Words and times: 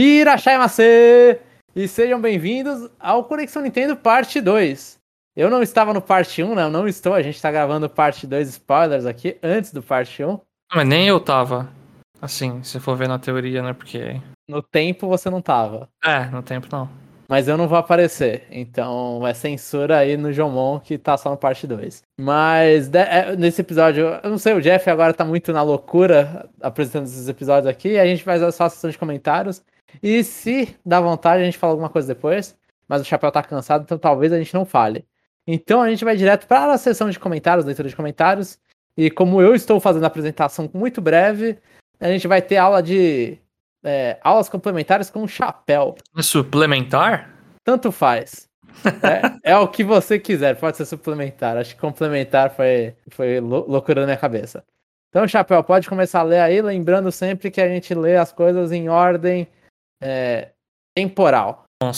Irachai 0.00 0.56
E 1.74 1.88
sejam 1.88 2.20
bem-vindos 2.20 2.88
ao 3.00 3.24
Conexão 3.24 3.62
Nintendo 3.62 3.96
Parte 3.96 4.40
2. 4.40 4.96
Eu 5.34 5.50
não 5.50 5.60
estava 5.60 5.92
no 5.92 6.00
Parte 6.00 6.40
1, 6.40 6.54
não, 6.54 6.70
não 6.70 6.86
estou. 6.86 7.14
A 7.14 7.20
gente 7.20 7.34
está 7.34 7.50
gravando 7.50 7.90
Parte 7.90 8.24
2 8.24 8.48
spoilers 8.48 9.06
aqui 9.06 9.36
antes 9.42 9.72
do 9.72 9.82
Parte 9.82 10.22
1. 10.22 10.38
Mas 10.72 10.86
nem 10.86 11.08
eu 11.08 11.18
tava. 11.18 11.68
Assim, 12.22 12.62
se 12.62 12.78
for 12.78 12.96
ver 12.96 13.08
na 13.08 13.18
teoria, 13.18 13.60
né? 13.60 13.72
Porque. 13.72 14.20
No 14.48 14.62
tempo 14.62 15.08
você 15.08 15.28
não 15.28 15.42
tava. 15.42 15.88
É, 16.04 16.26
no 16.26 16.44
tempo 16.44 16.68
não. 16.70 16.88
Mas 17.28 17.48
eu 17.48 17.56
não 17.56 17.66
vou 17.66 17.76
aparecer. 17.76 18.46
Então 18.52 19.26
é 19.26 19.34
censura 19.34 19.98
aí 19.98 20.16
no 20.16 20.32
Jomon 20.32 20.78
que 20.78 20.96
tá 20.96 21.16
só 21.16 21.30
no 21.30 21.36
parte 21.36 21.66
2. 21.66 22.04
Mas 22.20 22.88
é, 22.94 23.34
nesse 23.34 23.62
episódio, 23.62 24.06
eu 24.22 24.30
não 24.30 24.38
sei, 24.38 24.54
o 24.54 24.62
Jeff 24.62 24.88
agora 24.88 25.12
tá 25.12 25.24
muito 25.24 25.52
na 25.52 25.62
loucura 25.62 26.48
apresentando 26.62 27.06
esses 27.06 27.28
episódios 27.28 27.66
aqui. 27.66 27.98
A 27.98 28.06
gente 28.06 28.22
faz 28.22 28.54
só 28.54 28.66
a 28.66 28.70
sessão 28.70 28.88
de 28.88 28.96
comentários. 28.96 29.60
E 30.02 30.22
se 30.22 30.76
dá 30.84 31.00
vontade, 31.00 31.42
a 31.42 31.44
gente 31.44 31.58
fala 31.58 31.72
alguma 31.72 31.88
coisa 31.88 32.08
depois. 32.08 32.56
Mas 32.88 33.02
o 33.02 33.04
Chapéu 33.04 33.30
tá 33.30 33.42
cansado, 33.42 33.82
então 33.82 33.98
talvez 33.98 34.32
a 34.32 34.38
gente 34.38 34.54
não 34.54 34.64
fale. 34.64 35.04
Então 35.46 35.80
a 35.80 35.88
gente 35.90 36.04
vai 36.04 36.16
direto 36.16 36.46
para 36.46 36.72
a 36.72 36.78
sessão 36.78 37.10
de 37.10 37.18
comentários, 37.18 37.66
leitura 37.66 37.88
de 37.88 37.96
comentários. 37.96 38.58
E 38.96 39.10
como 39.10 39.40
eu 39.40 39.54
estou 39.54 39.78
fazendo 39.78 40.04
a 40.04 40.08
apresentação 40.08 40.70
muito 40.72 41.00
breve, 41.00 41.58
a 42.00 42.08
gente 42.08 42.26
vai 42.26 42.40
ter 42.40 42.56
aula 42.56 42.82
de 42.82 43.38
é, 43.84 44.18
aulas 44.22 44.48
complementares 44.48 45.10
com 45.10 45.26
chapéu. 45.28 45.96
É 46.16 46.22
suplementar? 46.22 47.34
Tanto 47.64 47.92
faz. 47.92 48.48
É, 49.42 49.52
é, 49.52 49.56
o 49.58 49.68
que 49.68 49.82
você 49.82 50.18
quiser, 50.18 50.56
pode 50.56 50.76
ser 50.76 50.84
suplementar. 50.84 51.56
Acho 51.56 51.74
que 51.74 51.80
complementar 51.80 52.50
foi, 52.50 52.94
foi 53.10 53.40
loucura 53.40 54.00
na 54.02 54.06
minha 54.06 54.18
cabeça. 54.18 54.64
Então, 55.08 55.26
Chapéu, 55.26 55.64
pode 55.64 55.88
começar 55.88 56.20
a 56.20 56.24
ler 56.24 56.40
aí, 56.40 56.60
lembrando 56.60 57.10
sempre 57.10 57.50
que 57.50 57.60
a 57.60 57.68
gente 57.68 57.94
lê 57.94 58.16
as 58.16 58.30
coisas 58.30 58.72
em 58.72 58.88
ordem 58.88 59.48
é, 60.00 60.50
temporal. 60.94 61.64
Bom, 61.82 61.90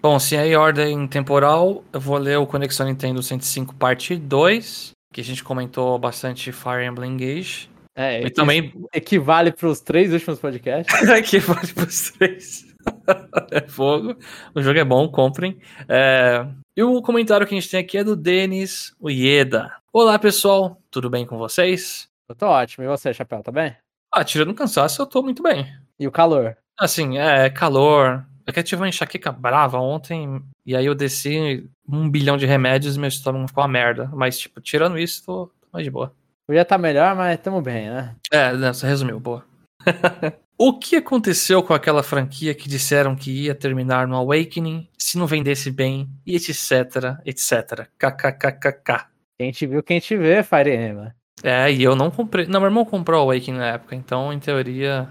bom, 0.00 0.18
se 0.18 0.36
é 0.36 0.46
em 0.46 0.56
ordem 0.56 1.06
temporal, 1.06 1.84
eu 1.92 2.00
vou 2.00 2.16
ler 2.18 2.38
o 2.38 2.46
Conexão 2.46 2.86
Nintendo 2.86 3.22
105 3.22 3.74
parte 3.74 4.16
2, 4.16 4.92
que 5.12 5.20
a 5.20 5.24
gente 5.24 5.42
comentou 5.42 5.98
bastante 5.98 6.52
Fire 6.52 6.84
Emblem 6.84 7.12
Engage. 7.12 7.68
É, 7.96 8.22
e 8.22 8.30
também 8.30 8.72
equivale 8.94 9.52
para 9.52 9.68
os 9.68 9.80
três 9.80 10.12
últimos 10.12 10.38
podcasts. 10.38 10.94
equivale 11.10 11.72
para 11.72 11.84
os 11.84 12.10
três. 12.12 12.64
é 13.50 13.60
fogo. 13.68 14.16
O 14.54 14.62
jogo 14.62 14.78
é 14.78 14.84
bom, 14.84 15.08
comprem. 15.08 15.58
É... 15.88 16.46
E 16.76 16.82
o 16.82 17.02
comentário 17.02 17.46
que 17.46 17.54
a 17.54 17.60
gente 17.60 17.70
tem 17.70 17.80
aqui 17.80 17.98
é 17.98 18.04
do 18.04 18.16
Denis 18.16 18.94
Ueda. 19.00 19.72
Olá, 19.92 20.18
pessoal. 20.18 20.80
Tudo 20.90 21.10
bem 21.10 21.26
com 21.26 21.36
vocês? 21.36 22.08
Eu 22.28 22.34
tô 22.34 22.46
ótimo. 22.46 22.84
E 22.84 22.88
você, 22.88 23.12
Chapéu, 23.12 23.42
tá 23.42 23.50
bem? 23.50 23.76
Ah, 24.12 24.24
tirando 24.24 24.54
cansaço, 24.54 25.02
eu 25.02 25.06
tô 25.06 25.22
muito 25.22 25.42
bem. 25.42 25.66
E 25.98 26.06
o 26.06 26.12
calor? 26.12 26.56
Assim, 26.80 27.18
é 27.18 27.50
calor. 27.50 28.24
É 28.46 28.52
que 28.52 28.58
eu 28.58 28.64
tive 28.64 28.80
uma 28.80 28.88
enxaqueca 28.88 29.30
brava 29.30 29.78
ontem, 29.78 30.42
e 30.64 30.74
aí 30.74 30.86
eu 30.86 30.94
desci 30.94 31.68
um 31.86 32.08
bilhão 32.08 32.36
de 32.36 32.46
remédios 32.46 32.96
e 32.96 32.98
meu 32.98 33.08
estômago 33.08 33.46
ficou 33.46 33.62
uma 33.62 33.68
merda. 33.68 34.10
Mas, 34.14 34.38
tipo, 34.38 34.60
tirando 34.60 34.98
isso, 34.98 35.24
tô, 35.24 35.46
tô 35.46 35.68
mais 35.72 35.84
de 35.84 35.90
boa. 35.90 36.14
Podia 36.46 36.62
estar 36.62 36.76
tá 36.76 36.82
melhor, 36.82 37.14
mas 37.14 37.38
estamos 37.38 37.62
bem, 37.62 37.90
né? 37.90 38.16
É, 38.32 38.56
você 38.56 38.86
resumiu, 38.86 39.20
boa. 39.20 39.44
o 40.58 40.78
que 40.78 40.96
aconteceu 40.96 41.62
com 41.62 41.72
aquela 41.74 42.02
franquia 42.02 42.54
que 42.54 42.68
disseram 42.68 43.14
que 43.14 43.44
ia 43.44 43.54
terminar 43.54 44.08
no 44.08 44.16
Awakening 44.16 44.88
se 44.98 45.16
não 45.18 45.26
vendesse 45.26 45.70
bem, 45.70 46.08
e 46.26 46.34
etc, 46.34 47.20
etc. 47.24 47.88
KKKKK. 47.98 49.06
Quem 49.38 49.52
te 49.52 49.66
viu, 49.66 49.82
quem 49.82 50.00
te 50.00 50.16
vê, 50.16 50.42
Fire 50.42 50.74
Emblem. 50.74 51.12
É, 51.42 51.70
e 51.72 51.82
eu 51.82 51.94
não 51.94 52.10
comprei. 52.10 52.46
Não, 52.46 52.60
meu 52.60 52.68
irmão 52.68 52.84
comprou 52.84 53.20
o 53.20 53.30
Awakening 53.30 53.58
na 53.58 53.66
época, 53.68 53.94
então, 53.94 54.32
em 54.32 54.38
teoria. 54.38 55.08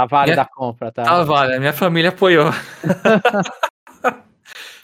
Tá 0.00 0.06
válida 0.06 0.36
minha... 0.36 0.42
a 0.42 0.48
compra, 0.48 0.92
tá? 0.92 1.02
Tá 1.02 1.24
válida, 1.24 1.58
minha 1.58 1.72
família 1.72 2.10
apoiou. 2.10 2.50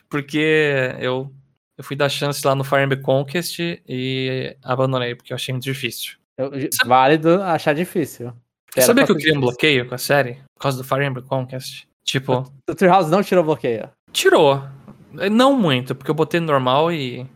Porque 0.09 0.95
eu 0.99 1.33
eu 1.79 1.85
fui 1.85 1.95
dar 1.95 2.09
chance 2.09 2.47
lá 2.47 2.55
no 2.55 2.65
Fire 2.65 2.83
Emblem 2.83 3.03
Conquest 3.03 3.59
e 3.87 4.57
abandonei, 4.63 5.15
porque 5.15 5.33
eu 5.33 5.35
achei 5.35 5.53
muito 5.53 5.65
difícil. 5.65 6.17
Eu, 6.39 6.51
válido 6.87 7.43
achar 7.43 7.75
difícil. 7.75 8.33
Sabia 8.79 9.05
que 9.05 9.13
eu 9.13 9.17
criei 9.17 9.37
um 9.37 9.41
bloqueio 9.41 9.87
com 9.87 9.95
a 9.95 9.99
série? 9.99 10.35
Por 10.55 10.63
causa 10.63 10.79
do 10.79 10.85
Fire 10.85 11.05
Emblem 11.05 11.25
Conquest? 11.25 11.85
Tipo. 12.03 12.51
O 12.69 12.75
Treehouse 12.75 13.11
não 13.11 13.23
tirou 13.23 13.45
bloqueio? 13.45 13.91
Tirou. 14.11 14.63
Não 15.31 15.55
muito, 15.55 15.95
porque 15.95 16.11
eu 16.11 16.15
botei 16.15 16.41
normal 16.41 16.93
e. 16.93 17.27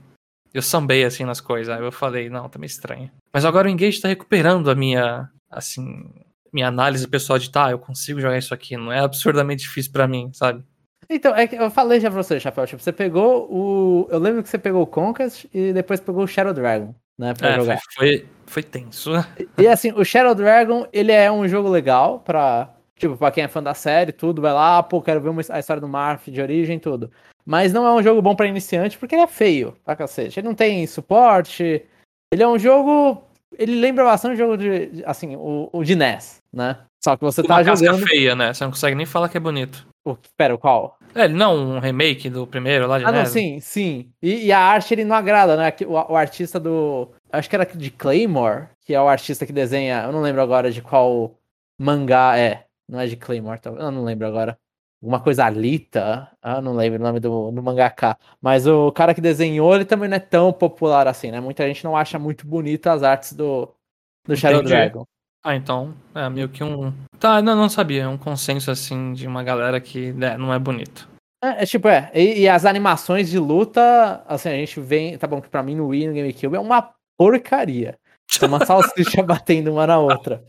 Eu 0.53 0.63
sambei 0.63 1.05
assim 1.05 1.25
nas 1.25 1.41
coisas. 1.41 1.75
Aí 1.75 1.83
eu 1.83 1.93
falei, 1.93 2.29
não, 2.29 2.49
tá 2.49 2.59
meio 2.59 2.67
estranho. 2.67 3.11
Mas 3.33 3.45
agora 3.45 3.69
o 3.69 3.71
Engage 3.71 4.01
tá 4.01 4.09
recuperando 4.09 4.71
a 4.71 4.75
minha. 4.75 5.31
Assim. 5.51 6.11
Minha 6.53 6.69
análise 6.69 7.07
pessoal 7.07 7.39
de 7.39 7.51
tá, 7.51 7.71
eu 7.71 7.79
consigo 7.79 8.21
jogar 8.21 8.39
isso 8.39 8.53
aqui. 8.53 8.77
Não 8.77 8.93
é 8.93 9.01
absurdamente 9.01 9.63
difícil 9.63 9.93
para 9.93 10.09
mim, 10.09 10.31
sabe? 10.33 10.65
Então, 11.09 11.35
é 11.35 11.47
que 11.47 11.57
eu 11.57 11.71
falei 11.71 11.99
já 11.99 12.09
pra 12.09 12.23
você, 12.23 12.39
Chapéu, 12.39 12.67
tipo, 12.67 12.83
você 12.83 12.93
pegou 12.93 13.49
o. 13.51 14.09
Eu 14.11 14.19
lembro 14.21 14.43
que 14.43 14.49
você 14.49 14.59
pegou 14.59 14.83
o 14.83 14.87
Conquest 14.87 15.47
e 15.53 15.73
depois 15.73 15.99
pegou 15.99 16.23
o 16.23 16.29
Shadow 16.29 16.53
Dragon, 16.53 16.95
né? 17.19 17.35
Pra 17.35 17.51
é, 17.51 17.55
jogar. 17.57 17.81
Foi, 17.97 18.27
foi 18.47 18.63
tenso. 18.63 19.11
E, 19.39 19.63
e 19.63 19.67
assim, 19.67 19.93
o 19.93 20.05
Shadow 20.05 20.35
Dragon, 20.35 20.87
ele 20.93 21.11
é 21.11 21.31
um 21.31 21.49
jogo 21.49 21.69
legal 21.69 22.21
pra. 22.21 22.73
Tipo, 22.97 23.17
pra 23.17 23.31
quem 23.31 23.43
é 23.43 23.49
fã 23.49 23.63
da 23.63 23.73
série, 23.73 24.13
tudo, 24.13 24.43
vai 24.43 24.53
lá, 24.53 24.83
pô, 24.83 25.01
quero 25.01 25.23
ver 25.23 25.31
uma, 25.31 25.41
a 25.49 25.59
história 25.59 25.81
do 25.81 25.89
Marth 25.89 26.29
de 26.29 26.41
origem 26.41 26.79
tudo. 26.79 27.11
Mas 27.47 27.73
não 27.73 27.87
é 27.87 27.93
um 27.93 28.03
jogo 28.03 28.21
bom 28.21 28.37
pra 28.37 28.47
iniciante 28.47 28.99
porque 28.99 29.15
ele 29.15 29.23
é 29.23 29.27
feio, 29.27 29.75
pra 29.85 29.97
cacete. 29.97 30.39
Ele 30.39 30.47
não 30.47 30.55
tem 30.55 30.87
suporte. 30.87 31.83
Ele 32.33 32.43
é 32.43 32.47
um 32.47 32.59
jogo. 32.59 33.25
Ele 33.59 33.81
lembra 33.81 34.05
bastante 34.05 34.35
o 34.35 34.37
jogo 34.37 34.57
de. 34.57 35.03
Assim, 35.05 35.37
o, 35.37 35.69
o 35.73 35.85
de 35.85 35.97
NES, 35.97 36.43
né? 36.53 36.79
Só 37.03 37.17
que 37.17 37.23
você 37.23 37.41
uma 37.41 37.49
tá 37.49 37.63
jogando. 37.63 38.07
feia, 38.07 38.35
né? 38.35 38.53
Você 38.53 38.65
não 38.65 38.71
consegue 38.71 38.95
nem 38.95 39.07
falar 39.07 39.29
que 39.29 39.37
é 39.37 39.41
bonito. 39.41 39.87
O, 40.05 40.17
pera, 40.37 40.57
qual? 40.57 40.99
É, 41.15 41.27
não 41.27 41.77
um 41.77 41.79
remake 41.79 42.31
do 42.31 42.47
primeiro 42.47 42.87
lá 42.87 42.99
de 42.99 43.05
Ah, 43.05 43.13
não, 43.13 43.27
sim, 43.27 43.59
sim. 43.61 44.13
E, 44.23 44.47
e, 44.47 44.53
a 44.53 44.61
arte 44.61 44.95
ele 44.95 45.05
não 45.05 45.17
agrada, 45.17 45.57
né? 45.57 45.73
O, 45.87 46.13
o, 46.13 46.17
artista 46.17 46.61
do. 46.61 47.11
Acho 47.33 47.49
que 47.49 47.57
era 47.57 47.67
de 47.67 47.91
Claymore, 47.91 48.69
que 48.85 48.95
é 48.95 49.01
o 49.01 49.09
artista 49.09 49.45
que 49.45 49.53
desenha. 49.53 50.05
Eu 50.05 50.13
não 50.13 50.21
lembro 50.21 50.41
agora 50.41 50.71
de 50.71 50.81
qual 50.81 51.35
mangá 51.79 52.39
é. 52.39 52.67
Não 52.89 53.01
é 53.01 53.07
de 53.07 53.17
Claymore, 53.17 53.61
tá? 53.61 53.71
eu 53.71 53.91
não 53.91 54.05
lembro 54.05 54.27
agora. 54.27 54.59
Alguma 55.03 55.21
coisa 55.21 55.47
Alita. 55.47 56.31
Ah, 56.43 56.61
não 56.61 56.75
lembro 56.75 57.01
o 57.01 57.03
nome 57.03 57.21
do, 57.21 57.51
do 57.51 57.63
mangaka. 57.63 58.19
Mas 58.41 58.67
o 58.67 58.93
cara 58.93 59.15
que 59.15 59.21
desenhou, 59.21 59.75
ele 59.75 59.85
também 59.85 60.09
não 60.09 60.17
é 60.17 60.21
tão 60.21 60.53
popular 60.53 61.09
assim, 61.09 61.31
né? 61.31 61.41
Muita 61.41 61.67
gente 61.67 61.85
não 61.85 61.97
acha 61.97 62.19
muito 62.19 62.47
bonita 62.47 62.93
as 62.93 63.03
artes 63.03 63.33
do, 63.33 63.73
do 64.27 64.37
Shadow 64.37 64.61
Entendi. 64.61 64.75
Dragon. 64.75 65.05
Ah, 65.43 65.57
então 65.57 65.95
é 66.15 66.29
meio 66.29 66.51
que 66.51 66.63
um. 66.63 66.93
Tá, 67.19 67.41
não, 67.41 67.57
não 67.57 67.69
sabia. 67.69 68.03
É 68.03 68.09
um 68.09 68.19
consenso 68.19 68.71
assim 68.71 69.15
de 69.15 69.27
uma 69.27 69.43
galera 69.43 69.81
que 69.81 70.13
né, 70.13 70.37
não 70.37 70.53
é 70.53 70.59
bonito. 70.59 71.09
É, 71.43 71.63
é 71.63 71.67
tipo, 71.67 71.89
é. 71.89 72.11
E, 72.15 72.41
e, 72.43 72.49
as 72.49 72.67
animações 72.67 73.31
de 73.31 73.39
luta, 73.39 74.23
assim, 74.29 74.51
a 74.51 74.53
gente 74.53 74.79
vem. 74.81 75.17
Tá 75.17 75.27
bom 75.27 75.41
que 75.41 75.49
pra 75.49 75.63
mim 75.63 75.75
no 75.75 75.89
Wii 75.89 76.09
no 76.09 76.15
GameCube 76.15 76.57
é 76.57 76.61
uma 76.61 76.93
porcaria. 77.17 77.99
É 78.41 78.47
uma 78.47 78.65
salsicha 78.65 79.23
batendo 79.25 79.73
uma 79.73 79.87
na 79.87 79.99
outra. 79.99 80.43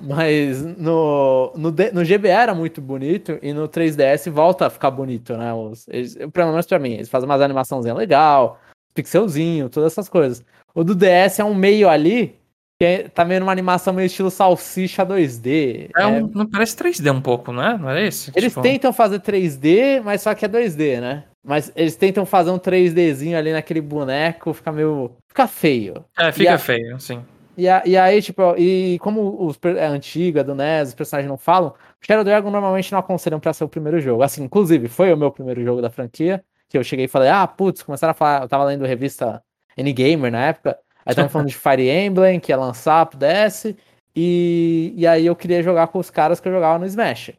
Mas 0.00 0.64
no, 0.64 1.52
no, 1.56 1.70
no 1.70 2.04
GBA 2.04 2.28
era 2.28 2.54
muito 2.54 2.80
bonito 2.80 3.38
e 3.42 3.52
no 3.52 3.68
3DS 3.68 4.30
volta 4.30 4.66
a 4.66 4.70
ficar 4.70 4.90
bonito, 4.90 5.36
né? 5.36 5.52
Os, 5.52 5.86
eles, 5.88 6.16
pelo 6.32 6.50
menos 6.50 6.66
pra 6.66 6.78
mim, 6.78 6.94
eles 6.94 7.08
fazem 7.08 7.28
umas 7.28 7.40
animaçãozinhas 7.40 7.96
legal, 7.96 8.60
pixelzinho, 8.94 9.68
todas 9.68 9.92
essas 9.92 10.08
coisas. 10.08 10.44
O 10.74 10.84
do 10.84 10.94
DS 10.94 11.40
é 11.40 11.44
um 11.44 11.54
meio 11.54 11.88
ali 11.88 12.38
que 12.80 12.84
é, 12.84 13.08
tá 13.08 13.24
vendo 13.24 13.42
uma 13.42 13.50
animação 13.50 13.92
meio 13.92 14.06
estilo 14.06 14.30
salsicha 14.30 15.04
2D. 15.04 15.90
É, 15.96 16.06
um, 16.06 16.30
não 16.32 16.46
parece 16.46 16.76
3D 16.76 17.12
um 17.12 17.20
pouco, 17.20 17.52
não 17.52 17.64
é? 17.64 17.76
Não 17.76 17.90
é 17.90 18.06
esse? 18.06 18.30
Eles 18.36 18.52
tipo... 18.52 18.62
tentam 18.62 18.92
fazer 18.92 19.18
3D, 19.18 20.00
mas 20.00 20.22
só 20.22 20.32
que 20.32 20.44
é 20.44 20.48
2D, 20.48 21.00
né? 21.00 21.24
Mas 21.48 21.72
eles 21.74 21.96
tentam 21.96 22.26
fazer 22.26 22.50
um 22.50 22.58
3Dzinho 22.58 23.34
ali 23.34 23.52
naquele 23.52 23.80
boneco, 23.80 24.52
fica 24.52 24.70
meio. 24.70 25.12
Fica 25.28 25.48
feio. 25.48 26.04
É, 26.18 26.30
fica 26.30 26.54
a... 26.54 26.58
feio, 26.58 27.00
sim. 27.00 27.24
E, 27.56 27.66
a, 27.66 27.82
e 27.86 27.96
aí, 27.96 28.20
tipo, 28.20 28.54
e 28.56 28.98
como 29.00 29.46
os, 29.46 29.58
é 29.64 29.86
antiga 29.86 30.44
do 30.44 30.54
NES, 30.54 30.88
os 30.88 30.94
personagens 30.94 31.28
não 31.28 31.38
falam, 31.38 31.74
Shadow 32.00 32.22
Dragon 32.22 32.50
normalmente 32.50 32.92
não 32.92 32.98
aconselham 32.98 33.40
pra 33.40 33.52
ser 33.52 33.64
o 33.64 33.68
primeiro 33.68 33.98
jogo. 33.98 34.22
Assim, 34.22 34.44
inclusive, 34.44 34.88
foi 34.88 35.10
o 35.12 35.16
meu 35.16 35.30
primeiro 35.30 35.64
jogo 35.64 35.80
da 35.80 35.90
franquia, 35.90 36.44
que 36.68 36.76
eu 36.76 36.84
cheguei 36.84 37.06
e 37.06 37.08
falei, 37.08 37.30
ah, 37.30 37.46
putz, 37.46 37.82
começaram 37.82 38.10
a 38.10 38.14
falar, 38.14 38.42
eu 38.42 38.48
tava 38.48 38.64
lendo 38.64 38.84
revista 38.84 39.42
N-Gamer 39.76 40.30
na 40.30 40.44
época, 40.46 40.78
Aí 41.08 41.12
estamos 41.12 41.32
falando 41.32 41.48
de 41.48 41.56
Fire 41.56 41.88
Emblem, 41.88 42.38
que 42.38 42.52
ia 42.52 42.56
lançar 42.58 43.06
pro 43.06 43.18
DS. 43.18 43.74
E, 44.14 44.92
e 44.94 45.06
aí 45.06 45.24
eu 45.24 45.34
queria 45.34 45.62
jogar 45.62 45.88
com 45.88 45.98
os 45.98 46.10
caras 46.10 46.38
que 46.38 46.46
eu 46.46 46.52
jogava 46.52 46.78
no 46.78 46.84
Smash. 46.84 47.32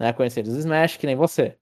Né? 0.00 0.12
Conhecer 0.12 0.44
os 0.44 0.56
Smash, 0.56 0.96
que 0.96 1.06
nem 1.06 1.14
você. 1.14 1.56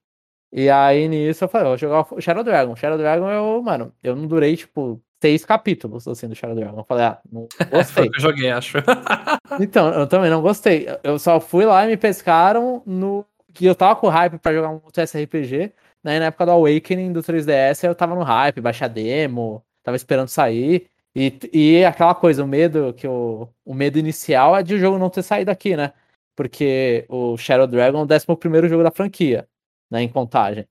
E 0.55 0.69
aí 0.69 1.07
nisso 1.07 1.43
eu 1.43 1.49
falei, 1.49 1.67
vou 1.67 1.77
jogar 1.77 2.05
o 2.13 2.21
Shadow 2.21 2.43
Dragon. 2.43 2.75
Shadow 2.75 2.97
Dragon, 2.97 3.27
eu, 3.27 3.61
mano, 3.63 3.91
eu 4.03 4.15
não 4.15 4.27
durei, 4.27 4.55
tipo, 4.55 5.01
seis 5.19 5.43
capítulos 5.43 6.07
assim 6.07 6.27
do 6.27 6.35
Shadow 6.35 6.55
Dragon. 6.55 6.79
Eu 6.79 6.83
falei, 6.83 7.05
ah, 7.05 7.19
não 7.31 7.47
gostei. 7.71 8.07
eu 8.13 8.19
joguei, 8.19 8.51
acho. 8.51 8.77
então, 9.59 9.89
eu 9.93 10.05
também 10.05 10.29
não 10.29 10.43
gostei. 10.43 10.87
Eu 11.03 11.17
só 11.17 11.39
fui 11.39 11.65
lá 11.65 11.83
e 11.85 11.89
me 11.89 11.97
pescaram 11.97 12.83
no. 12.85 13.25
Que 13.51 13.65
eu 13.65 13.75
tava 13.75 13.95
com 13.95 14.07
hype 14.07 14.37
pra 14.37 14.53
jogar 14.53 14.69
um 14.69 14.81
outro 14.83 15.01
SRPG. 15.01 15.73
Né? 16.03 16.19
Na 16.19 16.25
época 16.25 16.45
do 16.45 16.51
Awakening 16.51 17.11
do 17.11 17.21
3DS, 17.21 17.83
eu 17.83 17.95
tava 17.95 18.15
no 18.15 18.23
hype, 18.23 18.61
baixar 18.61 18.87
demo, 18.87 19.63
tava 19.83 19.95
esperando 19.97 20.27
sair. 20.27 20.87
E, 21.15 21.39
e 21.51 21.85
aquela 21.85 22.13
coisa, 22.15 22.43
o 22.43 22.47
medo 22.47 22.93
que 22.93 23.07
o, 23.07 23.47
o 23.65 23.73
medo 23.73 23.97
inicial 23.99 24.55
é 24.55 24.63
de 24.63 24.75
o 24.75 24.79
jogo 24.79 24.97
não 24.97 25.09
ter 25.09 25.23
saído 25.23 25.51
aqui, 25.51 25.75
né? 25.75 25.93
porque 26.35 27.05
o 27.09 27.37
Shadow 27.37 27.67
Dragon 27.67 27.99
é 27.99 28.01
o 28.01 28.05
11 28.05 28.69
jogo 28.69 28.83
da 28.83 28.91
franquia, 28.91 29.47
né, 29.91 30.01
em 30.01 30.09
contagem. 30.09 30.65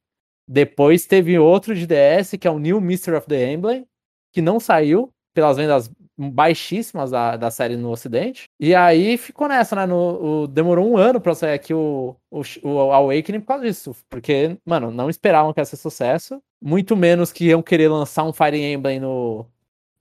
Depois 0.49 1.07
teve 1.07 1.39
outro 1.39 1.75
de 1.75 1.87
DS, 1.87 2.33
que 2.39 2.47
é 2.47 2.51
o 2.51 2.59
New 2.59 2.81
Mystery 2.81 3.17
of 3.17 3.27
the 3.27 3.53
Emblem, 3.53 3.87
que 4.33 4.43
não 4.43 4.59
saiu 4.59 5.11
pelas 5.35 5.57
vendas 5.57 5.91
baixíssimas 6.19 7.11
da, 7.11 7.37
da 7.37 7.51
série 7.51 7.77
no 7.77 7.91
Ocidente. 7.91 8.45
E 8.61 8.75
aí 8.75 9.17
ficou 9.17 9.49
nessa, 9.49 9.75
né? 9.75 9.87
No, 9.87 10.43
o, 10.43 10.47
demorou 10.47 10.89
um 10.89 10.97
ano 10.97 11.21
pra 11.21 11.35
sair 11.35 11.55
aqui 11.55 11.73
o, 11.73 12.15
o, 12.31 12.43
o 12.63 12.93
Awakening 12.93 13.41
por 13.41 13.47
causa 13.47 13.65
disso. 13.65 13.97
Porque, 14.09 14.57
mano, 14.65 14.91
não 14.91 15.09
esperavam 15.09 15.53
que 15.53 15.61
ia 15.61 15.65
ser 15.65 15.77
sucesso. 15.77 16.41
Muito 16.63 16.97
menos 16.97 17.33
que 17.33 17.47
iam 17.47 17.63
querer 17.63 17.89
lançar 17.89 18.25
um 18.25 18.33
Fire 18.33 18.61
Emblem 18.61 19.01
no, 19.01 19.47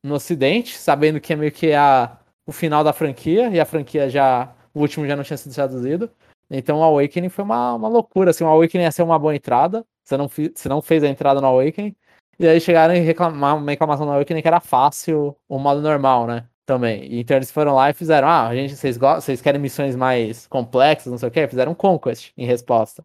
no 0.04 0.16
Ocidente, 0.16 0.78
sabendo 0.78 1.20
que 1.20 1.34
é 1.34 1.36
meio 1.36 1.52
que 1.52 1.74
a, 1.74 2.18
o 2.46 2.52
final 2.52 2.84
da 2.84 2.94
franquia. 2.94 3.50
E 3.50 3.60
a 3.60 3.66
franquia 3.66 4.10
já. 4.10 4.54
O 4.74 4.80
último 4.82 5.06
já 5.06 5.16
não 5.16 5.24
tinha 5.24 5.38
sido 5.38 5.54
traduzido. 5.54 6.10
Então 6.52 6.80
o 6.80 6.84
Awakening 6.84 7.30
foi 7.30 7.46
uma, 7.46 7.74
uma 7.76 7.88
loucura. 7.88 8.32
Assim, 8.32 8.44
o 8.44 8.48
Awakening 8.48 8.84
ia 8.84 8.92
ser 8.92 9.04
uma 9.04 9.18
boa 9.18 9.34
entrada. 9.34 9.86
Você 10.04 10.18
não, 10.18 10.28
você 10.28 10.68
não 10.68 10.82
fez 10.82 11.04
a 11.04 11.08
entrada 11.08 11.40
no 11.40 11.48
Awakening. 11.48 11.96
E 12.38 12.48
aí 12.48 12.60
chegaram 12.60 12.94
e 12.94 13.00
reclamar 13.00 13.56
uma 13.56 13.72
reclamação 13.72 14.06
no 14.06 14.12
Awakening 14.12 14.42
que 14.42 14.48
era 14.48 14.60
fácil 14.60 15.36
o 15.48 15.58
modo 15.58 15.82
normal, 15.82 16.28
né? 16.28 16.46
Também. 16.66 17.20
Então 17.20 17.38
eles 17.38 17.52
foram 17.52 17.74
lá 17.74 17.90
e 17.90 17.94
fizeram: 17.94 18.28
Ah, 18.28 18.48
a 18.48 18.56
gente, 18.56 18.76
vocês, 18.76 18.98
vocês 18.98 19.42
querem 19.42 19.62
missões 19.62 19.96
mais 19.96 20.46
complexas, 20.48 21.12
não 21.12 21.18
sei 21.18 21.30
o 21.30 21.32
quê? 21.32 21.48
Fizeram 21.48 21.74
Conquest 21.74 22.32
em 22.38 22.46
resposta. 22.46 23.04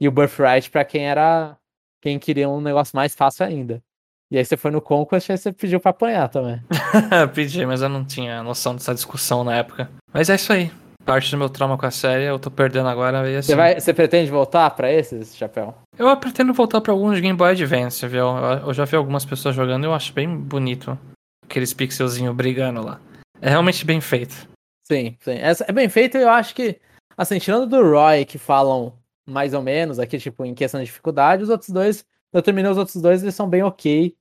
E 0.00 0.08
o 0.08 0.12
Birthright 0.12 0.68
para 0.70 0.84
quem 0.84 1.08
era. 1.08 1.56
Quem 2.00 2.18
queria 2.18 2.48
um 2.48 2.60
negócio 2.60 2.96
mais 2.96 3.14
fácil 3.14 3.44
ainda. 3.44 3.82
E 4.30 4.38
aí 4.38 4.44
você 4.44 4.56
foi 4.56 4.70
no 4.70 4.80
Conquest 4.80 5.28
e 5.28 5.36
você 5.36 5.52
pediu 5.52 5.80
pra 5.80 5.90
apanhar 5.90 6.28
também. 6.28 6.60
Pedi, 7.34 7.64
mas 7.66 7.82
eu 7.82 7.88
não 7.88 8.04
tinha 8.04 8.42
noção 8.42 8.74
dessa 8.74 8.94
discussão 8.94 9.42
na 9.42 9.56
época. 9.56 9.90
Mas 10.12 10.30
é 10.30 10.36
isso 10.36 10.52
aí 10.52 10.70
parte 11.08 11.30
do 11.30 11.38
meu 11.38 11.48
trauma 11.48 11.78
com 11.78 11.86
a 11.86 11.90
série, 11.90 12.24
eu 12.24 12.38
tô 12.38 12.50
perdendo 12.50 12.86
agora. 12.86 13.30
E 13.30 13.36
assim... 13.36 13.46
você, 13.46 13.56
vai, 13.56 13.80
você 13.80 13.94
pretende 13.94 14.30
voltar 14.30 14.68
para 14.70 14.92
esses, 14.92 15.34
Chapéu? 15.34 15.74
Eu 15.98 16.14
pretendo 16.18 16.52
voltar 16.52 16.82
para 16.82 16.92
alguns 16.92 17.18
Game 17.18 17.36
Boy 17.36 17.52
Advance, 17.52 18.06
viu? 18.06 18.26
Eu 18.66 18.74
já 18.74 18.84
vi 18.84 18.94
algumas 18.94 19.24
pessoas 19.24 19.54
jogando 19.54 19.84
e 19.84 19.86
eu 19.86 19.94
acho 19.94 20.12
bem 20.12 20.28
bonito. 20.36 20.98
Aqueles 21.42 21.72
pixelzinhos 21.72 22.36
brigando 22.36 22.84
lá. 22.84 23.00
É 23.40 23.48
realmente 23.48 23.86
bem 23.86 24.02
feito. 24.02 24.46
Sim, 24.86 25.16
sim. 25.20 25.32
É, 25.32 25.52
é 25.66 25.72
bem 25.72 25.88
feito 25.88 26.18
e 26.18 26.22
eu 26.22 26.28
acho 26.28 26.54
que, 26.54 26.78
assim, 27.16 27.38
tirando 27.38 27.66
do 27.66 27.82
Roy, 27.82 28.26
que 28.26 28.36
falam 28.36 28.92
mais 29.26 29.54
ou 29.54 29.62
menos 29.62 29.98
aqui, 29.98 30.18
tipo, 30.18 30.44
em 30.44 30.54
questão 30.54 30.78
de 30.78 30.86
dificuldade, 30.86 31.42
os 31.42 31.48
outros 31.48 31.70
dois, 31.70 32.04
eu 32.34 32.42
terminei 32.42 32.70
os 32.70 32.76
outros 32.76 33.00
dois, 33.00 33.22
eles 33.22 33.34
são 33.34 33.48
bem 33.48 33.62
ok. 33.62 34.14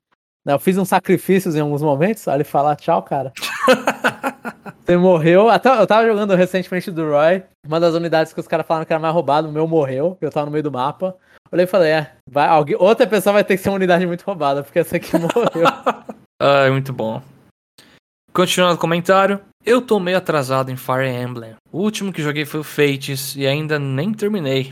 Eu 0.45 0.59
fiz 0.59 0.77
uns 0.77 0.87
sacrifícios 0.87 1.53
em 1.57 1.59
alguns 1.59 1.81
momentos, 1.81 2.25
olha 2.27 2.37
ele 2.37 2.43
falar 2.45 2.77
tchau, 2.77 3.03
cara. 3.03 3.33
Você 4.85 4.95
morreu. 4.95 5.49
Até, 5.49 5.69
eu 5.69 5.85
tava 5.85 6.07
jogando 6.07 6.33
recentemente 6.33 6.89
do 6.89 7.09
Roy. 7.09 7.43
Uma 7.65 7.79
das 7.79 7.93
unidades 7.93 8.31
que 8.31 8.39
os 8.39 8.47
caras 8.47 8.65
falaram 8.65 8.85
que 8.85 8.93
era 8.93 9.01
mais 9.01 9.13
roubado, 9.13 9.49
o 9.49 9.51
meu 9.51 9.67
morreu. 9.67 10.17
Eu 10.21 10.31
tava 10.31 10.45
no 10.45 10.51
meio 10.51 10.63
do 10.63 10.71
mapa. 10.71 11.15
Olhei 11.51 11.65
e 11.65 11.67
falei, 11.67 11.91
é, 11.91 12.11
vai, 12.29 12.47
alguém, 12.47 12.75
outra 12.79 13.05
pessoa 13.05 13.33
vai 13.33 13.43
ter 13.43 13.57
que 13.57 13.63
ser 13.63 13.69
uma 13.69 13.75
unidade 13.75 14.05
muito 14.05 14.23
roubada, 14.23 14.63
porque 14.63 14.79
essa 14.79 14.97
aqui 14.97 15.11
morreu. 15.17 15.67
ah, 16.41 16.69
muito 16.69 16.93
bom. 16.93 17.21
Continuando 18.33 18.75
o 18.75 18.79
comentário. 18.79 19.41
Eu 19.65 19.81
tô 19.81 19.99
meio 19.99 20.17
atrasado 20.17 20.71
em 20.71 20.77
Fire 20.77 21.09
Emblem. 21.09 21.55
O 21.71 21.79
último 21.79 22.13
que 22.13 22.21
joguei 22.21 22.45
foi 22.45 22.61
o 22.61 22.63
Fates 22.63 23.35
e 23.35 23.45
ainda 23.45 23.77
nem 23.77 24.13
terminei. 24.13 24.71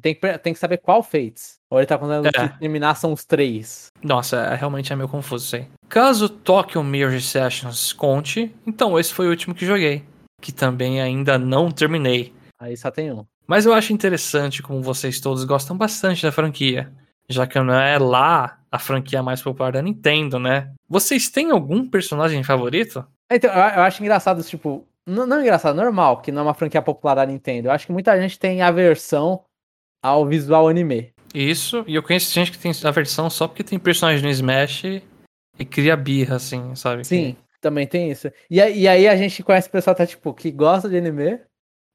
Tem 0.00 0.14
que, 0.14 0.38
tem 0.38 0.52
que 0.52 0.58
saber 0.58 0.78
qual 0.78 1.02
Fates. 1.02 1.58
Ou 1.70 1.78
ele 1.78 1.86
tá 1.86 1.98
contando 1.98 2.26
é. 2.26 2.30
que 2.30 2.58
terminar 2.58 2.94
são 2.94 3.12
os 3.12 3.24
três. 3.24 3.88
Nossa, 4.02 4.36
é, 4.36 4.54
realmente 4.54 4.92
é 4.92 4.96
meio 4.96 5.08
confuso 5.08 5.44
isso 5.44 5.56
aí. 5.56 5.66
Caso 5.88 6.28
Tokyo 6.28 6.82
Mirror 6.82 7.20
Sessions 7.20 7.92
conte, 7.92 8.54
então 8.66 8.98
esse 8.98 9.12
foi 9.12 9.26
o 9.26 9.30
último 9.30 9.54
que 9.54 9.66
joguei. 9.66 10.02
Que 10.40 10.50
também 10.50 11.00
ainda 11.00 11.38
não 11.38 11.70
terminei. 11.70 12.32
Aí 12.58 12.76
só 12.76 12.90
tem 12.90 13.12
um. 13.12 13.24
Mas 13.46 13.66
eu 13.66 13.74
acho 13.74 13.92
interessante 13.92 14.62
como 14.62 14.82
vocês 14.82 15.20
todos 15.20 15.44
gostam 15.44 15.76
bastante 15.76 16.22
da 16.22 16.32
franquia. 16.32 16.90
Já 17.28 17.46
que 17.46 17.60
não 17.60 17.74
é 17.74 17.98
lá 17.98 18.58
a 18.70 18.78
franquia 18.78 19.22
mais 19.22 19.42
popular 19.42 19.72
da 19.72 19.82
Nintendo, 19.82 20.38
né? 20.38 20.72
Vocês 20.88 21.28
têm 21.28 21.50
algum 21.50 21.88
personagem 21.88 22.42
favorito? 22.42 23.06
Então, 23.30 23.50
eu 23.50 23.82
acho 23.82 24.02
engraçado, 24.02 24.42
tipo, 24.42 24.86
não, 25.06 25.26
não 25.26 25.40
engraçado, 25.40 25.76
normal, 25.76 26.20
que 26.20 26.32
não 26.32 26.40
é 26.40 26.44
uma 26.44 26.54
franquia 26.54 26.82
popular 26.82 27.14
da 27.14 27.26
Nintendo. 27.26 27.68
Eu 27.68 27.72
acho 27.72 27.86
que 27.86 27.92
muita 27.92 28.18
gente 28.20 28.38
tem 28.38 28.62
aversão 28.62 29.42
ao 30.02 30.26
visual 30.26 30.68
anime. 30.68 31.12
Isso, 31.34 31.84
e 31.86 31.94
eu 31.94 32.02
conheço 32.02 32.32
gente 32.32 32.50
que 32.50 32.58
tem 32.58 32.72
a 32.84 32.90
versão 32.90 33.30
só 33.30 33.48
porque 33.48 33.64
tem 33.64 33.78
personagem 33.78 34.22
no 34.22 34.30
Smash 34.30 34.84
e 35.58 35.64
cria 35.64 35.96
birra, 35.96 36.36
assim, 36.36 36.74
sabe? 36.74 37.04
Sim, 37.04 37.32
que... 37.32 37.60
também 37.60 37.86
tem 37.86 38.10
isso. 38.10 38.30
E, 38.50 38.56
e 38.56 38.88
aí 38.88 39.08
a 39.08 39.16
gente 39.16 39.42
conhece 39.42 39.70
pessoal 39.70 39.96
tá, 39.96 40.06
tipo, 40.06 40.34
que 40.34 40.50
gosta 40.50 40.88
de 40.88 40.98
anime, 40.98 41.40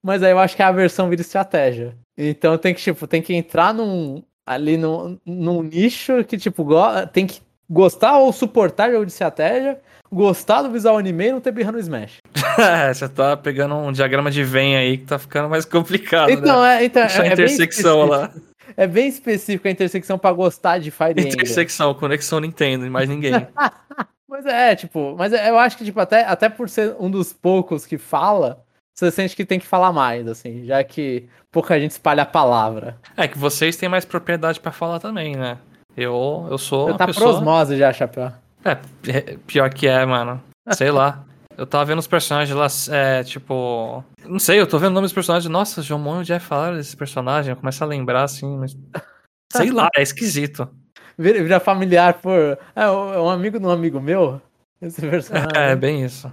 mas 0.03 0.23
aí 0.23 0.31
eu 0.31 0.39
acho 0.39 0.55
que 0.55 0.63
a 0.63 0.71
versão 0.71 1.09
vira 1.09 1.21
estratégia. 1.21 1.95
Então 2.17 2.57
tem 2.57 2.73
que, 2.73 2.81
tipo, 2.81 3.05
tem 3.05 3.21
que 3.21 3.33
entrar 3.33 3.73
num. 3.73 4.23
ali 4.45 4.77
num, 4.77 5.19
num 5.25 5.61
nicho 5.61 6.23
que, 6.23 6.37
tipo, 6.37 6.65
tem 7.13 7.27
que 7.27 7.41
gostar 7.69 8.17
ou 8.17 8.31
suportar 8.31 8.91
jogo 8.91 9.05
de 9.05 9.11
estratégia, 9.11 9.79
gostar 10.11 10.61
do 10.61 10.71
visual 10.71 10.97
anime 10.97 11.27
e 11.27 11.31
não 11.31 11.41
ter 11.41 11.51
birra 11.51 11.71
no 11.71 11.79
Smash. 11.79 12.17
é, 12.57 12.93
você 12.93 13.07
tá 13.09 13.35
pegando 13.35 13.75
um 13.75 13.91
diagrama 13.91 14.31
de 14.31 14.43
Venn 14.43 14.77
aí 14.77 14.97
que 14.97 15.05
tá 15.05 15.19
ficando 15.19 15.49
mais 15.49 15.65
complicado. 15.65 16.29
Então, 16.29 16.61
né? 16.61 16.81
é, 16.81 16.85
então, 16.85 17.01
Deixa 17.03 17.23
é, 17.23 17.29
a 17.29 17.33
intersecção 17.33 18.05
lá. 18.05 18.31
É 18.75 18.85
bem 18.85 19.07
específico 19.07 19.67
a 19.67 19.71
intersecção 19.71 20.17
para 20.17 20.33
gostar 20.33 20.79
de 20.79 20.91
Fire 20.91 21.11
Emblem. 21.11 21.27
Intersecção, 21.27 21.93
conexão 21.93 22.39
Nintendo, 22.39 22.85
e 22.85 22.89
mais 22.89 23.09
ninguém. 23.09 23.33
mas 24.27 24.45
é, 24.45 24.75
tipo, 24.75 25.15
mas 25.17 25.33
eu 25.33 25.57
acho 25.57 25.77
que, 25.77 25.85
tipo, 25.85 25.99
até, 25.99 26.25
até 26.25 26.49
por 26.49 26.69
ser 26.69 26.95
um 26.99 27.09
dos 27.09 27.33
poucos 27.33 27.85
que 27.85 27.97
fala, 27.97 28.63
você 28.93 29.09
sente 29.11 29.35
que 29.35 29.45
tem 29.45 29.59
que 29.59 29.65
falar 29.65 29.91
mais, 29.93 30.27
assim, 30.27 30.65
já 30.65 30.83
que 30.83 31.27
pouca 31.51 31.79
gente 31.79 31.91
espalha 31.91 32.23
a 32.23 32.25
palavra. 32.25 32.97
É 33.15 33.27
que 33.27 33.37
vocês 33.37 33.77
têm 33.77 33.87
mais 33.87 34.05
propriedade 34.05 34.59
para 34.59 34.71
falar 34.71 34.99
também, 34.99 35.35
né? 35.35 35.57
Eu, 35.97 36.47
eu 36.51 36.57
sou. 36.59 36.87
Você 36.87 36.97
tá 36.97 37.07
pessoa... 37.07 37.31
prosmose 37.31 37.75
já, 37.75 37.91
Chapéu. 37.91 38.31
É, 38.63 38.77
é, 39.07 39.37
pior 39.47 39.73
que 39.73 39.87
é, 39.87 40.05
mano. 40.05 40.39
Sei 40.73 40.91
lá. 40.91 41.23
Eu 41.57 41.65
tava 41.65 41.85
vendo 41.85 41.97
os 41.97 42.07
personagens 42.07 42.55
lá, 42.55 42.67
é, 42.95 43.23
tipo. 43.23 44.03
Não 44.23 44.37
sei, 44.37 44.61
eu 44.61 44.67
tô 44.67 44.77
vendo 44.77 44.91
o 44.91 44.93
nome 44.93 45.05
dos 45.05 45.13
personagens. 45.13 45.49
Nossa, 45.49 45.81
Jomon 45.81 46.19
e 46.19 46.21
o 46.21 46.23
Jeff 46.23 46.45
falaram 46.45 46.77
desse 46.77 46.95
personagem. 46.95 47.49
Eu 47.49 47.57
começo 47.57 47.83
a 47.83 47.87
lembrar 47.87 48.23
assim, 48.23 48.57
mas. 48.57 48.77
Sei 49.51 49.71
lá, 49.71 49.89
é 49.95 50.03
esquisito. 50.03 50.69
Vira, 51.17 51.41
vira 51.41 51.59
familiar 51.59 52.21
por. 52.21 52.59
É 52.75 52.87
um 52.91 53.29
amigo 53.29 53.59
de 53.59 53.65
um 53.65 53.71
amigo 53.71 53.99
meu. 53.99 54.39
Esse 54.79 55.01
personagem. 55.01 55.49
É, 55.55 55.75
bem 55.75 56.05
isso. 56.05 56.31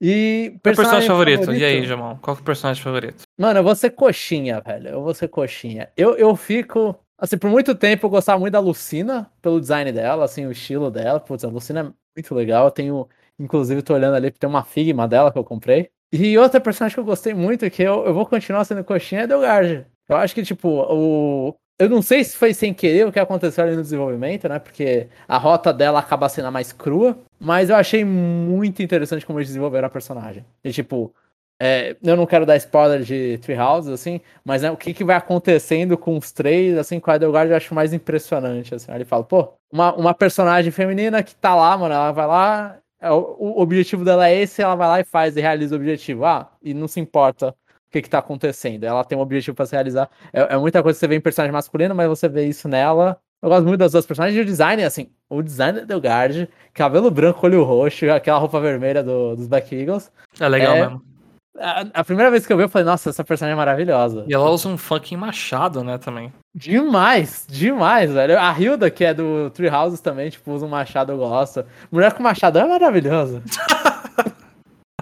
E 0.00 0.58
personagem, 0.62 0.62
personagem 0.62 1.08
favorito? 1.08 1.40
favorito? 1.40 1.62
E 1.62 1.64
aí, 1.64 1.84
Jamon? 1.84 2.16
Qual 2.16 2.34
que 2.36 2.40
é 2.40 2.42
o 2.42 2.46
personagem 2.46 2.82
favorito? 2.82 3.22
Mano, 3.38 3.60
eu 3.60 3.64
vou 3.64 3.74
ser 3.74 3.90
coxinha, 3.90 4.60
velho. 4.60 4.88
Eu 4.88 5.02
vou 5.02 5.12
ser 5.12 5.28
coxinha. 5.28 5.90
Eu, 5.96 6.16
eu 6.16 6.34
fico. 6.36 6.98
Assim, 7.18 7.38
por 7.38 7.50
muito 7.50 7.74
tempo 7.74 8.06
eu 8.06 8.10
gostava 8.10 8.38
muito 8.38 8.52
da 8.52 8.60
Lucina, 8.60 9.30
pelo 9.40 9.60
design 9.60 9.92
dela, 9.92 10.24
assim, 10.24 10.46
o 10.46 10.52
estilo 10.52 10.90
dela. 10.90 11.20
Putz, 11.20 11.44
a 11.44 11.48
Lucina 11.48 11.80
é 11.80 11.82
muito 12.16 12.34
legal. 12.34 12.66
Eu 12.66 12.70
tenho 12.70 13.08
Inclusive, 13.38 13.82
tô 13.82 13.94
olhando 13.94 14.14
ali, 14.14 14.30
tem 14.30 14.48
uma 14.48 14.62
Figma 14.64 15.08
dela 15.08 15.32
que 15.32 15.38
eu 15.38 15.44
comprei. 15.44 15.90
E 16.12 16.38
outra 16.38 16.60
personagem 16.60 16.94
que 16.94 17.00
eu 17.00 17.04
gostei 17.04 17.34
muito, 17.34 17.68
que 17.70 17.82
eu, 17.82 18.04
eu 18.06 18.14
vou 18.14 18.24
continuar 18.26 18.64
sendo 18.64 18.84
coxinha, 18.84 19.22
é 19.22 19.26
Delgard. 19.26 19.86
Eu 20.08 20.16
acho 20.16 20.34
que, 20.34 20.42
tipo, 20.42 20.68
o. 20.68 21.54
Eu 21.76 21.88
não 21.88 22.00
sei 22.00 22.22
se 22.22 22.36
foi 22.36 22.54
sem 22.54 22.72
querer 22.72 23.04
o 23.04 23.10
que 23.10 23.18
aconteceu 23.18 23.64
ali 23.64 23.74
no 23.74 23.82
desenvolvimento, 23.82 24.48
né? 24.48 24.60
Porque 24.60 25.08
a 25.26 25.36
rota 25.36 25.72
dela 25.72 25.98
acaba 25.98 26.28
sendo 26.28 26.46
a 26.46 26.50
mais 26.50 26.72
crua. 26.72 27.18
Mas 27.40 27.68
eu 27.68 27.74
achei 27.74 28.04
muito 28.04 28.80
interessante 28.80 29.26
como 29.26 29.40
eles 29.40 29.48
desenvolveram 29.48 29.86
a 29.88 29.90
personagem. 29.90 30.44
E, 30.62 30.70
tipo, 30.70 31.12
é, 31.60 31.96
eu 32.02 32.16
não 32.16 32.26
quero 32.26 32.44
dar 32.44 32.56
spoiler 32.56 33.02
de 33.02 33.38
Treehouse, 33.38 33.90
assim, 33.92 34.20
mas 34.44 34.62
né, 34.62 34.70
o 34.70 34.76
que, 34.76 34.92
que 34.92 35.04
vai 35.04 35.16
acontecendo 35.16 35.96
com 35.96 36.16
os 36.16 36.32
três, 36.32 36.76
assim, 36.76 36.98
com 36.98 37.10
a 37.10 37.16
Edelgard 37.16 37.50
eu 37.50 37.56
acho 37.56 37.74
mais 37.74 37.92
impressionante, 37.92 38.74
assim. 38.74 38.92
Ele 38.92 39.04
fala, 39.04 39.24
pô, 39.24 39.52
uma, 39.72 39.94
uma 39.94 40.14
personagem 40.14 40.72
feminina 40.72 41.22
que 41.22 41.34
tá 41.34 41.54
lá, 41.54 41.76
mano, 41.76 41.94
ela 41.94 42.12
vai 42.12 42.26
lá, 42.26 42.78
é, 43.04 43.10
o 43.10 43.60
objetivo 43.60 44.02
dela 44.02 44.28
é 44.28 44.34
esse, 44.34 44.62
ela 44.62 44.74
vai 44.74 44.88
lá 44.88 45.00
e 45.00 45.04
faz 45.04 45.36
e 45.36 45.40
realiza 45.40 45.74
o 45.74 45.78
objetivo. 45.78 46.24
Ah, 46.24 46.50
e 46.62 46.72
não 46.72 46.88
se 46.88 46.98
importa 47.00 47.50
o 47.50 47.90
que, 47.90 48.00
que 48.00 48.08
tá 48.08 48.18
acontecendo. 48.18 48.84
Ela 48.84 49.04
tem 49.04 49.16
um 49.16 49.20
objetivo 49.20 49.54
para 49.54 49.66
se 49.66 49.72
realizar. 49.72 50.08
É, 50.32 50.54
é, 50.54 50.56
muita 50.56 50.82
coisa 50.82 50.96
que 50.96 51.00
você 51.00 51.08
vê 51.08 51.16
em 51.16 51.20
personagem 51.20 51.52
masculino, 51.52 51.94
mas 51.94 52.08
você 52.08 52.28
vê 52.30 52.46
isso 52.46 52.66
nela. 52.66 53.18
Eu 53.42 53.50
gosto 53.50 53.66
muito 53.66 53.78
das 53.78 53.92
duas 53.92 54.06
personagens. 54.06 54.38
E 54.38 54.40
o 54.40 54.44
design, 54.44 54.82
assim, 54.82 55.10
o 55.28 55.42
design 55.42 55.80
da 55.80 55.84
Delgard, 55.84 56.48
cabelo 56.72 57.10
branco, 57.10 57.44
olho 57.44 57.62
roxo, 57.62 58.10
aquela 58.10 58.38
roupa 58.38 58.58
vermelha 58.58 59.02
do, 59.02 59.36
dos 59.36 59.46
Black 59.46 59.74
Eagles. 59.74 60.10
É 60.40 60.48
legal 60.48 60.74
é, 60.74 60.80
mesmo. 60.80 61.13
A, 61.56 61.86
a, 61.94 62.04
primeira 62.04 62.30
vez 62.30 62.44
que 62.46 62.52
eu 62.52 62.56
vi, 62.56 62.64
eu 62.64 62.68
falei, 62.68 62.84
nossa, 62.84 63.10
essa 63.10 63.22
personagem 63.22 63.52
é 63.52 63.56
maravilhosa. 63.56 64.24
E 64.26 64.34
ela 64.34 64.50
usa 64.50 64.68
um 64.68 64.76
fucking 64.76 65.16
machado, 65.16 65.84
né, 65.84 65.98
também. 65.98 66.32
Demais, 66.54 67.46
demais, 67.48 68.12
velho. 68.12 68.38
A 68.38 68.52
Hilda, 68.58 68.90
que 68.90 69.04
é 69.04 69.14
do 69.14 69.50
Three 69.50 69.70
Houses 69.70 70.00
também, 70.00 70.30
tipo, 70.30 70.52
usa 70.52 70.66
um 70.66 70.68
machado, 70.68 71.12
eu 71.12 71.18
gosto. 71.18 71.64
Mulher 71.92 72.12
com 72.12 72.22
machado 72.22 72.58
é 72.58 72.66
maravilhosa. 72.66 73.42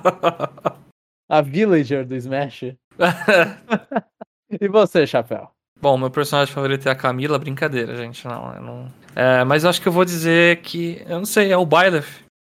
a 1.28 1.40
Villager 1.40 2.06
do 2.06 2.14
Smash. 2.16 2.74
e 4.60 4.68
você, 4.68 5.06
Chapéu? 5.06 5.50
Bom, 5.80 5.96
meu 5.96 6.10
personagem 6.10 6.54
favorito 6.54 6.86
é 6.86 6.92
a 6.92 6.94
Camila, 6.94 7.38
brincadeira, 7.38 7.96
gente. 7.96 8.26
Não, 8.28 8.60
não. 8.60 8.86
É, 9.16 9.42
mas 9.42 9.64
eu 9.64 9.70
acho 9.70 9.80
que 9.80 9.88
eu 9.88 9.92
vou 9.92 10.04
dizer 10.04 10.60
que. 10.60 11.02
Eu 11.08 11.18
não 11.18 11.24
sei, 11.24 11.50
é 11.50 11.56
o 11.56 11.66
Byleth. 11.66 12.04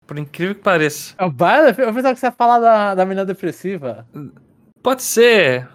Por 0.06 0.18
incrível 0.18 0.54
que 0.54 0.60
pareça. 0.60 1.14
É 1.18 1.24
o 1.24 1.30
Byleth? 1.30 1.78
Eu 1.78 1.92
pensava 1.94 2.14
que 2.14 2.20
você 2.20 2.26
ia 2.26 2.32
falar 2.32 2.58
da, 2.58 2.94
da 2.94 3.04
menina 3.04 3.24
depressiva. 3.24 4.06
Pode 4.82 5.02
ser. 5.02 5.68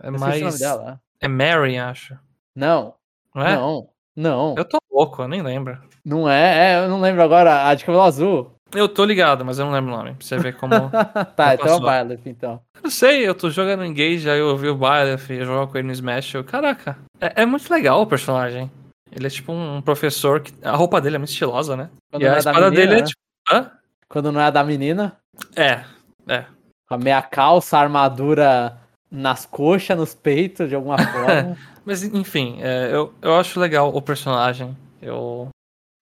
É 0.00 0.08
Eu 0.08 0.14
esqueci 0.14 0.24
o 0.24 0.30
nome 0.30 0.42
mais. 0.42 0.58
dela. 0.58 1.00
É 1.20 1.28
Mary, 1.28 1.78
acho. 1.78 2.16
Não, 2.54 2.94
Não 3.34 3.42
é? 3.46 3.54
não, 3.56 3.88
não. 4.16 4.54
Eu 4.56 4.64
tô 4.64 4.78
louco, 4.90 5.22
eu 5.22 5.28
nem 5.28 5.42
lembro. 5.42 5.78
Não 6.04 6.28
é, 6.28 6.72
é, 6.74 6.84
eu 6.84 6.88
não 6.88 7.00
lembro 7.00 7.22
agora. 7.22 7.68
A 7.68 7.74
de 7.74 7.84
cabelo 7.84 8.02
azul. 8.04 8.52
Eu 8.74 8.88
tô 8.88 9.04
ligado, 9.04 9.44
mas 9.44 9.58
eu 9.58 9.66
não 9.66 9.72
lembro 9.72 9.92
o 9.92 9.96
nome. 9.96 10.14
Pra 10.14 10.26
você 10.26 10.38
ver 10.38 10.56
como. 10.56 10.72
tá, 11.36 11.54
então 11.54 11.66
é 11.66 11.74
o. 11.74 11.80
Byleth, 11.80 12.22
então. 12.26 12.60
Eu 12.74 12.82
não 12.84 12.90
sei, 12.90 13.28
eu 13.28 13.34
tô 13.34 13.50
jogando 13.50 13.84
Engage, 13.84 14.28
aí 14.28 14.38
eu 14.38 14.48
ouvi 14.48 14.68
o 14.68 14.74
Byleth, 14.76 15.30
eu 15.30 15.44
jogo 15.44 15.70
com 15.70 15.78
ele 15.78 15.86
no 15.86 15.92
Smash. 15.92 16.34
Eu, 16.34 16.44
caraca, 16.44 16.98
é, 17.20 17.42
é 17.42 17.46
muito 17.46 17.70
legal 17.72 18.00
o 18.02 18.06
personagem. 18.06 18.70
Ele 19.14 19.26
é 19.26 19.30
tipo 19.30 19.52
um 19.52 19.80
professor 19.82 20.40
que. 20.40 20.52
A 20.62 20.74
roupa 20.74 21.00
dele 21.00 21.16
é 21.16 21.18
muito 21.18 21.30
estilosa, 21.30 21.76
né? 21.76 21.90
Quando 22.10 22.22
e 22.22 22.26
a 22.26 22.30
é 22.30 22.32
da 22.32 22.38
espada 22.38 22.70
menina, 22.70 22.76
dele 22.76 22.92
é 22.92 23.00
né? 23.02 23.06
tipo. 23.06 23.21
Hã? 23.50 23.70
Quando 24.08 24.30
não 24.30 24.40
é 24.40 24.44
a 24.44 24.50
da 24.50 24.62
menina, 24.64 25.16
É, 25.56 25.84
é. 26.28 26.44
com 26.88 26.94
a 26.94 26.98
meia 26.98 27.22
calça, 27.22 27.78
a 27.78 27.80
armadura 27.80 28.78
nas 29.10 29.46
coxas, 29.46 29.96
nos 29.96 30.14
peitos, 30.14 30.68
de 30.68 30.74
alguma 30.74 30.96
forma. 31.12 31.56
Mas 31.84 32.02
enfim, 32.02 32.58
é, 32.60 32.90
eu, 32.92 33.12
eu 33.20 33.34
acho 33.34 33.58
legal 33.58 33.94
o 33.94 34.00
personagem. 34.02 34.76
Eu 35.00 35.48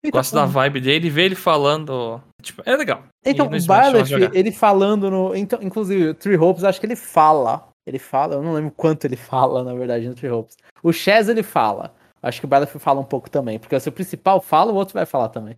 Então, 0.05 0.19
gosto 0.19 0.35
da 0.35 0.45
vibe 0.45 0.81
dele 0.81 1.07
e 1.07 1.11
ver 1.11 1.25
ele 1.25 1.35
falando. 1.35 2.21
Tipo, 2.43 2.63
é 2.67 2.77
legal. 2.77 3.05
Então, 3.25 3.47
o 3.49 4.05
jogar. 4.05 4.35
ele 4.35 4.53
falando 4.53 5.11
no. 5.11 5.35
Então, 5.35 5.59
inclusive, 5.63 6.09
o 6.09 6.15
Three 6.15 6.37
Hopes, 6.37 6.65
acho 6.65 6.81
que 6.81 6.87
ele 6.87 6.97
fala. 6.97 7.69
Ele 7.87 7.99
fala, 7.99 8.35
eu 8.35 8.43
não 8.43 8.53
lembro 8.53 8.71
quanto 8.77 9.05
ele 9.07 9.17
fala, 9.17 9.65
na 9.65 9.75
verdade, 9.75 10.09
no 10.09 10.15
Three 10.15 10.31
Hopes. 10.31 10.57
O 10.83 10.93
Chaz, 10.93 11.29
ele 11.29 11.43
fala. 11.43 11.95
Acho 12.23 12.41
que 12.41 12.45
o 12.47 12.49
Byleth 12.49 12.79
fala 12.79 13.01
um 13.01 13.05
pouco 13.05 13.31
também. 13.31 13.59
Porque 13.59 13.79
se 13.81 13.89
o 13.89 13.93
principal 13.93 14.41
fala, 14.41 14.73
o 14.73 14.77
outro 14.77 14.95
vai 14.95 15.07
falar 15.07 15.29
também. 15.31 15.57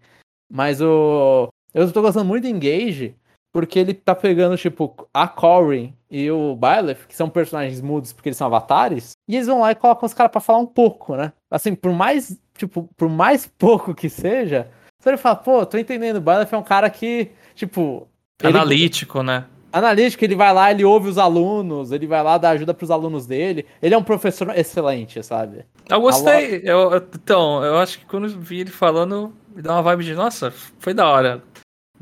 Mas 0.51 0.81
o. 0.81 1.49
Eu 1.75 1.91
tô 1.93 2.03
gostando 2.03 2.25
muito 2.25 2.43
do 2.43 2.49
Engage, 2.49 3.15
porque 3.53 3.79
ele 3.79 3.95
tá 3.95 4.15
pegando, 4.15 4.57
tipo, 4.57 4.95
a 5.13 5.27
Corrin 5.29 5.95
e 6.11 6.31
o 6.31 6.55
Byleth, 6.57 7.07
que 7.09 7.17
são 7.17 7.29
personagens 7.29 7.81
mudos 7.81 8.13
porque 8.13 8.29
eles 8.29 8.37
são 8.37 8.47
avatares, 8.47 9.13
e 9.29 9.35
eles 9.37 9.47
vão 9.47 9.61
lá 9.61 9.73
e 9.73 9.75
colocam 9.75 10.07
os 10.07 10.15
caras 10.15 10.33
pra 10.33 10.41
falar 10.41 10.59
um 10.59 10.67
pouco, 10.67 11.17
né? 11.17 11.33
Assim, 11.51 11.75
por 11.75 11.93
mais, 11.93 12.39
tipo, 12.57 12.89
por 12.97 13.09
mais 13.09 13.47
pouco 13.59 13.95
que 13.95 14.09
seja, 14.09 14.69
você 15.01 15.11
ele 15.11 15.17
fala, 15.17 15.37
pô, 15.37 15.65
tô 15.67 15.79
entendendo, 15.79 16.17
o 16.17 16.21
Byleth 16.21 16.49
é 16.53 16.57
um 16.57 16.63
cara 16.63 16.89
que, 16.91 17.31
tipo. 17.55 18.07
ele- 18.43 18.57
Analítico, 18.59 19.23
né? 19.23 19.45
analítico, 19.75 20.23
ele 20.23 20.37
vai 20.37 20.53
lá, 20.53 20.71
ele 20.71 20.85
ouve 20.85 21.09
os 21.09 21.17
alunos, 21.17 21.93
ele 21.93 22.07
vai 22.07 22.23
lá 22.23 22.37
dar 22.37 22.51
ajuda 22.51 22.75
pros 22.75 22.91
alunos 22.91 23.27
dele. 23.27 23.65
Ele 23.81 23.95
é 23.95 23.97
um 23.99 24.03
professor 24.05 24.51
excelente, 24.55 25.23
sabe? 25.23 25.65
Eu 25.89 25.99
gostei. 26.03 26.61
Eu, 26.63 26.93
eu- 26.93 26.97
então, 27.15 27.65
eu 27.65 27.79
acho 27.79 27.99
que 27.99 28.05
quando 28.05 28.27
eu 28.29 28.39
vi 28.39 28.61
ele 28.61 28.71
falando, 28.71 29.33
me 29.57 29.63
dá 29.63 29.73
uma 29.73 29.81
vibe 29.83 30.05
de, 30.05 30.15
nossa, 30.15 30.51
foi 30.79 30.93
da 30.93 31.09
hora. 31.09 31.43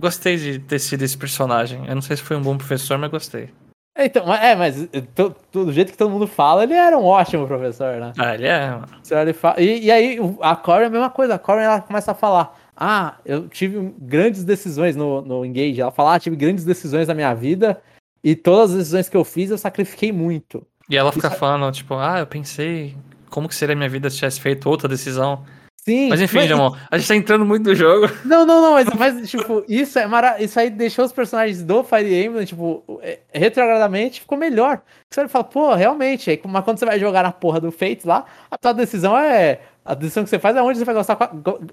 Gostei 0.00 0.36
de 0.36 0.58
ter 0.58 0.78
sido 0.78 1.02
esse 1.02 1.16
personagem. 1.16 1.84
Eu 1.86 1.94
não 1.94 2.02
sei 2.02 2.16
se 2.16 2.22
foi 2.22 2.36
um 2.36 2.42
bom 2.42 2.56
professor, 2.56 2.96
mas 2.98 3.10
gostei. 3.10 3.50
Então, 3.98 4.32
é, 4.32 4.54
mas 4.56 4.88
to- 5.14 5.34
to- 5.52 5.64
do 5.66 5.72
jeito 5.72 5.92
que 5.92 5.98
todo 5.98 6.10
mundo 6.10 6.26
fala, 6.26 6.62
ele 6.62 6.72
era 6.74 6.96
um 6.96 7.04
ótimo 7.04 7.46
professor, 7.46 7.96
né? 8.00 8.12
Ah, 8.18 8.34
ele 8.34 8.46
é. 8.46 8.70
mano. 8.70 8.86
Você 9.02 9.14
olha 9.14 9.30
e, 9.30 9.32
fala- 9.34 9.60
e, 9.60 9.84
e 9.84 9.90
aí 9.90 10.18
a 10.40 10.56
Corey 10.56 10.84
é 10.84 10.86
a 10.86 10.90
mesma 10.90 11.10
coisa, 11.10 11.34
a 11.34 11.38
Corey 11.38 11.64
ela 11.64 11.80
começa 11.82 12.12
a 12.12 12.14
falar: 12.14 12.56
Ah, 12.76 13.16
eu 13.26 13.46
tive 13.48 13.92
grandes 13.98 14.42
decisões 14.44 14.96
no, 14.96 15.20
no 15.20 15.44
Engage. 15.44 15.80
Ela 15.80 15.90
fala: 15.90 16.14
Ah, 16.14 16.20
tive 16.20 16.36
grandes 16.36 16.64
decisões 16.64 17.08
na 17.08 17.14
minha 17.14 17.34
vida 17.34 17.80
e 18.24 18.34
todas 18.34 18.70
as 18.70 18.78
decisões 18.78 19.08
que 19.08 19.16
eu 19.16 19.24
fiz 19.24 19.50
eu 19.50 19.58
sacrifiquei 19.58 20.12
muito. 20.12 20.64
E 20.88 20.96
ela 20.96 21.12
fica 21.12 21.26
Isso 21.26 21.36
é- 21.36 21.38
falando, 21.38 21.70
tipo, 21.72 21.94
ah, 21.94 22.20
eu 22.20 22.26
pensei 22.26 22.96
como 23.28 23.48
que 23.48 23.54
seria 23.54 23.74
a 23.74 23.76
minha 23.76 23.88
vida 23.88 24.08
se 24.08 24.16
tivesse 24.16 24.40
feito 24.40 24.68
outra 24.70 24.88
decisão. 24.88 25.44
Sim, 25.82 26.10
Mas 26.10 26.20
enfim, 26.20 26.46
Jamon, 26.46 26.76
a 26.90 26.98
gente 26.98 27.08
tá 27.08 27.16
entrando 27.16 27.44
muito 27.44 27.64
no 27.64 27.74
jogo. 27.74 28.06
Não, 28.24 28.44
não, 28.44 28.60
não, 28.60 28.72
mas, 28.72 28.86
mas 28.94 29.30
tipo, 29.30 29.64
isso 29.66 29.98
é 29.98 30.06
mara... 30.06 30.40
isso 30.42 30.60
aí 30.60 30.68
deixou 30.68 31.06
os 31.06 31.12
personagens 31.12 31.62
do 31.62 31.82
Fire 31.82 32.22
Emblem, 32.22 32.44
tipo, 32.44 32.84
é- 33.02 33.20
retrogradamente 33.32 34.20
ficou 34.20 34.36
melhor. 34.36 34.82
Você 35.08 35.26
fala, 35.26 35.44
pô, 35.44 35.74
realmente, 35.74 36.30
aí, 36.30 36.40
mas 36.44 36.64
quando 36.64 36.78
você 36.78 36.84
vai 36.84 37.00
jogar 37.00 37.22
na 37.22 37.32
porra 37.32 37.60
do 37.60 37.72
Fates 37.72 38.04
lá, 38.04 38.26
a 38.50 38.58
tua 38.58 38.74
decisão 38.74 39.16
é. 39.16 39.60
A 39.82 39.94
decisão 39.94 40.22
que 40.22 40.28
você 40.30 40.38
faz 40.38 40.54
é 40.54 40.62
onde 40.62 40.78
você 40.78 40.84
vai 40.84 40.94
gastar, 40.94 41.18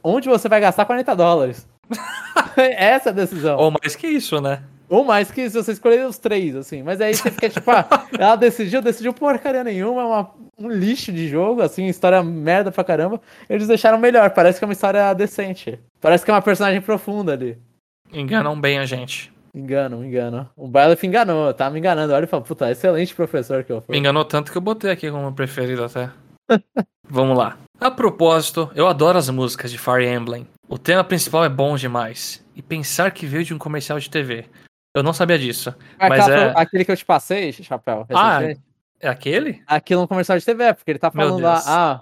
onde 0.02 0.30
você 0.30 0.48
vai 0.48 0.62
gastar 0.62 0.86
40 0.86 1.14
dólares. 1.14 1.68
Essa 2.56 3.10
é 3.10 3.12
a 3.12 3.16
decisão. 3.16 3.58
Ou 3.58 3.70
mais 3.72 3.96
que 3.96 4.08
isso, 4.08 4.40
né? 4.40 4.64
Ou 4.90 5.04
mais 5.04 5.30
que 5.32 5.42
isso, 5.42 5.62
você 5.62 5.72
escolher 5.74 6.06
os 6.08 6.18
três, 6.18 6.56
assim. 6.56 6.82
Mas 6.84 7.02
aí 7.02 7.14
você 7.14 7.30
fica 7.30 7.50
tipo, 7.50 7.70
ah, 7.72 7.86
ela 8.18 8.36
decidiu, 8.36 8.82
decidiu 8.82 9.14
porcaria 9.14 9.64
nenhuma, 9.64 10.02
é 10.02 10.06
uma- 10.06 10.32
um 10.58 10.70
lixo 10.70 11.12
de 11.12 11.28
jogo, 11.28 11.62
assim, 11.62 11.86
história 11.88 12.24
merda 12.24 12.72
pra 12.72 12.84
caramba. 12.84 13.22
Eles 13.50 13.68
deixaram 13.68 13.98
melhor, 13.98 14.30
parece 14.32 14.58
que 14.60 14.64
é 14.66 14.68
uma 14.68 14.74
história 14.74 15.14
decente. 15.14 15.78
Parece 16.02 16.24
que 16.26 16.32
é 16.32 16.34
uma 16.34 16.42
personagem 16.42 16.82
profunda 16.82 17.34
ali. 17.34 17.58
Enganam 18.14 18.60
bem 18.60 18.80
a 18.80 18.86
gente. 18.86 19.32
Engano, 19.54 20.06
engano. 20.06 20.50
O 20.56 20.68
Byleth 20.68 21.04
enganou, 21.04 21.54
tá 21.54 21.70
me 21.70 21.80
enganando. 21.80 22.14
Olha 22.14 22.24
e 22.24 22.28
fala, 22.28 22.44
puta, 22.44 22.70
excelente 22.72 23.14
professor 23.16 23.64
que 23.64 23.72
eu 23.72 23.78
Me 23.78 23.82
fui. 23.82 23.98
enganou 23.98 24.24
tanto 24.24 24.52
que 24.52 24.58
eu 24.58 24.62
botei 24.62 24.92
aqui 24.92 25.10
como 25.12 25.32
preferido 25.34 25.84
até. 25.84 26.10
Vamos 27.10 27.38
lá. 27.38 27.58
A 27.80 27.90
propósito, 27.92 28.70
eu 28.76 28.88
adoro 28.88 29.18
as 29.18 29.30
músicas 29.30 29.72
de 29.72 29.78
Fire 29.78 30.06
Emblem. 30.08 30.48
O 30.68 30.78
tema 30.78 31.04
principal 31.04 31.44
é 31.46 31.50
bom 31.50 31.76
demais. 31.76 32.44
E 32.56 32.62
pensar 32.62 33.12
que 33.12 33.26
veio 33.26 33.44
de 33.44 33.54
um 33.54 33.58
comercial 33.58 34.00
de 34.00 34.10
TV. 34.10 34.46
Eu 34.98 35.04
não 35.04 35.14
sabia 35.14 35.38
disso. 35.38 35.74
Mas 36.00 36.22
Aquela- 36.24 36.44
é- 36.46 36.54
Aquele 36.56 36.86
que 36.86 36.92
eu 36.92 36.98
te 36.98 37.06
passei, 37.06 37.52
Chapéu, 37.54 38.06
Ah, 38.14 38.40
É 39.00 39.08
aquele? 39.08 39.62
aquilo 39.68 40.02
no 40.02 40.08
comercial 40.08 40.38
de 40.38 40.44
TV, 40.46 40.64
é 40.64 40.74
porque 40.74 40.92
ele 40.92 41.00
tá 41.00 41.12
falando 41.12 41.40
lá, 41.40 41.62
ah, 41.68 42.02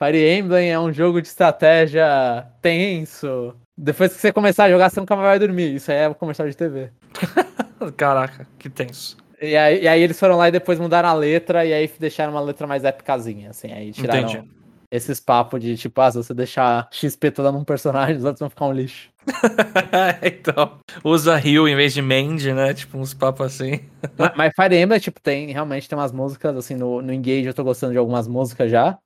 Fire 0.00 0.38
Emblem 0.38 0.70
é 0.70 0.78
um 0.78 0.92
jogo 0.92 1.20
de 1.20 1.26
estratégia 1.28 2.46
tenso. 2.62 3.54
Depois 3.76 4.12
que 4.14 4.20
você 4.20 4.32
começar 4.32 4.64
a 4.64 4.70
jogar, 4.70 4.88
você 4.90 5.00
nunca 5.00 5.16
mais 5.16 5.28
vai 5.28 5.38
dormir. 5.40 5.74
Isso 5.74 5.90
aí 5.90 5.98
é 5.98 6.08
o 6.08 6.14
comercial 6.14 6.48
de 6.48 6.56
TV. 6.56 6.90
Caraca, 7.96 8.46
que 8.58 8.68
tenso. 8.68 9.16
E 9.40 9.56
aí, 9.56 9.82
e 9.82 9.88
aí 9.88 10.02
eles 10.02 10.18
foram 10.18 10.36
lá 10.36 10.48
e 10.48 10.52
depois 10.52 10.78
mudaram 10.80 11.08
a 11.08 11.12
letra, 11.14 11.64
e 11.64 11.72
aí 11.72 11.90
deixaram 11.98 12.32
uma 12.32 12.40
letra 12.40 12.66
mais 12.66 12.84
épicazinha, 12.84 13.50
assim. 13.50 13.72
Aí 13.72 13.92
tiraram 13.92 14.20
Entendi. 14.28 14.50
esses 14.90 15.20
papos 15.20 15.60
de 15.60 15.76
tipo, 15.76 16.00
ah, 16.00 16.10
se 16.10 16.16
você 16.18 16.34
deixar 16.34 16.88
XP 16.90 17.30
toda 17.30 17.52
num 17.52 17.62
personagem, 17.64 18.16
os 18.16 18.24
outros 18.24 18.40
vão 18.40 18.50
ficar 18.50 18.66
um 18.66 18.72
lixo. 18.72 19.10
então, 20.22 20.78
usa 21.04 21.36
Rio 21.36 21.68
em 21.68 21.76
vez 21.76 21.92
de 21.94 22.02
Mandy, 22.02 22.52
né? 22.52 22.74
Tipo, 22.74 22.98
uns 22.98 23.14
papos 23.14 23.46
assim. 23.46 23.80
mas, 24.16 24.32
mas 24.36 24.52
Fire 24.54 24.76
Emblem, 24.76 25.00
tipo, 25.00 25.20
tem, 25.20 25.50
realmente 25.52 25.88
tem 25.88 25.98
umas 25.98 26.12
músicas, 26.12 26.56
assim, 26.56 26.74
no, 26.74 27.02
no 27.02 27.12
Engage 27.12 27.46
eu 27.46 27.54
tô 27.54 27.64
gostando 27.64 27.92
de 27.92 27.98
algumas 27.98 28.26
músicas 28.28 28.70
já. 28.70 28.98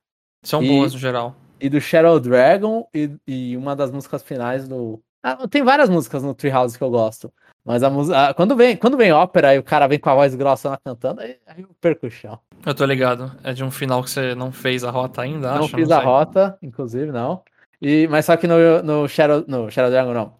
São 0.43 0.63
E- 0.63 0.67
boas 0.67 0.93
no 0.93 0.99
geral. 0.99 1.35
E 1.59 1.69
do 1.69 1.79
Shadow 1.79 2.19
Dragon, 2.19 2.85
e, 2.93 3.09
e 3.25 3.55
uma 3.55 3.73
das 3.75 3.89
músicas 3.89 4.21
finais 4.21 4.67
do... 4.67 5.01
Ah, 5.23 5.47
tem 5.47 5.63
várias 5.63 5.89
músicas 5.89 6.21
no 6.21 6.33
Treehouse 6.33 6.77
que 6.77 6.83
eu 6.83 6.89
gosto. 6.89 7.31
Mas 7.63 7.81
a 7.83 7.89
música... 7.89 8.33
Quando 8.33 8.53
vem, 8.53 8.75
quando 8.75 8.97
vem 8.97 9.13
ópera 9.13 9.55
e 9.55 9.59
o 9.59 9.63
cara 9.63 9.87
vem 9.87 9.97
com 9.97 10.09
a 10.09 10.15
voz 10.15 10.35
grossa 10.35 10.77
cantando, 10.83 11.21
aí, 11.21 11.37
aí 11.47 11.61
eu 11.61 11.69
perco 11.79 12.07
o 12.07 12.09
chão. 12.11 12.37
Eu 12.65 12.75
tô 12.75 12.83
ligado. 12.85 13.31
É 13.45 13.53
de 13.53 13.63
um 13.63 13.71
final 13.71 14.03
que 14.03 14.09
você 14.09 14.35
não 14.35 14.51
fez 14.51 14.83
a 14.83 14.91
rota 14.91 15.21
ainda, 15.21 15.53
não 15.55 15.63
acho. 15.63 15.75
fiz 15.75 15.89
a 15.89 15.97
sei. 15.97 16.05
rota, 16.05 16.57
inclusive, 16.61 17.11
não. 17.13 17.41
E, 17.83 18.07
mas 18.07 18.25
só 18.25 18.37
que 18.37 18.47
no, 18.47 18.55
no, 18.81 19.07
Shadow, 19.09 19.43
no 19.47 19.69
Shadow 19.69 19.91
Dragon, 19.91 20.13
não. 20.13 20.33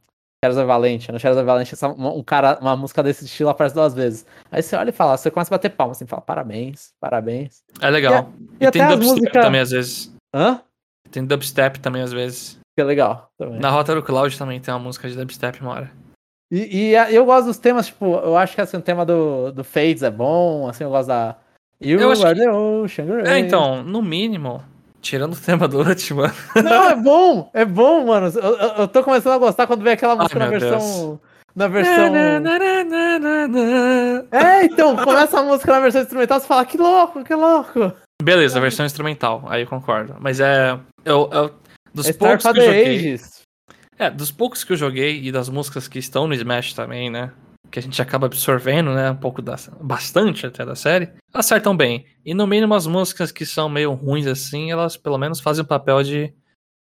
Shadows 0.44 0.58
of 0.58 0.66
Valentia. 0.68 1.12
No 1.12 1.20
Shadows 1.20 1.38
of 1.38 1.46
Valentia, 1.46 1.74
essa- 1.76 1.88
um 1.90 2.24
cara, 2.24 2.58
uma 2.62 2.76
música 2.76 3.04
desse 3.04 3.26
estilo 3.26 3.50
aparece 3.50 3.76
duas 3.76 3.94
vezes. 3.94 4.26
Aí 4.52 4.62
você 4.64 4.76
olha 4.76 4.90
e 4.90 4.94
fala, 4.94 5.18
você 5.18 5.30
começa 5.30 5.54
a 5.54 5.58
bater 5.58 5.70
palmas, 5.72 5.98
assim, 5.98 6.06
fala, 6.08 6.22
parabéns, 6.22 6.92
parabéns. 7.00 7.62
É 7.82 7.90
legal. 7.90 8.30
E, 8.60 8.64
E, 8.64 8.68
até 8.68 8.80
tem 8.80 8.88
dubstep 8.88 9.10
músicas... 9.20 9.44
também 9.44 9.62
às 9.62 9.72
vezes. 9.72 10.16
Hã? 10.34 10.62
Tem 11.12 11.26
dubstep 11.26 11.80
também 11.80 12.02
às 12.02 12.12
vezes. 12.14 12.58
Que 12.76 12.82
é 12.82 12.84
legal 12.86 13.30
também. 13.38 13.60
Na 13.60 13.70
Rota 13.70 13.94
do 13.94 14.02
Cloud 14.02 14.38
também 14.38 14.60
tem 14.60 14.74
uma 14.74 14.80
música 14.80 15.08
de 15.10 15.16
dubstep 15.16 15.62
uma 15.62 15.72
hora. 15.74 15.92
E, 16.52 16.92
e 16.92 17.16
eu 17.16 17.26
gosto 17.26 17.48
dos 17.48 17.58
temas, 17.58 17.88
tipo, 17.88 18.06
eu 18.06 18.36
acho 18.38 18.54
que 18.56 18.62
assim, 18.62 18.78
o 18.78 18.82
tema 18.82 19.06
do, 19.06 19.52
do 19.52 19.64
Fades 19.64 20.04
é 20.04 20.12
bom, 20.12 20.68
assim, 20.68 20.84
eu 20.84 20.90
gosto 20.90 21.08
da. 21.08 21.36
You 21.82 22.00
Eu 22.00 22.12
acho 22.12 22.22
que- 22.22 22.36
the 22.36 22.52
ocean. 22.52 23.06
É, 23.26 23.40
então, 23.40 23.82
no 23.84 24.02
mínimo, 24.02 24.64
tirando 25.04 25.34
o 25.34 25.40
tema 25.40 25.68
do 25.68 25.80
último. 25.88 26.24
Não, 26.56 26.90
é 26.90 26.96
bom, 26.96 27.52
é 27.54 27.66
bom, 27.66 28.06
mano. 28.08 28.32
Eu, 28.36 28.58
eu, 28.58 28.68
eu 28.80 28.88
tô 28.88 29.04
começando 29.04 29.34
a 29.34 29.38
gostar 29.38 29.68
quando 29.68 29.84
vem 29.84 29.94
aquela 29.94 30.16
música 30.16 30.40
na 30.40 30.48
meu 30.48 30.60
versão. 30.60 31.20
Na 31.56 31.68
versão. 31.68 32.12
Beleza, 32.12 32.40
É, 34.32 34.66
então, 34.66 34.96
começa 34.96 35.40
a 35.40 35.44
música 35.44 35.72
na 35.74 35.80
versão 35.82 36.02
instrumental, 36.02 36.40
você 36.40 36.48
fala, 36.48 36.66
que 36.66 36.78
louco, 36.78 37.24
que 37.24 37.36
louco. 37.36 37.94
a 38.22 38.60
versão 38.60 38.86
instrumental, 38.86 39.44
aí 39.48 39.62
eu 39.62 39.68
concordo. 39.68 40.16
Mas 40.20 40.40
é. 40.40 40.80
Eu, 41.06 41.30
eu- 41.32 41.54
dos 41.94 42.08
É 42.08 42.14
Star 42.14 42.30
poucos 42.30 42.44
que 42.52 42.60
eu 42.60 42.66
joguei. 42.66 42.96
Ages. 42.96 43.42
É, 44.00 44.10
dos 44.10 44.32
poucos 44.32 44.64
que 44.64 44.74
eu 44.74 44.78
joguei 44.78 45.22
e 45.24 45.32
das 45.32 45.50
músicas 45.50 45.88
que 45.88 46.00
estão 46.00 46.26
no 46.28 46.34
Smash 46.34 46.74
também, 46.74 47.12
né? 47.12 47.32
Que 47.74 47.80
a 47.80 47.82
gente 47.82 48.00
acaba 48.00 48.28
absorvendo, 48.28 48.94
né? 48.94 49.10
Um 49.10 49.16
pouco 49.16 49.42
da. 49.42 49.56
Bastante 49.82 50.46
até 50.46 50.64
da 50.64 50.76
série. 50.76 51.10
Acertam 51.34 51.76
bem. 51.76 52.06
E 52.24 52.32
no 52.32 52.46
mínimo 52.46 52.76
as 52.76 52.86
músicas 52.86 53.32
que 53.32 53.48
são 53.48 53.68
meio 53.68 53.94
ruins 53.94 54.28
assim, 54.28 54.70
elas 54.70 54.96
pelo 54.96 55.18
menos 55.18 55.40
fazem 55.40 55.64
o 55.64 55.68
papel 55.68 56.04
de 56.04 56.32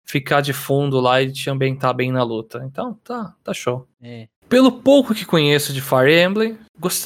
ficar 0.04 0.42
de 0.42 0.52
fundo 0.52 1.00
lá 1.00 1.22
e 1.22 1.32
te 1.32 1.48
ambientar 1.48 1.94
bem 1.94 2.12
na 2.12 2.24
luta. 2.24 2.64
Então, 2.66 2.96
tá, 3.04 3.36
tá 3.44 3.54
show. 3.54 3.88
É. 4.02 4.28
Pelo 4.50 4.72
pouco 4.72 5.14
que 5.14 5.26
conheço 5.26 5.72
de 5.72 5.80
Fire 5.80 6.12
Emblem, 6.12 6.58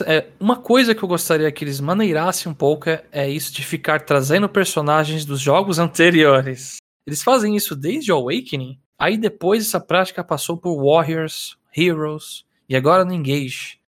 é, 0.05 0.27
uma 0.39 0.55
coisa 0.55 0.95
que 0.95 1.03
eu 1.03 1.09
gostaria 1.09 1.51
que 1.51 1.65
eles 1.65 1.81
maneirassem 1.81 2.49
um 2.49 2.55
pouco 2.55 2.89
é, 2.89 3.03
é 3.11 3.29
isso 3.29 3.51
de 3.51 3.65
ficar 3.65 4.05
trazendo 4.05 4.47
personagens 4.47 5.25
dos 5.25 5.41
jogos 5.41 5.77
anteriores. 5.77 6.77
Eles 7.05 7.21
fazem 7.21 7.53
isso 7.53 7.75
desde 7.75 8.13
o 8.13 8.15
Awakening, 8.15 8.79
aí 8.97 9.17
depois 9.17 9.61
essa 9.61 9.81
prática 9.81 10.23
passou 10.23 10.55
por 10.55 10.81
Warriors, 10.81 11.57
Heroes 11.75 12.45
e 12.67 12.75
agora 12.75 13.05
no 13.05 13.13
Engage. 13.13 13.79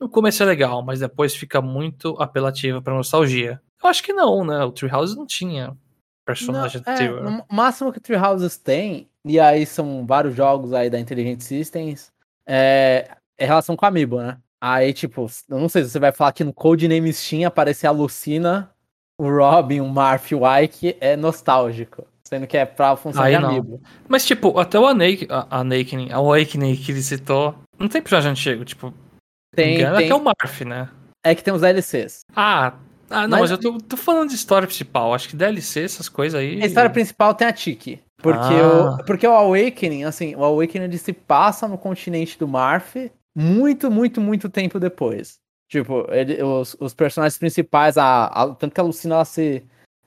No 0.00 0.08
começo 0.08 0.42
é 0.42 0.46
legal, 0.46 0.82
mas 0.82 1.00
depois 1.00 1.34
fica 1.34 1.60
muito 1.60 2.16
apelativo 2.20 2.80
pra 2.80 2.94
nostalgia. 2.94 3.60
Eu 3.82 3.88
acho 3.88 4.02
que 4.02 4.12
não, 4.12 4.44
né? 4.44 4.64
O 4.64 4.72
Treehouse 4.72 5.16
não 5.16 5.26
tinha 5.26 5.76
personagem 6.24 6.82
Não, 6.86 6.92
é, 6.92 7.08
no 7.08 7.44
máximo 7.50 7.92
que 7.92 7.98
o 7.98 8.00
Treehouses 8.00 8.56
tem, 8.56 9.08
e 9.24 9.38
aí 9.40 9.66
são 9.66 10.06
vários 10.06 10.34
jogos 10.34 10.72
aí 10.72 10.88
da 10.88 10.98
Intelligent 10.98 11.40
Systems, 11.40 12.12
é, 12.46 13.08
é 13.38 13.46
relação 13.46 13.76
com 13.76 13.86
Amiibo, 13.86 14.18
né? 14.18 14.38
Aí, 14.60 14.92
tipo, 14.92 15.26
eu 15.48 15.58
não 15.58 15.68
sei 15.68 15.82
se 15.84 15.90
você 15.90 15.98
vai 15.98 16.12
falar 16.12 16.32
que 16.32 16.44
no 16.44 16.52
Codename 16.52 17.12
Steam 17.12 17.46
aparecer 17.46 17.86
a 17.86 17.90
Lucina, 17.90 18.70
o 19.18 19.28
Robin, 19.28 19.80
o 19.80 19.88
Marth 19.88 20.30
e 20.30 20.34
o 20.34 20.58
Ike 20.58 20.96
é 21.00 21.16
nostálgico. 21.16 22.06
Sendo 22.24 22.46
que 22.46 22.56
é 22.56 22.64
pra 22.64 22.94
função 22.94 23.22
Aí 23.22 23.34
de 23.34 23.42
não. 23.42 23.48
Amiibo. 23.48 23.80
Mas, 24.06 24.24
tipo, 24.24 24.58
até 24.58 24.78
o 24.78 24.86
a 24.86 24.92
a 24.92 25.58
Awakening, 25.60 26.12
a 26.12 26.16
Awakening 26.16 26.76
que 26.76 26.92
ele 26.92 27.02
citou, 27.02 27.54
não 27.80 27.88
tem 27.88 28.00
personagem 28.02 28.30
antigo, 28.30 28.64
tipo, 28.64 28.94
Tem, 29.54 29.76
engano, 29.76 29.96
tem- 29.96 30.06
até 30.06 30.14
o 30.14 30.22
Marth, 30.22 30.60
né? 30.66 30.88
É 31.24 31.34
que 31.34 31.42
tem 31.42 31.52
os 31.52 31.60
DLCs. 31.62 32.20
Ah, 32.36 32.74
ah 33.10 33.26
não, 33.26 33.40
mas, 33.40 33.40
Mas- 33.40 33.50
eu 33.50 33.58
tô, 33.58 33.78
tô 33.78 33.96
falando 33.96 34.28
de 34.28 34.34
história 34.36 34.66
principal. 34.68 35.12
Acho 35.12 35.28
que 35.28 35.36
DLC, 35.36 35.82
essas 35.84 36.08
coisas 36.08 36.40
aí. 36.40 36.62
A 36.62 36.66
história 36.66 36.90
principal 36.90 37.34
tem 37.34 37.46
a 37.48 37.52
Tiki. 37.52 38.00
Porque, 38.22 38.38
Ah. 38.54 38.96
o, 39.00 39.04
porque 39.04 39.26
o 39.26 39.32
Awakening, 39.32 40.04
assim, 40.04 40.34
o 40.36 40.44
Awakening 40.44 40.84
ele 40.84 40.98
se 40.98 41.12
passa 41.12 41.66
no 41.66 41.76
continente 41.78 42.38
do 42.38 42.46
Marth 42.46 42.96
muito, 43.34 43.90
muito, 43.90 44.20
muito 44.20 44.48
tempo 44.48 44.78
depois. 44.78 45.38
Tipo, 45.70 46.06
ele- 46.10 46.42
os, 46.42 46.76
os 46.80 46.92
personagens 46.94 47.38
principais, 47.38 47.96
a, 47.96 48.26
a- 48.26 48.54
tanto 48.54 48.74
que 48.74 48.80
a 48.80 48.84
Lucina 48.84 49.14
ela 49.16 49.24
se. 49.24 49.62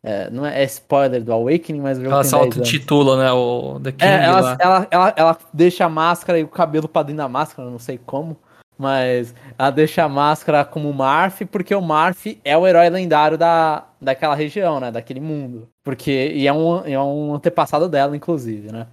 É, 0.05 0.29
não 0.29 0.45
é, 0.45 0.61
é 0.61 0.65
spoiler 0.65 1.23
do 1.23 1.31
Awakening, 1.31 1.79
mas 1.79 1.97
Ela 1.97 2.23
se 2.23 2.31
10 2.31 2.33
anos. 2.33 2.57
auto-intitula, 2.57 3.23
né? 3.23 3.31
O 3.31 3.79
The 3.79 3.91
King 3.93 4.03
É, 4.03 4.23
ela, 4.25 4.57
ela, 4.59 4.87
ela, 4.91 5.13
ela 5.15 5.37
deixa 5.53 5.85
a 5.85 5.89
máscara 5.89 6.37
e 6.37 6.43
o 6.43 6.47
cabelo 6.49 6.89
pra 6.89 7.03
dentro 7.03 7.17
da 7.17 7.29
máscara, 7.29 7.69
não 7.69 7.79
sei 7.79 7.97
como. 7.97 8.37
Mas 8.77 9.33
ela 9.57 9.69
deixa 9.69 10.03
a 10.03 10.09
máscara 10.09 10.65
como 10.65 10.91
Marth, 10.91 11.45
porque 11.49 11.73
o 11.73 11.81
Marth 11.81 12.25
é 12.43 12.57
o 12.57 12.67
herói 12.67 12.89
lendário 12.89 13.37
da, 13.37 13.85
daquela 14.01 14.35
região, 14.35 14.79
né? 14.79 14.91
Daquele 14.91 15.21
mundo. 15.21 15.69
Porque, 15.83 16.33
e 16.33 16.47
é 16.47 16.53
um, 16.53 16.85
é 16.85 16.99
um 16.99 17.35
antepassado 17.35 17.87
dela, 17.87 18.15
inclusive, 18.17 18.73
né? 18.73 18.87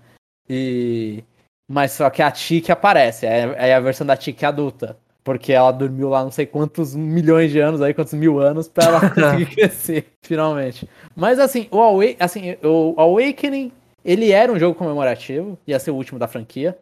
E, 0.49 1.25
mas 1.69 1.93
só 1.93 2.09
que 2.09 2.23
a 2.23 2.31
Tiki 2.31 2.71
aparece, 2.71 3.27
é, 3.27 3.71
é 3.71 3.75
a 3.75 3.81
versão 3.81 4.07
da 4.07 4.17
Tiki 4.17 4.47
adulta. 4.47 4.97
Porque 5.23 5.53
ela 5.53 5.71
dormiu 5.71 6.09
lá 6.09 6.25
não 6.25 6.31
sei 6.31 6.47
quantos 6.47 6.95
milhões 6.95 7.51
de 7.51 7.59
anos, 7.59 7.81
aí 7.83 7.93
quantos 7.93 8.15
mil 8.15 8.39
anos, 8.39 8.69
pra 8.69 8.85
ela 8.85 9.01
conseguir 9.11 9.47
crescer, 9.47 10.07
finalmente. 10.23 10.89
Mas 11.15 11.39
assim, 11.39 11.69
o, 11.71 11.81
Awa 11.81 12.05
assim, 12.19 12.57
o 12.63 12.95
Awakening, 12.97 13.71
ele 14.05 14.33
era 14.33 14.51
um 14.51 14.59
jogo 14.59 14.75
comemorativo, 14.75 15.59
ia 15.67 15.79
ser 15.79 15.91
o 15.91 15.97
último 15.97 16.19
da 16.19 16.27
franquia. 16.27 16.79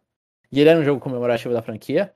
E 0.50 0.60
ele 0.60 0.70
era 0.70 0.80
um 0.80 0.84
jogo 0.84 1.00
comemorativo 1.00 1.52
da 1.52 1.60
franquia. 1.60 2.12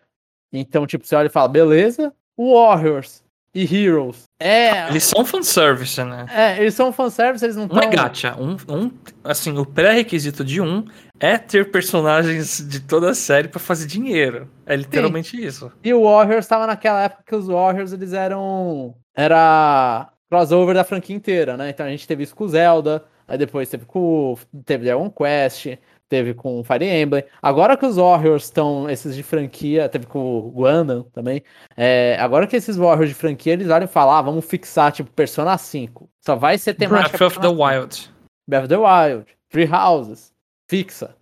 Então, 0.52 0.87
tipo, 0.87 1.07
você 1.07 1.14
olha 1.14 1.26
e 1.26 1.31
fala, 1.31 1.49
beleza. 1.49 2.14
Warriors 2.38 3.22
e 3.54 3.62
Heroes. 3.64 4.25
É. 4.40 4.88
Eles 4.88 5.04
são 5.04 5.25
fanservice, 5.25 6.02
né? 6.02 6.26
É, 6.30 6.61
eles 6.61 6.75
são 6.75 6.92
fanservice, 6.92 7.44
eles 7.44 7.56
não 7.56 7.64
Um 7.64 7.78
é 7.78 7.85
estão. 7.85 7.90
gacha. 7.90 8.35
Um, 8.38 8.56
um, 8.68 8.90
assim, 9.23 9.56
o 9.56 9.64
pré-requisito 9.66 10.44
de 10.44 10.61
um 10.61 10.85
é 11.21 11.37
ter 11.38 11.71
personagens 11.71 12.66
de 12.66 12.80
toda 12.80 13.11
a 13.11 13.14
série 13.14 13.49
pra 13.49 13.61
fazer 13.61 13.87
dinheiro. 13.87 14.49
É 14.66 14.75
literalmente 14.75 15.37
isso. 15.42 15.71
E 15.85 15.92
o 15.94 16.04
Warriors 16.04 16.47
tava 16.47 16.66
naquela 16.66 17.02
época 17.02 17.23
que 17.26 17.37
os 17.37 17.47
Warriors 17.47 17.92
eles 17.92 18.12
eram. 18.12 18.94
Era 19.14 20.09
crossover 20.30 20.75
da 20.75 20.85
franquia 20.85 21.14
inteira, 21.14 21.56
né? 21.56 21.68
Então 21.71 21.85
a 21.85 21.90
gente 21.90 22.06
teve 22.09 22.23
isso 22.23 22.35
com 22.35 22.44
o 22.44 22.49
Zelda, 22.49 23.04
aí 23.28 23.37
depois 23.37 23.68
teve 23.68 23.85
com. 23.85 24.37
Teve 24.64 24.85
Dragon 24.87 25.11
Quest, 25.11 25.78
teve 26.12 26.35
com 26.35 26.62
Fire 26.62 26.85
Emblem. 26.85 27.25
Agora 27.40 27.75
que 27.75 27.87
os 27.87 27.97
Warriors 27.97 28.45
estão, 28.45 28.90
esses 28.90 29.16
de 29.16 29.23
franquia, 29.23 29.88
teve 29.88 30.04
com 30.04 30.19
o 30.40 30.50
Gundam 30.50 31.04
também. 31.11 31.42
é, 31.75 32.19
agora 32.21 32.47
que 32.47 32.54
esses 32.54 32.76
Warriors 32.76 33.09
de 33.09 33.14
franquia, 33.14 33.54
eles 33.54 33.71
olham 33.71 33.85
e 33.87 33.88
falam, 33.88 34.12
ah, 34.14 34.21
vamos 34.21 34.45
fixar, 34.45 34.92
tipo, 34.92 35.11
Persona 35.12 35.57
5. 35.57 36.07
Só 36.21 36.37
vai 36.37 36.59
ser 36.59 36.75
temática. 36.75 37.16
Breath 37.16 37.23
of 37.33 37.40
the 37.40 37.49
Persona 37.49 37.75
5. 37.75 37.81
Wild. 37.81 38.11
Breath 38.47 38.64
of 38.64 38.69
the 38.69 38.76
Wild, 38.76 39.26
Three 39.49 39.71
Houses, 39.73 40.35
fixa. 40.69 41.16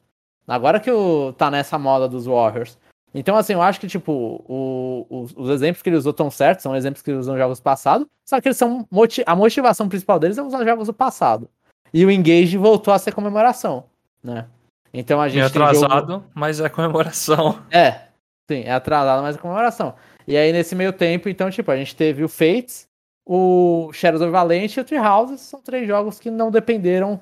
Agora 0.48 0.80
que 0.80 0.90
o, 0.90 1.32
tá 1.34 1.48
nessa 1.52 1.78
moda 1.78 2.08
dos 2.08 2.26
Warriors. 2.26 2.76
Então, 3.14 3.36
assim, 3.36 3.52
eu 3.52 3.62
acho 3.62 3.78
que, 3.78 3.86
tipo, 3.86 4.12
o- 4.48 5.06
os, 5.08 5.32
os 5.36 5.50
exemplos 5.50 5.82
que 5.82 5.88
ele 5.88 5.96
usou 5.96 6.12
tão 6.12 6.30
certos, 6.32 6.64
são 6.64 6.74
exemplos 6.74 7.00
que 7.02 7.10
ele 7.12 7.18
usou 7.18 7.36
jogos 7.36 7.60
passados, 7.60 8.06
só 8.28 8.40
que 8.40 8.48
eles 8.48 8.56
são. 8.56 8.84
a 9.26 9.36
motivação 9.36 9.88
principal 9.88 10.18
deles 10.18 10.36
é 10.38 10.42
usar 10.42 10.64
jogos 10.64 10.88
do 10.88 10.92
passado. 10.94 11.48
E 11.94 12.04
o 12.04 12.10
Engage 12.10 12.56
voltou 12.56 12.92
a 12.94 12.98
ser 12.98 13.12
comemoração, 13.12 13.84
né? 14.22 14.46
Então 14.92 15.20
a 15.20 15.28
gente. 15.28 15.38
Meio 15.38 15.50
tem 15.50 15.74
jogo- 15.74 15.86
atrasado, 15.86 16.24
mas 16.34 16.60
é 16.60 16.68
comemoração. 16.68 17.62
é, 17.70 18.08
sim, 18.50 18.62
é 18.64 18.72
atrasado, 18.72 19.22
mas 19.22 19.36
é 19.36 19.38
comemoração. 19.38 19.94
E 20.26 20.36
aí, 20.36 20.52
nesse 20.52 20.74
meio 20.74 20.92
tempo, 20.92 21.28
então, 21.28 21.50
tipo, 21.50 21.70
a 21.70 21.76
gente 21.76 21.96
teve 21.96 22.22
o 22.22 22.28
Fates, 22.28 22.88
o 23.26 23.90
Shadows 23.92 24.22
of 24.22 24.30
Valente 24.30 24.78
e 24.78 24.82
o 24.82 24.84
Three 24.84 24.98
Houses. 24.98 25.40
São 25.40 25.60
três 25.60 25.86
jogos 25.86 26.20
que 26.20 26.30
não 26.30 26.50
dependeram 26.50 27.20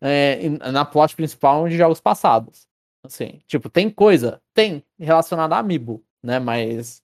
é, 0.00 0.48
na 0.70 0.84
plot 0.84 1.16
principal 1.16 1.68
de 1.68 1.76
jogos 1.76 2.00
passados. 2.00 2.66
Assim, 3.04 3.40
tipo, 3.46 3.68
tem 3.68 3.90
coisa, 3.90 4.40
tem, 4.54 4.82
relacionada 4.98 5.54
a 5.54 5.58
Amiibo, 5.58 6.02
né? 6.22 6.38
Mas 6.38 7.02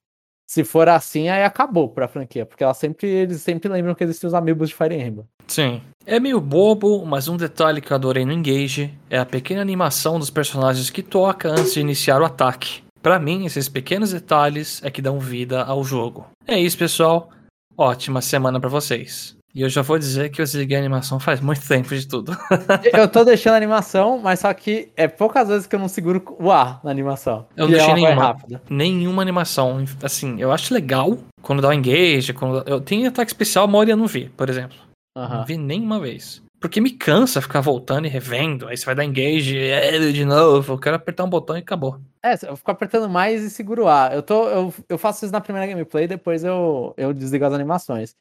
se 0.50 0.64
for 0.64 0.88
assim, 0.88 1.28
aí 1.28 1.44
acabou 1.44 1.88
pra 1.88 2.08
franquia, 2.08 2.44
porque 2.44 2.64
ela 2.64 2.74
sempre, 2.74 3.06
eles 3.06 3.40
sempre 3.40 3.68
lembram 3.68 3.94
que 3.94 4.02
existem 4.02 4.26
os 4.26 4.34
Amiibos 4.34 4.70
de 4.70 4.74
Fire 4.74 4.96
Emblem. 4.96 5.24
Sim. 5.46 5.80
É 6.04 6.18
meio 6.18 6.40
bobo, 6.40 7.06
mas 7.06 7.28
um 7.28 7.36
detalhe 7.36 7.80
que 7.80 7.92
eu 7.92 7.94
adorei 7.94 8.24
no 8.24 8.32
Engage 8.32 8.92
é 9.08 9.16
a 9.16 9.24
pequena 9.24 9.62
animação 9.62 10.18
dos 10.18 10.28
personagens 10.28 10.90
que 10.90 11.04
toca 11.04 11.48
antes 11.48 11.74
de 11.74 11.78
iniciar 11.78 12.20
o 12.20 12.24
ataque. 12.24 12.82
Pra 13.00 13.20
mim, 13.20 13.46
esses 13.46 13.68
pequenos 13.68 14.10
detalhes 14.10 14.82
é 14.82 14.90
que 14.90 15.00
dão 15.00 15.20
vida 15.20 15.62
ao 15.62 15.84
jogo. 15.84 16.26
É 16.44 16.58
isso, 16.58 16.76
pessoal. 16.76 17.30
Ótima 17.78 18.20
semana 18.20 18.58
pra 18.58 18.68
vocês. 18.68 19.36
E 19.54 19.62
eu 19.62 19.68
já 19.68 19.82
vou 19.82 19.98
dizer 19.98 20.30
que 20.30 20.40
eu 20.40 20.44
desliguei 20.44 20.76
a 20.76 20.80
animação 20.80 21.18
faz 21.18 21.40
muito 21.40 21.66
tempo 21.66 21.88
de 21.94 22.06
tudo. 22.06 22.36
Eu 22.92 23.08
tô 23.08 23.24
deixando 23.24 23.54
a 23.54 23.56
animação, 23.56 24.18
mas 24.18 24.40
só 24.40 24.54
que 24.54 24.92
é 24.96 25.08
poucas 25.08 25.48
vezes 25.48 25.66
que 25.66 25.74
eu 25.74 25.80
não 25.80 25.88
seguro 25.88 26.22
o 26.38 26.52
ar 26.52 26.80
na 26.84 26.90
animação. 26.90 27.46
Eu 27.56 27.64
não 27.64 27.72
deixei 27.72 27.94
nenhuma. 27.94 28.22
rápida. 28.22 28.62
Nenhuma 28.70 29.22
animação. 29.22 29.84
Assim, 30.02 30.40
eu 30.40 30.52
acho 30.52 30.72
legal 30.72 31.18
quando 31.42 31.62
dá 31.62 31.68
o 31.68 31.72
engage. 31.72 32.32
Quando... 32.32 32.62
Eu 32.68 32.80
tenho 32.80 33.08
ataque 33.08 33.30
especial, 33.30 33.64
a 33.64 33.68
maioria 33.68 33.96
não 33.96 34.06
vi, 34.06 34.28
por 34.28 34.48
exemplo. 34.48 34.76
Não 35.16 35.44
vi 35.44 35.56
nenhuma 35.56 35.98
vez. 35.98 36.40
Porque 36.60 36.80
me 36.80 36.90
cansa 36.90 37.40
ficar 37.40 37.60
voltando 37.60 38.06
e 38.06 38.10
revendo. 38.10 38.68
Aí 38.68 38.76
você 38.76 38.84
vai 38.84 38.94
dar 38.94 39.04
engage 39.04 39.58
é, 39.58 39.98
de 39.98 40.24
novo. 40.24 40.74
Eu 40.74 40.78
quero 40.78 40.96
apertar 40.96 41.24
um 41.24 41.30
botão 41.30 41.56
e 41.56 41.60
acabou. 41.60 41.98
É, 42.22 42.34
eu 42.46 42.54
fico 42.54 42.70
apertando 42.70 43.08
mais 43.08 43.42
e 43.42 43.50
seguro 43.50 43.84
o 43.84 43.88
A. 43.88 44.10
Eu, 44.12 44.22
tô, 44.22 44.46
eu, 44.48 44.74
eu 44.88 44.98
faço 44.98 45.24
isso 45.24 45.32
na 45.32 45.40
primeira 45.40 45.66
gameplay, 45.66 46.06
depois 46.06 46.44
eu, 46.44 46.92
eu 46.96 47.14
desligo 47.14 47.46
as 47.46 47.54
animações. 47.54 48.14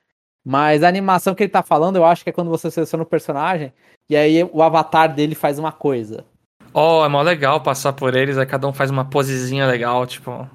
Mas 0.45 0.83
a 0.83 0.87
animação 0.87 1.35
que 1.35 1.43
ele 1.43 1.51
tá 1.51 1.61
falando, 1.61 1.97
eu 1.97 2.05
acho 2.05 2.23
que 2.23 2.29
é 2.29 2.33
quando 2.33 2.49
você 2.49 2.71
seleciona 2.71 3.03
o 3.03 3.07
personagem 3.07 3.73
e 4.09 4.15
aí 4.15 4.43
o 4.51 4.63
avatar 4.63 5.13
dele 5.13 5.35
faz 5.35 5.59
uma 5.59 5.71
coisa. 5.71 6.25
Oh, 6.73 7.03
é 7.03 7.07
mó 7.09 7.21
legal 7.21 7.61
passar 7.61 7.93
por 7.93 8.15
eles, 8.15 8.37
aí 8.37 8.45
cada 8.45 8.67
um 8.67 8.73
faz 8.73 8.89
uma 8.91 9.05
posezinha 9.05 9.65
legal, 9.65 10.05
tipo. 10.05 10.47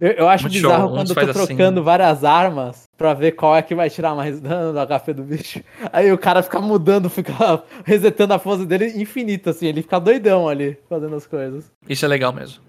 Eu, 0.00 0.12
eu 0.12 0.28
acho 0.28 0.44
Muito 0.44 0.54
bizarro 0.54 0.82
show, 0.82 0.90
quando 0.90 1.10
uns 1.10 1.10
eu 1.10 1.14
tô 1.14 1.30
assim. 1.40 1.56
trocando 1.56 1.82
várias 1.82 2.22
armas 2.22 2.84
pra 2.96 3.12
ver 3.12 3.32
qual 3.32 3.56
é 3.56 3.62
que 3.62 3.74
vai 3.74 3.90
tirar 3.90 4.14
mais 4.14 4.40
dano 4.40 4.72
do 4.72 4.86
HP 4.86 5.14
do 5.14 5.22
bicho. 5.24 5.60
Aí 5.92 6.12
o 6.12 6.18
cara 6.18 6.42
fica 6.42 6.60
mudando, 6.60 7.10
fica 7.10 7.32
resetando 7.84 8.34
a 8.34 8.38
pose 8.38 8.66
dele 8.66 8.86
infinito, 9.00 9.50
assim. 9.50 9.66
Ele 9.66 9.82
fica 9.82 9.98
doidão 9.98 10.48
ali, 10.48 10.78
fazendo 10.88 11.16
as 11.16 11.26
coisas. 11.26 11.72
Isso 11.88 12.04
é 12.04 12.08
legal 12.08 12.32
mesmo. 12.32 12.62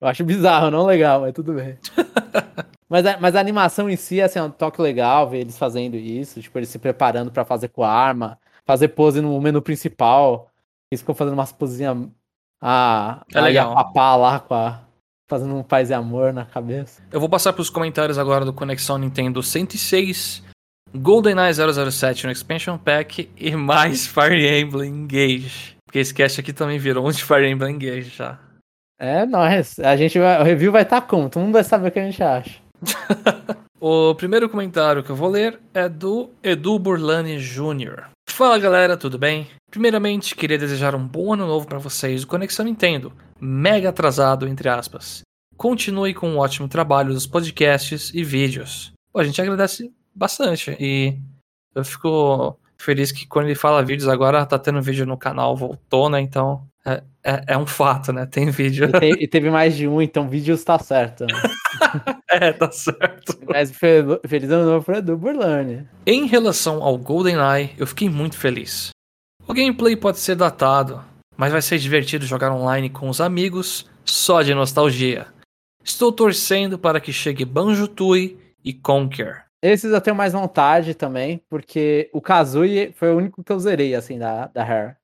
Eu 0.00 0.08
acho 0.08 0.24
bizarro, 0.24 0.70
não 0.70 0.84
legal, 0.84 1.22
mas 1.22 1.32
tudo 1.32 1.54
bem. 1.54 1.78
mas, 2.88 3.04
a, 3.04 3.18
mas 3.18 3.36
a 3.36 3.40
animação 3.40 3.90
em 3.90 3.96
si, 3.96 4.20
assim, 4.20 4.38
é 4.38 4.42
um 4.42 4.50
toque 4.50 4.80
legal 4.80 5.28
ver 5.28 5.40
eles 5.40 5.58
fazendo 5.58 5.96
isso, 5.96 6.40
tipo, 6.40 6.58
eles 6.58 6.70
se 6.70 6.78
preparando 6.78 7.30
pra 7.30 7.44
fazer 7.44 7.68
com 7.68 7.82
a 7.82 7.92
arma, 7.92 8.38
fazer 8.68 8.88
pose 8.88 9.20
no 9.20 9.40
menu 9.40 9.60
principal. 9.62 10.50
Eles 10.90 11.00
ficam 11.00 11.14
fazendo 11.14 11.34
umas 11.34 11.52
posezinhas. 11.52 11.96
A, 12.60 13.24
É 13.32 13.38
a 13.38 13.42
legal. 13.42 13.70
Yapapá 13.70 14.16
lá 14.16 14.40
com 14.40 14.54
a. 14.54 14.80
Fazendo 15.30 15.54
um 15.54 15.62
paz 15.62 15.90
e 15.90 15.94
amor 15.94 16.32
na 16.32 16.46
cabeça. 16.46 17.02
Eu 17.12 17.20
vou 17.20 17.28
passar 17.28 17.52
pros 17.52 17.68
comentários 17.68 18.16
agora 18.16 18.46
do 18.46 18.52
Conexão 18.52 18.96
Nintendo 18.96 19.42
106, 19.42 20.42
GoldenEye 20.96 21.52
007 21.52 22.24
no 22.24 22.32
Expansion 22.32 22.78
Pack 22.78 23.30
e 23.36 23.54
mais 23.54 24.06
Fire 24.08 24.58
Emblem 24.58 24.90
Engage. 24.90 25.76
Porque 25.84 25.98
esse 25.98 26.14
cast 26.14 26.40
aqui 26.40 26.50
também 26.50 26.78
virou 26.78 27.06
um 27.06 27.10
de 27.10 27.22
Fire 27.22 27.46
Emblem 27.46 27.74
Engage 27.74 28.08
já. 28.08 28.38
É, 28.98 29.26
nós. 29.26 29.78
A 29.80 29.96
gente 29.96 30.18
vai, 30.18 30.40
o 30.40 30.44
review 30.44 30.72
vai 30.72 30.82
estar 30.82 31.02
como? 31.02 31.28
Todo 31.28 31.42
mundo 31.42 31.52
vai 31.52 31.64
saber 31.64 31.88
o 31.88 31.90
que 31.92 31.98
a 31.98 32.04
gente 32.04 32.22
acha. 32.22 32.58
O 33.80 34.12
primeiro 34.16 34.48
comentário 34.48 35.04
que 35.04 35.10
eu 35.10 35.14
vou 35.14 35.30
ler 35.30 35.60
é 35.72 35.88
do 35.88 36.30
Edu 36.42 36.80
Burlani 36.80 37.38
Jr. 37.38 38.06
Fala 38.28 38.58
galera, 38.58 38.96
tudo 38.96 39.16
bem? 39.16 39.46
Primeiramente, 39.70 40.34
queria 40.34 40.58
desejar 40.58 40.96
um 40.96 41.06
bom 41.06 41.34
ano 41.34 41.46
novo 41.46 41.64
para 41.64 41.78
vocês 41.78 42.22
do 42.22 42.26
Conexão 42.26 42.64
Nintendo, 42.64 43.12
mega 43.40 43.90
atrasado 43.90 44.48
entre 44.48 44.68
aspas. 44.68 45.22
Continue 45.56 46.12
com 46.12 46.28
um 46.28 46.38
ótimo 46.38 46.66
trabalho 46.66 47.14
dos 47.14 47.24
podcasts 47.24 48.12
e 48.12 48.24
vídeos. 48.24 48.92
Pô, 49.12 49.20
a 49.20 49.24
gente 49.24 49.40
agradece 49.40 49.92
bastante 50.12 50.76
e 50.80 51.16
eu 51.72 51.84
fico 51.84 52.58
feliz 52.76 53.12
que 53.12 53.28
quando 53.28 53.46
ele 53.46 53.54
fala 53.54 53.84
vídeos 53.84 54.08
agora 54.08 54.44
tá 54.44 54.58
tendo 54.58 54.82
vídeo 54.82 55.06
no 55.06 55.16
canal, 55.16 55.56
voltou, 55.56 56.10
né? 56.10 56.20
Então 56.20 56.66
é, 56.88 57.02
é, 57.24 57.44
é 57.48 57.58
um 57.58 57.66
fato, 57.66 58.12
né? 58.12 58.26
Tem 58.26 58.50
vídeo. 58.50 58.90
E, 59.02 59.24
e 59.24 59.28
teve 59.28 59.50
mais 59.50 59.76
de 59.76 59.86
um, 59.86 60.00
então 60.00 60.28
vídeos 60.28 60.64
tá 60.64 60.78
certo. 60.78 61.26
né? 61.26 61.34
é, 62.30 62.52
tá 62.52 62.70
certo. 62.70 63.38
Mas 63.46 63.70
fel- 63.70 64.20
feliz 64.26 64.50
ano 64.50 64.70
novo 64.70 64.84
pro 64.84 64.96
Edu 64.96 65.16
Burlani. 65.16 65.86
Em 66.06 66.26
relação 66.26 66.82
ao 66.82 66.96
GoldenEye, 66.96 67.70
eu 67.76 67.86
fiquei 67.86 68.08
muito 68.08 68.36
feliz. 68.36 68.90
O 69.46 69.54
gameplay 69.54 69.96
pode 69.96 70.18
ser 70.18 70.36
datado, 70.36 71.02
mas 71.36 71.52
vai 71.52 71.62
ser 71.62 71.78
divertido 71.78 72.26
jogar 72.26 72.52
online 72.52 72.90
com 72.90 73.08
os 73.08 73.20
amigos, 73.20 73.86
só 74.04 74.42
de 74.42 74.54
nostalgia. 74.54 75.26
Estou 75.82 76.12
torcendo 76.12 76.78
para 76.78 77.00
que 77.00 77.12
chegue 77.12 77.44
Banjo-Tooie 77.44 78.38
e 78.64 78.74
Conquer. 78.74 79.46
Esses 79.62 79.90
eu 79.90 80.00
tenho 80.00 80.14
mais 80.14 80.32
vontade 80.32 80.94
também, 80.94 81.42
porque 81.48 82.08
o 82.12 82.20
Kazooie 82.20 82.92
foi 82.92 83.12
o 83.12 83.16
único 83.16 83.42
que 83.42 83.50
eu 83.50 83.58
zerei, 83.58 83.94
assim, 83.94 84.18
da, 84.18 84.46
da 84.48 84.62
Rare. 84.62 84.96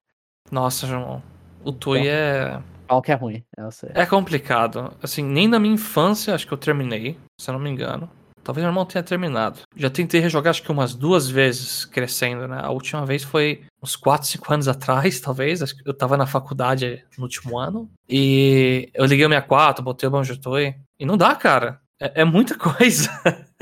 Nossa, 0.51 0.87
João, 0.87 1.23
o 1.65 1.73
Tui 1.73 2.07
é 2.07 2.61
Falam 2.87 3.03
que 3.03 3.13
é 3.13 3.15
ruim, 3.15 3.43
eu 3.57 3.71
sei. 3.71 3.91
é 3.95 4.05
complicado. 4.07 4.93
Assim, 5.03 5.23
nem 5.23 5.49
na 5.49 5.59
minha 5.59 5.75
infância 5.75 6.35
acho 6.35 6.47
que 6.47 6.53
eu 6.53 6.59
terminei, 6.59 7.17
se 7.41 7.49
eu 7.51 7.55
não 7.55 7.61
me 7.61 7.71
engano. 7.71 8.09
Talvez 8.43 8.63
meu 8.63 8.71
irmão 8.71 8.85
tenha 8.85 9.03
terminado. 9.03 9.61
Já 9.75 9.89
tentei 9.89 10.21
rejogar 10.21 10.51
acho 10.51 10.63
que 10.63 10.71
umas 10.71 10.95
duas 10.95 11.29
vezes 11.31 11.87
crescendo, 11.87 12.47
né? 12.47 12.61
A 12.63 12.71
última 12.71 13.07
vez 13.07 13.25
foi 13.25 13.63
uns 13.83 13.97
4, 13.97 14.29
5 14.29 14.53
anos 14.53 14.69
atrás, 14.69 15.19
talvez. 15.19 15.63
Acho 15.63 15.75
que 15.75 15.89
eu 15.89 15.95
tava 15.95 16.17
na 16.19 16.27
faculdade 16.27 17.03
no 17.17 17.25
último 17.25 17.59
ano. 17.59 17.91
E 18.07 18.91
eu 18.93 19.07
liguei 19.07 19.25
o 19.25 19.31
64, 19.31 19.83
botei 19.83 20.07
o 20.07 20.13
Banjo 20.13 20.39
Toy. 20.39 20.75
E 21.01 21.07
não 21.07 21.17
dá, 21.17 21.35
cara. 21.35 21.81
É, 22.05 22.21
é 22.21 22.25
muita 22.25 22.57
coisa. 22.57 23.09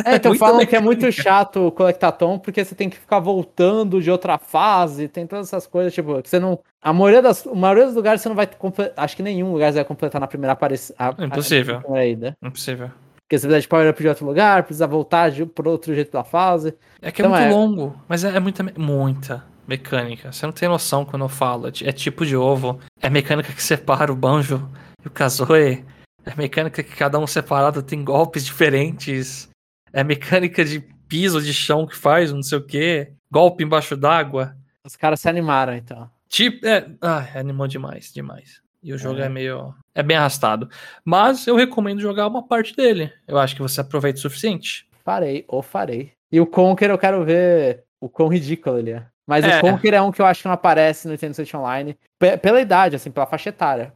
É, 0.04 0.16
então 0.16 0.30
muita 0.32 0.44
falam 0.44 0.66
que 0.66 0.74
é 0.74 0.80
muito 0.80 1.10
chato 1.12 1.68
o 1.68 1.72
Colectatom, 1.72 2.38
porque 2.38 2.64
você 2.64 2.74
tem 2.74 2.90
que 2.90 2.96
ficar 2.98 3.20
voltando 3.20 4.00
de 4.02 4.10
outra 4.10 4.36
fase, 4.38 5.06
tem 5.08 5.26
todas 5.26 5.46
essas 5.48 5.66
coisas, 5.66 5.94
tipo, 5.94 6.20
você 6.22 6.40
não. 6.40 6.58
A 6.82 6.92
maioria, 6.92 7.22
das, 7.22 7.46
a 7.46 7.54
maioria 7.54 7.86
dos 7.86 7.94
lugares 7.94 8.20
você 8.20 8.28
não 8.28 8.36
vai 8.36 8.46
completar. 8.46 9.04
Acho 9.04 9.14
que 9.16 9.22
nenhum 9.22 9.52
lugar 9.52 9.70
você 9.72 9.76
vai 9.76 9.84
completar 9.84 10.20
na 10.20 10.26
primeira 10.26 10.52
aparição. 10.52 10.96
Impossível. 11.18 11.80
Ainda. 11.94 12.36
Impossível. 12.42 12.90
Porque 13.32 13.38
você 13.38 13.46
precisa 13.46 13.60
de 13.60 13.68
power 13.68 13.88
up 13.90 14.02
de 14.02 14.08
outro 14.08 14.26
lugar, 14.26 14.62
precisa 14.64 14.86
voltar 14.86 15.30
de, 15.30 15.46
por 15.46 15.66
outro 15.68 15.94
jeito 15.94 16.12
da 16.12 16.24
fase. 16.24 16.74
É 17.00 17.10
que 17.10 17.22
é 17.22 17.24
Então 17.24 17.38
muito 17.38 17.50
é- 17.50 17.54
longo, 17.54 17.96
mas 18.08 18.24
é, 18.24 18.36
é 18.36 18.40
muita, 18.40 18.62
muita 18.76 19.44
mecânica. 19.66 20.32
Você 20.32 20.44
não 20.44 20.52
tem 20.52 20.68
noção 20.68 21.04
quando 21.04 21.24
eu 21.24 21.28
falo. 21.28 21.68
É 21.68 21.70
É 21.88 21.92
tipo 21.92 22.26
de 22.26 22.36
ovo. 22.36 22.78
É 23.00 23.08
mecânica 23.08 23.52
que 23.52 23.62
separa 23.62 24.12
o 24.12 24.16
banjo 24.16 24.68
e 25.02 25.08
o 25.08 25.10
kazooie. 25.10 25.84
É 26.24 26.34
mecânica 26.36 26.82
que 26.82 26.94
cada 26.96 27.18
um 27.18 27.26
separado 27.26 27.82
tem 27.82 28.04
golpes 28.04 28.44
diferentes. 28.44 29.48
É 29.92 30.02
mecânica 30.04 30.64
de 30.64 30.80
piso, 31.08 31.42
de 31.42 31.52
chão 31.52 31.86
que 31.86 31.96
faz, 31.96 32.32
não 32.32 32.42
sei 32.42 32.58
o 32.58 32.64
quê. 32.66 33.12
Golpe 33.30 33.64
embaixo 33.64 33.96
d'água. 33.96 34.56
Os 34.84 34.96
caras 34.96 35.20
se 35.20 35.28
animaram, 35.28 35.74
então. 35.74 36.10
Tipo, 36.28 36.66
é, 36.66 36.88
ah, 37.00 37.26
animou 37.34 37.66
demais, 37.68 38.12
demais. 38.12 38.60
E 38.82 38.92
o 38.92 38.98
jogo 38.98 39.20
É. 39.20 39.26
é. 39.26 39.28
meio. 39.28 39.74
É 39.94 40.02
bem 40.02 40.16
arrastado. 40.16 40.68
Mas 41.04 41.46
eu 41.46 41.54
recomendo 41.56 42.00
jogar 42.00 42.26
uma 42.26 42.42
parte 42.46 42.74
dele. 42.74 43.12
Eu 43.28 43.38
acho 43.38 43.54
que 43.54 43.62
você 43.62 43.80
aproveita 43.80 44.18
o 44.18 44.22
suficiente. 44.22 44.88
Farei, 45.04 45.44
ou 45.48 45.62
farei. 45.62 46.12
E 46.30 46.40
o 46.40 46.46
Conker 46.46 46.90
eu 46.90 46.98
quero 46.98 47.24
ver 47.24 47.84
o 48.00 48.08
quão 48.08 48.28
ridículo 48.28 48.78
ele 48.78 48.92
é. 48.92 49.06
Mas 49.26 49.44
É. 49.44 49.58
o 49.58 49.60
Conker 49.60 49.94
é 49.94 50.00
um 50.02 50.10
que 50.10 50.20
eu 50.22 50.26
acho 50.26 50.42
que 50.42 50.48
não 50.48 50.54
aparece 50.54 51.06
no 51.06 51.12
Nintendo 51.12 51.34
Switch 51.34 51.52
Online. 51.54 51.96
pe- 52.18 52.36
pela 52.38 52.60
idade, 52.60 52.96
assim, 52.96 53.10
pela 53.10 53.26
faixa 53.26 53.50
etária. 53.50 53.92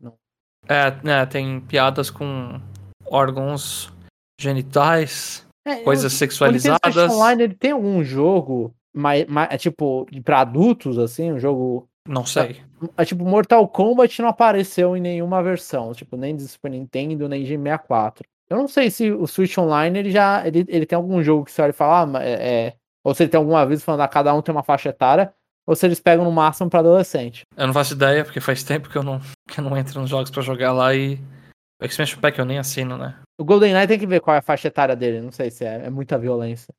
Não. 0.00 0.14
É, 0.68 0.90
né, 1.02 1.26
tem 1.26 1.60
piadas 1.60 2.10
com 2.10 2.60
órgãos 3.06 3.92
genitais, 4.40 5.46
É, 5.64 5.76
coisas 5.82 6.04
O 6.04 6.06
Nintendo 6.06 6.18
sexualizadas. 6.18 6.94
Switch 6.94 7.10
Online 7.10 7.42
ele 7.42 7.54
tem 7.54 7.70
algum 7.72 8.02
jogo 8.04 8.74
mais, 8.94 9.26
mais, 9.26 9.48
é 9.52 9.58
tipo 9.58 10.06
pra 10.24 10.40
adultos 10.40 10.98
assim, 10.98 11.32
um 11.32 11.38
jogo 11.38 11.88
Não 12.08 12.24
sei. 12.24 12.60
é 12.96 13.04
tipo 13.04 13.24
Mortal 13.24 13.66
Kombat 13.68 14.20
não 14.22 14.28
apareceu 14.28 14.96
em 14.96 15.00
nenhuma 15.00 15.42
versão, 15.42 15.92
tipo 15.92 16.16
nem 16.16 16.34
de 16.36 16.46
Super 16.48 16.70
Nintendo 16.70 17.28
nem 17.28 17.42
de 17.42 17.56
64. 17.56 18.24
Eu 18.48 18.56
não 18.56 18.66
sei 18.66 18.90
se 18.90 19.10
o 19.12 19.26
Switch 19.28 19.56
Online 19.58 19.98
ele 19.98 20.10
já 20.10 20.46
ele, 20.46 20.64
ele 20.68 20.86
tem 20.86 20.96
algum 20.96 21.22
jogo 21.22 21.44
que 21.44 21.52
você 21.52 21.62
olha 21.62 21.70
e 21.70 21.74
fala, 21.74 22.00
ah, 22.00 22.06
mas 22.06 22.22
é, 22.24 22.66
é- 22.66 22.74
ou 23.04 23.14
se 23.14 23.22
ele 23.22 23.30
tem 23.30 23.38
algum 23.38 23.56
aviso 23.56 23.82
falando 23.84 24.00
ah, 24.02 24.08
cada 24.08 24.34
um 24.34 24.42
tem 24.42 24.52
uma 24.54 24.62
faixa 24.62 24.88
etária, 24.88 25.32
ou 25.70 25.76
se 25.76 25.86
eles 25.86 26.00
pegam 26.00 26.24
no 26.24 26.32
máximo 26.32 26.68
pra 26.68 26.80
adolescente. 26.80 27.42
Eu 27.56 27.68
não 27.68 27.72
faço 27.72 27.94
ideia, 27.94 28.24
porque 28.24 28.40
faz 28.40 28.64
tempo 28.64 28.90
que 28.90 28.98
eu 28.98 29.04
não, 29.04 29.20
que 29.48 29.60
eu 29.60 29.62
não 29.62 29.76
entro 29.76 30.00
nos 30.00 30.10
jogos 30.10 30.28
pra 30.28 30.42
jogar 30.42 30.72
lá 30.72 30.92
e. 30.92 31.16
O 31.80 31.84
Expansion 31.84 32.20
Pack 32.20 32.36
eu 32.36 32.44
nem 32.44 32.58
assino, 32.58 32.98
né? 32.98 33.14
O 33.40 33.44
GoldenEye 33.44 33.86
tem 33.86 33.98
que 33.98 34.06
ver 34.06 34.20
qual 34.20 34.34
é 34.34 34.40
a 34.40 34.42
faixa 34.42 34.66
etária 34.66 34.96
dele, 34.96 35.20
não 35.20 35.30
sei 35.30 35.48
se 35.48 35.64
é, 35.64 35.86
é 35.86 35.90
muita 35.90 36.18
violência. 36.18 36.74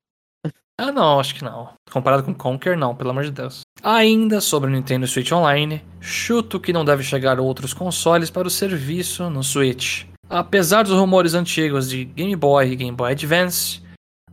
Ah, 0.78 0.92
não, 0.92 1.22
acho 1.22 1.36
que 1.36 1.44
não. 1.44 1.70
Comparado 1.90 2.24
com 2.24 2.34
Conquer, 2.34 2.76
não, 2.76 2.94
pelo 2.94 3.12
amor 3.12 3.24
de 3.24 3.32
Deus. 3.32 3.62
Ainda 3.82 4.42
sobre 4.42 4.70
o 4.70 4.74
Nintendo 4.74 5.08
Switch 5.08 5.32
Online, 5.32 5.82
chuto 6.02 6.60
que 6.60 6.74
não 6.74 6.84
deve 6.84 7.02
chegar 7.02 7.40
outros 7.40 7.74
consoles 7.74 8.30
para 8.30 8.48
o 8.48 8.52
serviço 8.52 9.30
no 9.30 9.42
Switch. 9.42 10.06
Apesar 10.30 10.84
dos 10.84 11.00
rumores 11.00 11.34
antigos 11.34 11.90
de 11.90 12.04
Game 12.04 12.36
Boy 12.36 12.72
e 12.72 12.76
Game 12.76 12.96
Boy 12.96 13.14
Advance, 13.14 13.82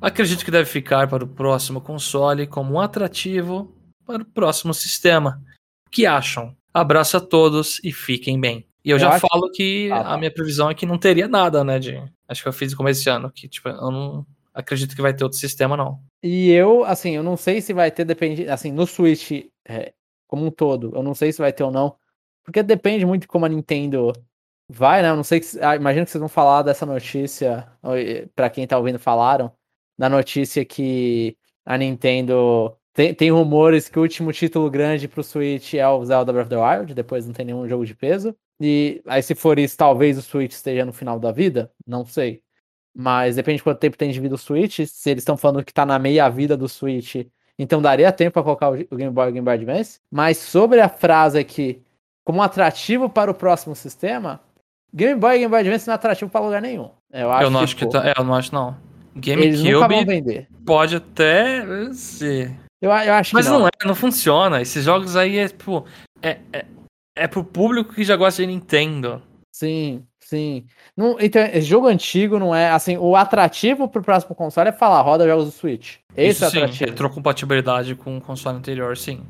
acredito 0.01 0.45
que 0.45 0.51
deve 0.51 0.69
ficar 0.69 1.07
para 1.07 1.25
o 1.25 1.29
próximo 1.29 1.81
console 1.81 2.47
como 2.47 2.75
um 2.75 2.81
atrativo 2.81 3.78
para 4.09 4.23
o 4.23 4.27
próximo 4.27 4.73
sistema. 4.73 5.43
O 5.87 5.91
que 5.91 6.07
acham? 6.07 6.57
Abraço 6.73 7.19
a 7.19 7.21
todos 7.21 7.79
e 7.85 7.93
fiquem 7.93 8.41
bem. 8.41 8.67
E 8.85 8.91
eu, 8.91 8.97
Eu 8.97 9.01
já 9.01 9.11
acho- 9.11 9.27
falo 9.31 9.51
que 9.53 9.91
Ah, 9.93 10.03
tá. 10.03 10.15
a 10.15 10.19
minha 10.19 10.33
previsão 10.33 10.71
é 10.71 10.75
que 10.75 10.87
não 10.87 10.97
teria 10.99 11.29
nada, 11.29 11.63
né? 11.63 11.79
De... 11.79 12.03
Acho 12.27 12.43
que 12.43 12.49
eu 12.49 12.53
fiz 12.53 12.73
no 12.73 12.79
começo 12.79 13.01
desse 13.01 13.11
ano, 13.11 13.31
que 13.31 13.47
tipo, 13.49 13.69
eu 13.69 13.91
não 13.91 14.27
acredito 14.55 14.97
que 14.97 15.03
vai 15.03 15.13
ter 15.15 15.25
outro 15.25 15.39
sistema, 15.39 15.77
não. 15.77 16.01
E 16.23 16.51
eu, 16.51 16.85
assim, 16.85 17.11
eu 17.17 17.23
não 17.23 17.37
sei 17.37 17.61
se 17.61 17.73
vai 17.75 17.91
ter, 17.91 18.05
depende, 18.05 18.49
assim, 18.49 18.73
no 18.73 18.87
Switch 18.87 19.31
é, 19.67 19.93
como 20.27 20.47
um 20.47 20.51
todo, 20.51 20.91
eu 20.95 21.03
não 21.03 21.15
sei 21.15 21.33
se 21.33 21.39
vai 21.39 21.53
ter 21.53 21.63
ou 21.65 21.71
não, 21.71 21.97
porque 22.45 22.63
depende 22.63 23.05
muito 23.07 23.23
de 23.23 23.29
como 23.29 23.45
a 23.45 23.49
Nintendo 23.49 24.13
vai, 24.69 25.03
né? 25.03 25.11
Eu 25.11 25.17
não 25.17 25.23
sei, 25.25 25.41
que, 25.41 25.47
ah, 25.61 25.77
imagino 25.77 26.05
que 26.07 26.11
vocês 26.11 26.21
vão 26.21 26.29
falar 26.29 26.63
dessa 26.63 26.85
notícia, 26.87 27.69
para 28.35 28.51
quem 28.51 28.67
tá 28.67 28.77
ouvindo 28.79 28.99
falaram, 28.99 29.53
da 29.99 30.09
notícia 30.09 30.65
que 30.65 31.37
a 31.65 31.77
Nintendo 31.79 32.75
tem, 32.99 33.15
tem 33.15 33.31
rumores 33.31 33.89
que 33.89 33.97
o 33.97 34.03
último 34.03 34.33
título 34.33 34.69
grande 34.69 35.07
pro 35.07 35.23
Switch 35.23 35.75
é 35.75 35.87
o 35.87 36.05
Zelda 36.05 36.33
Breath 36.33 36.47
of 36.47 36.57
the 36.57 36.57
Wild, 36.61 36.95
depois 36.95 37.25
não 37.25 37.33
tem 37.33 37.47
nenhum 37.47 37.69
jogo 37.69 37.87
de 37.87 37.95
peso. 37.95 38.35
E 38.61 39.01
aí, 39.07 39.23
se 39.23 39.37
for 39.37 39.57
isso, 39.57 39.77
talvez 39.77 40.19
o 40.19 40.23
Switch 40.23 40.51
esteja 40.51 40.85
no 40.85 40.93
final 40.93 41.21
da 41.21 41.31
vida, 41.31 41.71
não 41.87 42.05
sei. 42.05 42.43
Mas 42.93 43.37
depende 43.37 43.59
de 43.59 43.63
quanto 43.63 43.79
tempo 43.79 43.97
tem 43.97 44.11
de 44.11 44.19
vida 44.19 44.35
o 44.35 44.39
Switch. 44.39 44.81
Se 44.85 45.11
eles 45.11 45.21
estão 45.21 45.37
falando 45.37 45.65
que 45.65 45.73
tá 45.73 45.87
na 45.87 45.97
meia 45.97 46.29
vida 46.29 46.57
do 46.57 46.69
Switch, 46.69 47.25
então 47.57 47.81
daria 47.81 48.11
tempo 48.11 48.33
para 48.33 48.43
colocar 48.43 48.71
o 48.71 48.97
Game 48.97 49.13
Boy 49.13 49.27
e 49.27 49.31
o 49.31 49.33
Game 49.33 49.45
Boy 49.45 49.55
Advance. 49.55 50.01
Mas 50.11 50.39
sobre 50.39 50.81
a 50.81 50.89
frase 50.89 51.39
aqui, 51.39 51.81
como 52.25 52.43
atrativo 52.43 53.09
para 53.09 53.31
o 53.31 53.35
próximo 53.35 53.77
sistema, 53.77 54.41
Game 54.93 55.21
Boy 55.21 55.37
e 55.37 55.39
Game 55.39 55.51
Boy 55.53 55.61
Advance 55.61 55.87
não 55.87 55.93
é 55.93 55.95
atrativo 55.95 56.33
para 56.33 56.45
lugar 56.45 56.61
nenhum. 56.61 56.91
Eu, 57.13 57.31
acho, 57.31 57.45
eu 57.45 57.51
não 57.51 57.61
acho 57.61 57.77
que 57.77 57.89
tá. 57.89 58.09
É, 58.09 58.15
eu 58.19 58.25
não 58.25 58.35
acho, 58.35 58.53
não. 58.53 58.77
GameCube 59.15 60.05
vender. 60.05 60.49
pode 60.67 60.97
até 60.97 61.93
ser. 61.93 62.68
Eu, 62.81 62.91
eu 62.91 63.15
acho 63.15 63.35
Mas 63.35 63.47
não. 63.47 63.61
não 63.61 63.67
é, 63.67 63.71
não 63.87 63.95
funciona. 63.95 64.61
Esses 64.63 64.85
jogos 64.85 65.17
aí 65.17 65.39
é, 65.39 65.49
tipo. 65.49 65.85
É, 66.23 66.39
é, 66.53 66.67
é 67.17 67.27
pro 67.27 67.45
público 67.45 67.95
que 67.95 68.05
já 68.05 68.17
gosta 68.17 68.43
de 68.43 68.47
Nintendo. 68.49 69.23
Sim, 69.53 70.07
sim. 70.23 70.67
Não, 70.97 71.17
então, 71.21 71.43
esse 71.43 71.63
jogo 71.63 71.89
antigo 71.89 72.39
não 72.39 72.55
é. 72.55 72.71
Assim, 72.71 72.97
o 72.97 73.17
atrativo 73.17 73.89
pro 73.89 74.03
próximo 74.03 74.35
console 74.35 74.69
é 74.69 74.73
falar, 74.73 75.03
roda 75.03 75.27
jogos 75.27 75.47
do 75.47 75.51
Switch. 75.51 75.97
Esse 76.17 76.37
Isso 76.37 76.45
é 76.45 76.49
o 76.49 76.51
sim, 76.51 76.59
atrativo. 76.59 76.91
retrocompatibilidade 76.91 77.95
com 77.97 78.17
o 78.17 78.21
console 78.21 78.57
anterior, 78.59 78.97
sim. 78.97 79.25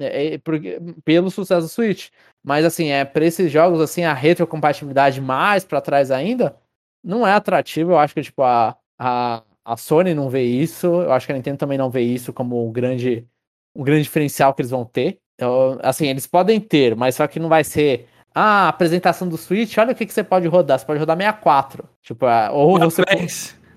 É, 0.00 0.34
é, 0.34 0.38
porque- 0.38 0.80
pelo 1.04 1.30
sucesso 1.30 1.66
do 1.66 1.68
Switch. 1.68 2.08
Mas 2.44 2.64
assim, 2.64 2.88
é 2.88 3.04
para 3.04 3.24
esses 3.24 3.50
jogos 3.52 3.80
assim, 3.80 4.04
a 4.04 4.14
retrocompatibilidade 4.14 5.20
mais 5.20 5.64
pra 5.64 5.80
trás 5.80 6.10
ainda 6.10 6.56
não 7.04 7.26
é 7.26 7.32
atrativo. 7.32 7.92
Eu 7.92 7.98
acho 7.98 8.14
que 8.14 8.22
tipo 8.22 8.42
a, 8.42 8.76
a, 8.98 9.42
a 9.68 9.76
Sony 9.76 10.14
não 10.14 10.30
vê 10.30 10.42
isso, 10.42 10.86
eu 10.86 11.12
acho 11.12 11.26
que 11.26 11.32
a 11.32 11.34
Nintendo 11.34 11.58
também 11.58 11.76
não 11.76 11.90
vê 11.90 12.00
isso 12.00 12.32
como 12.32 12.66
um 12.66 12.72
grande 12.72 13.26
um 13.76 13.84
grande 13.84 14.02
diferencial 14.02 14.54
que 14.54 14.62
eles 14.62 14.70
vão 14.70 14.84
ter. 14.84 15.18
Então, 15.34 15.78
assim, 15.82 16.08
eles 16.08 16.26
podem 16.26 16.58
ter, 16.58 16.96
mas 16.96 17.14
só 17.14 17.26
que 17.28 17.38
não 17.38 17.48
vai 17.48 17.62
ser 17.62 18.06
ah, 18.34 18.64
a 18.64 18.68
apresentação 18.68 19.28
do 19.28 19.36
Switch, 19.36 19.76
olha 19.78 19.92
o 19.92 19.94
que, 19.94 20.06
que 20.06 20.12
você 20.12 20.24
pode 20.24 20.48
rodar. 20.48 20.78
Você 20.78 20.86
pode 20.86 20.98
rodar 20.98 21.16
64. 21.16 21.84
Tipo, 22.02 22.26
ah, 22.26 22.50
ou 22.50 22.78
você. 22.78 23.02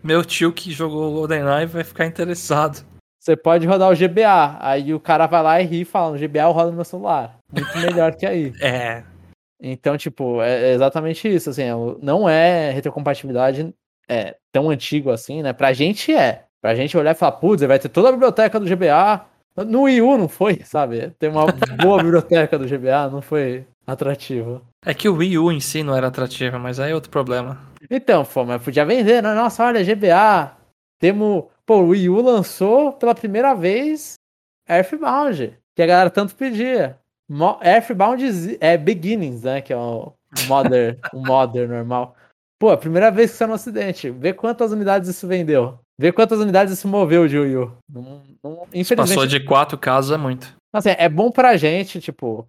Meu 0.03 0.25
tio 0.25 0.51
que 0.51 0.71
jogou 0.71 1.09
o 1.09 1.13
GoldenEye 1.13 1.67
vai 1.67 1.83
ficar 1.83 2.07
interessado. 2.07 2.83
você 3.19 3.35
pode 3.35 3.67
rodar 3.67 3.91
o 3.91 3.95
GBA. 3.95 4.57
Aí 4.59 4.93
o 4.93 4.99
cara 4.99 5.27
vai 5.27 5.43
lá 5.43 5.61
e 5.61 5.65
ri 5.65 5.85
falando, 5.85 6.19
GBA 6.19 6.41
eu 6.41 6.51
rodo 6.51 6.69
no 6.69 6.77
meu 6.77 6.85
celular. 6.85 7.37
Muito 7.51 7.77
melhor 7.77 8.15
que 8.15 8.25
aí. 8.25 8.53
É. 8.61 9.03
Então, 9.63 9.95
tipo, 9.95 10.41
é 10.41 10.73
exatamente 10.73 11.27
isso, 11.27 11.51
assim, 11.51 11.61
é 11.61 11.73
não 12.01 12.27
é 12.27 12.71
retrocompatibilidade 12.71 13.71
é, 14.11 14.35
tão 14.51 14.69
antigo 14.69 15.09
assim, 15.09 15.41
né? 15.41 15.53
Pra 15.53 15.71
gente 15.73 16.13
é. 16.13 16.43
Pra 16.61 16.75
gente 16.75 16.95
olhar 16.97 17.11
e 17.11 17.15
falar, 17.15 17.33
putz, 17.33 17.63
vai 17.63 17.79
ter 17.79 17.89
toda 17.89 18.09
a 18.09 18.11
biblioteca 18.11 18.59
do 18.59 18.65
GBA. 18.67 19.25
No 19.67 19.83
Wii 19.83 20.01
U 20.01 20.17
não 20.17 20.27
foi, 20.29 20.61
sabe? 20.63 21.11
Tem 21.19 21.29
uma 21.29 21.45
boa 21.81 21.97
biblioteca 22.03 22.57
do 22.59 22.67
GBA, 22.67 23.09
não 23.11 23.21
foi 23.21 23.65
atrativo. 23.87 24.61
É 24.85 24.93
que 24.93 25.09
o 25.09 25.15
Wii 25.15 25.37
U 25.39 25.51
em 25.51 25.59
si 25.59 25.81
não 25.83 25.95
era 25.95 26.07
atrativo, 26.07 26.59
mas 26.59 26.79
aí 26.79 26.91
é 26.91 26.95
outro 26.95 27.09
problema. 27.09 27.59
Então, 27.89 28.23
pô, 28.23 28.43
mas 28.45 28.61
podia 28.61 28.85
vender, 28.85 29.21
né? 29.23 29.33
Nossa, 29.33 29.63
olha, 29.65 29.83
GBA. 29.83 30.55
Temos. 30.99 31.45
Pô, 31.65 31.77
o 31.81 31.87
Wii 31.89 32.09
U 32.09 32.21
lançou 32.21 32.93
pela 32.93 33.15
primeira 33.15 33.53
vez 33.55 34.15
Earthbound, 34.69 35.57
que 35.75 35.81
a 35.81 35.85
galera 35.87 36.09
tanto 36.09 36.35
pedia. 36.35 36.97
Mo- 37.29 37.59
Earthbound 37.63 38.57
é 38.59 38.77
Beginnings, 38.77 39.43
né? 39.43 39.61
Que 39.61 39.73
é 39.73 39.77
o 39.77 40.13
modder, 40.47 40.99
o 41.13 41.19
modder 41.25 41.67
normal. 41.67 42.15
Pô, 42.61 42.77
primeira 42.77 43.09
vez 43.09 43.31
que 43.31 43.37
saiu 43.37 43.47
no 43.49 43.55
ocidente. 43.55 44.11
Vê 44.11 44.33
quantas 44.33 44.71
unidades 44.71 45.09
isso 45.09 45.27
vendeu. 45.27 45.79
Vê 45.99 46.11
quantas 46.11 46.37
unidades 46.39 46.71
isso 46.71 46.87
moveu 46.87 47.27
de 47.27 47.35
Yu 47.35 47.47
Yu. 47.47 47.71
Não, 47.91 48.21
não, 48.43 48.67
infelizmente. 48.71 49.15
Passou 49.15 49.25
de 49.25 49.39
quatro 49.39 49.79
casos 49.79 50.11
é 50.11 50.17
muito. 50.17 50.55
Assim, 50.71 50.89
é 50.95 51.09
bom 51.09 51.31
pra 51.31 51.57
gente, 51.57 51.99
tipo. 51.99 52.47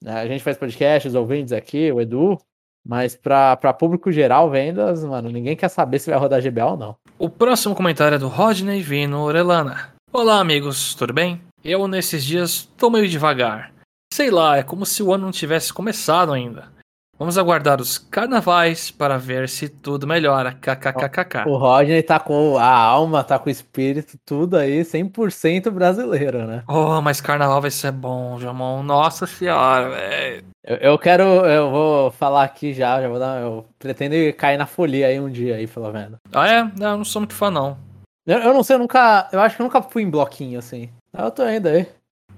né, 0.00 0.12
A 0.20 0.28
gente 0.28 0.44
faz 0.44 0.56
podcast, 0.56 1.08
os 1.08 1.16
ouvintes 1.16 1.52
aqui, 1.52 1.90
o 1.90 2.00
Edu. 2.00 2.38
Mas 2.86 3.16
pra, 3.16 3.56
pra 3.56 3.72
público 3.74 4.12
geral, 4.12 4.48
vendas, 4.48 5.04
mano, 5.04 5.28
ninguém 5.28 5.56
quer 5.56 5.68
saber 5.68 5.98
se 5.98 6.08
vai 6.08 6.20
rodar 6.20 6.40
GBA 6.40 6.64
ou 6.64 6.76
não. 6.76 6.96
O 7.18 7.28
próximo 7.28 7.74
comentário 7.74 8.14
é 8.14 8.18
do 8.18 8.28
Rodney 8.28 8.80
Vino 8.80 9.20
Orelana. 9.22 9.92
Olá, 10.12 10.38
amigos, 10.38 10.94
tudo 10.94 11.12
bem? 11.12 11.40
Eu, 11.64 11.88
nesses 11.88 12.24
dias, 12.24 12.68
tô 12.76 12.88
meio 12.90 13.08
devagar. 13.08 13.72
Sei 14.14 14.30
lá, 14.30 14.56
é 14.56 14.62
como 14.62 14.86
se 14.86 15.02
o 15.02 15.12
ano 15.12 15.24
não 15.24 15.32
tivesse 15.32 15.72
começado 15.72 16.32
ainda. 16.32 16.77
Vamos 17.18 17.36
aguardar 17.36 17.80
os 17.80 17.98
carnavais 17.98 18.92
para 18.92 19.18
ver 19.18 19.48
se 19.48 19.68
tudo 19.68 20.06
melhora. 20.06 20.52
KKKKK. 20.52 21.48
O 21.48 21.56
Rodney 21.56 22.00
tá 22.00 22.20
com 22.20 22.56
a 22.56 22.72
alma, 22.72 23.24
tá 23.24 23.40
com 23.40 23.48
o 23.48 23.50
espírito, 23.50 24.16
tudo 24.24 24.56
aí, 24.56 24.82
100% 24.82 25.68
brasileiro, 25.72 26.46
né? 26.46 26.62
Oh, 26.68 27.00
mas 27.00 27.20
carnaval 27.20 27.60
vai 27.60 27.72
ser 27.72 27.90
bom, 27.90 28.38
Jamon. 28.38 28.84
Nossa 28.84 29.26
senhora, 29.26 29.90
velho. 29.90 30.44
Eu, 30.64 30.76
eu 30.76 30.98
quero, 30.98 31.24
eu 31.24 31.70
vou 31.70 32.10
falar 32.12 32.44
aqui 32.44 32.72
já, 32.72 33.02
já 33.02 33.08
vou 33.08 33.18
dar, 33.18 33.40
eu 33.40 33.66
pretendo 33.80 34.14
cair 34.36 34.56
na 34.56 34.66
folia 34.66 35.08
aí 35.08 35.18
um 35.18 35.28
dia 35.30 35.56
aí, 35.56 35.66
pelo 35.66 35.92
menos. 35.92 36.18
Ah, 36.32 36.48
é? 36.48 36.62
Não, 36.78 36.90
eu 36.92 36.96
não 36.98 37.04
sou 37.04 37.20
muito 37.22 37.34
fã, 37.34 37.50
não. 37.50 37.76
Eu, 38.24 38.38
eu 38.38 38.54
não 38.54 38.62
sei, 38.62 38.76
eu 38.76 38.80
nunca, 38.80 39.28
eu 39.32 39.40
acho 39.40 39.56
que 39.56 39.62
eu 39.62 39.64
nunca 39.64 39.82
fui 39.82 40.02
em 40.02 40.10
bloquinho 40.10 40.58
assim. 40.58 40.88
Ah, 41.12 41.24
Eu 41.24 41.30
tô 41.32 41.48
indo 41.48 41.66
aí. 41.66 41.88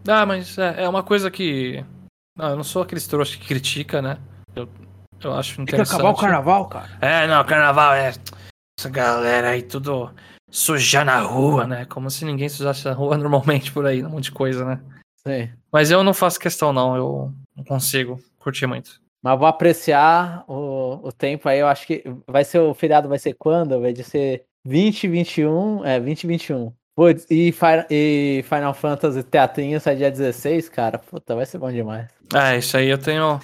Ah, 0.09 0.25
mas 0.25 0.57
é, 0.57 0.85
é 0.85 0.89
uma 0.89 1.03
coisa 1.03 1.31
que. 1.31 1.85
Não, 2.39 2.49
eu 2.51 2.57
não 2.57 2.65
sou 2.65 2.81
aquele 2.83 3.01
trouxa 3.03 3.37
que 3.37 3.47
critica, 3.47 4.01
né? 4.01 4.17
Eu, 4.55 4.69
eu 5.23 5.35
acho 5.35 5.57
Tem 5.57 5.65
que 5.65 5.73
interessante. 5.75 5.95
acabar 5.95 6.11
o 6.11 6.17
carnaval, 6.17 6.67
cara. 6.67 6.89
É, 7.01 7.27
não, 7.27 7.45
carnaval 7.45 7.95
é. 7.95 8.13
Essa 8.79 8.89
galera 8.89 9.51
aí 9.51 9.63
tudo 9.63 10.11
sujar 10.51 11.05
na 11.05 11.19
rua, 11.21 11.67
né? 11.67 11.85
Como 11.85 12.11
se 12.11 12.25
ninguém 12.25 12.49
sujasse 12.49 12.89
a 12.89 12.93
rua 12.93 13.17
normalmente 13.19 13.71
por 13.73 13.87
aí, 13.87 14.03
um 14.05 14.09
monte 14.11 14.25
de 14.25 14.33
coisa, 14.33 14.65
né? 14.65 14.81
Sim. 15.27 15.51
Mas 15.73 15.91
eu 15.91 16.03
não 16.03 16.15
faço 16.15 16.41
questão, 16.41 16.73
não. 16.73 16.97
Eu 16.97 17.33
não 17.57 17.65
consigo 17.65 18.19
curtir 18.39 18.67
muito. 18.67 19.01
Mas 19.23 19.39
vou 19.39 19.47
apreciar 19.47 20.45
o, 20.49 20.99
o 21.07 21.13
tempo 21.13 21.47
aí. 21.49 21.59
Eu 21.59 21.69
acho 21.69 21.87
que 21.87 22.03
vai 22.27 22.43
ser 22.43 22.59
o 22.59 22.73
feriado, 22.73 23.09
vai 23.09 23.19
ser 23.19 23.35
quando? 23.35 23.79
Vai 23.81 23.93
de 23.93 24.03
ser 24.03 24.45
2021. 24.65 25.85
É, 25.85 26.01
2021. 26.01 26.73
Putz, 26.97 27.27
e, 27.31 27.53
Fi- 27.53 27.87
e 27.91 28.45
Final 28.49 28.75
Fantasy 28.75 29.23
Teatrinho 29.23 29.79
sai 29.81 29.97
dia 29.97 30.11
16, 30.11 30.69
cara. 30.71 30.99
Puta, 30.99 31.35
vai 31.37 31.47
ser 31.47 31.59
bom 31.59 31.71
demais. 31.71 32.09
É, 32.35 32.57
isso 32.59 32.77
aí 32.77 32.89
eu 32.89 32.99
tenho. 32.99 33.39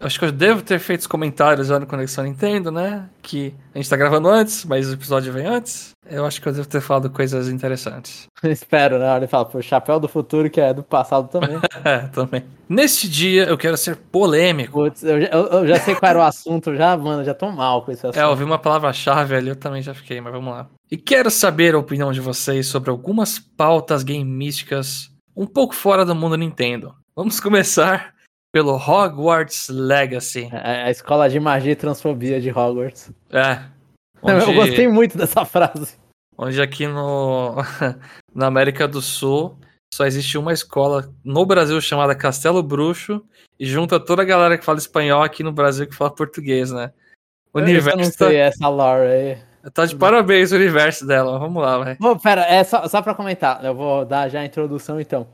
Acho 0.00 0.18
que 0.18 0.24
eu 0.24 0.32
devo 0.32 0.62
ter 0.62 0.78
feito 0.78 1.00
os 1.02 1.06
comentários 1.06 1.68
lá 1.68 1.78
no 1.78 1.86
Conexão 1.86 2.24
Nintendo, 2.24 2.70
né? 2.70 3.06
Que 3.20 3.54
a 3.74 3.78
gente 3.78 3.90
tá 3.90 3.96
gravando 3.96 4.28
antes, 4.30 4.64
mas 4.64 4.88
o 4.88 4.94
episódio 4.94 5.30
vem 5.30 5.44
antes. 5.46 5.90
Eu 6.08 6.24
acho 6.24 6.40
que 6.40 6.48
eu 6.48 6.52
devo 6.54 6.66
ter 6.66 6.80
falado 6.80 7.10
coisas 7.10 7.48
interessantes. 7.50 8.26
Espero, 8.42 8.98
né? 8.98 9.14
Ele 9.16 9.26
fala, 9.26 9.44
pô, 9.44 9.60
Chapéu 9.60 10.00
do 10.00 10.08
Futuro, 10.08 10.48
que 10.48 10.58
é 10.60 10.72
do 10.72 10.82
passado 10.82 11.28
também. 11.28 11.58
É, 11.84 11.98
também. 12.08 12.44
Neste 12.68 13.08
dia 13.08 13.44
eu 13.44 13.56
quero 13.56 13.76
ser 13.76 13.96
polêmico. 13.96 14.72
Putz, 14.72 15.02
eu, 15.02 15.20
já- 15.20 15.28
eu- 15.28 15.46
eu 15.46 15.66
já 15.68 15.76
sei 15.80 15.94
qual 15.94 16.10
era 16.10 16.18
o 16.18 16.22
assunto, 16.22 16.74
já, 16.76 16.94
mano, 16.96 17.24
já 17.24 17.32
tô 17.34 17.50
mal 17.50 17.82
com 17.84 17.90
esse 17.92 18.06
assunto. 18.06 18.18
É, 18.20 18.24
eu 18.24 18.36
vi 18.36 18.44
uma 18.44 18.58
palavra-chave 18.58 19.34
ali, 19.34 19.48
eu 19.48 19.56
também 19.56 19.80
já 19.82 19.94
fiquei, 19.94 20.20
mas 20.20 20.32
vamos 20.32 20.52
lá. 20.52 20.66
E 20.90 20.96
quero 20.96 21.30
saber 21.30 21.74
a 21.74 21.78
opinião 21.78 22.12
de 22.12 22.20
vocês 22.20 22.66
sobre 22.66 22.90
algumas 22.90 23.38
pautas 23.38 24.02
gamísticas 24.02 25.10
um 25.36 25.46
pouco 25.46 25.74
fora 25.74 26.04
do 26.04 26.14
mundo 26.14 26.36
Nintendo. 26.36 26.94
Vamos 27.16 27.38
começar 27.40 28.12
pelo 28.52 28.76
Hogwarts 28.76 29.68
Legacy. 29.68 30.48
É 30.52 30.84
a 30.84 30.90
escola 30.90 31.28
de 31.28 31.38
magia 31.38 31.72
e 31.72 31.76
transfobia 31.76 32.40
de 32.40 32.50
Hogwarts. 32.50 33.10
É. 33.30 33.62
Eu 34.22 34.54
gostei 34.54 34.86
muito 34.86 35.16
dessa 35.16 35.44
frase. 35.44 35.98
Onde 36.36 36.60
aqui 36.60 36.86
no 36.86 37.56
na 38.34 38.46
América 38.46 38.88
do 38.88 39.00
Sul 39.00 39.58
só 39.92 40.06
existe 40.06 40.38
uma 40.38 40.52
escola 40.52 41.12
no 41.24 41.44
Brasil 41.44 41.80
chamada 41.80 42.14
Castelo 42.14 42.62
Bruxo 42.62 43.24
e 43.58 43.66
junta 43.66 43.98
toda 43.98 44.22
a 44.22 44.24
galera 44.24 44.56
que 44.56 44.64
fala 44.64 44.78
espanhol 44.78 45.22
aqui 45.22 45.42
no 45.42 45.52
Brasil 45.52 45.86
que 45.86 45.94
fala 45.94 46.14
português, 46.14 46.70
né? 46.70 46.92
O 47.52 47.58
Eu 47.58 47.62
não 47.62 47.70
universo 47.70 48.12
sei 48.12 48.36
essa 48.36 48.68
lore 48.68 49.06
aí. 49.06 49.38
tá, 49.64 49.70
tá 49.70 49.86
de 49.86 49.96
parabéns 49.96 50.52
o 50.52 50.56
universo 50.56 51.06
dela. 51.06 51.38
Vamos 51.38 51.60
lá, 51.62 51.78
vai. 51.78 51.98
Pera, 52.22 52.42
é 52.42 52.62
só, 52.62 52.86
só 52.88 53.02
pra 53.02 53.14
comentar, 53.14 53.64
eu 53.64 53.74
vou 53.74 54.04
dar 54.04 54.28
já 54.28 54.40
a 54.40 54.44
introdução 54.44 55.00
então. 55.00 55.26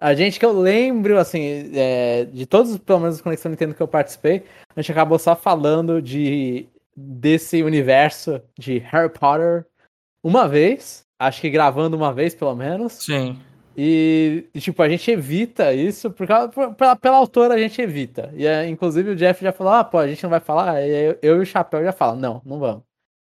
A 0.00 0.14
gente 0.14 0.38
que 0.38 0.46
eu 0.46 0.52
lembro, 0.52 1.18
assim, 1.18 1.70
é, 1.74 2.24
de 2.26 2.46
todos, 2.46 2.78
pelo 2.78 3.00
menos, 3.00 3.16
os 3.16 3.20
Conexão 3.20 3.50
Nintendo 3.50 3.74
que 3.74 3.82
eu 3.82 3.88
participei, 3.88 4.44
a 4.74 4.80
gente 4.80 4.92
acabou 4.92 5.18
só 5.18 5.34
falando 5.34 6.00
de 6.00 6.68
desse 6.96 7.62
universo 7.62 8.40
de 8.58 8.78
Harry 8.78 9.08
Potter 9.12 9.66
uma 10.22 10.48
vez, 10.48 11.04
acho 11.18 11.40
que 11.40 11.50
gravando 11.50 11.96
uma 11.96 12.12
vez, 12.12 12.34
pelo 12.34 12.54
menos. 12.54 12.92
Sim. 12.94 13.38
E, 13.76 14.46
tipo, 14.58 14.82
a 14.82 14.88
gente 14.88 15.08
evita 15.08 15.72
isso, 15.72 16.10
por 16.10 16.26
causa, 16.26 16.48
por- 16.48 16.74
pela, 16.74 16.96
pela 16.96 17.16
autora 17.16 17.54
a 17.54 17.58
gente 17.58 17.80
evita. 17.80 18.32
E 18.34 18.44
é, 18.44 18.66
inclusive 18.68 19.10
o 19.10 19.16
Jeff 19.16 19.42
já 19.42 19.52
falou, 19.52 19.72
ah, 19.72 19.84
pô, 19.84 19.98
a 19.98 20.08
gente 20.08 20.22
não 20.22 20.30
vai 20.30 20.40
falar. 20.40 20.82
E 20.82 20.90
eu, 20.90 21.18
eu 21.22 21.36
e 21.36 21.40
o 21.40 21.46
Chapéu 21.46 21.84
já 21.84 21.92
falam, 21.92 22.16
não, 22.16 22.42
não 22.44 22.58
vamos. 22.58 22.82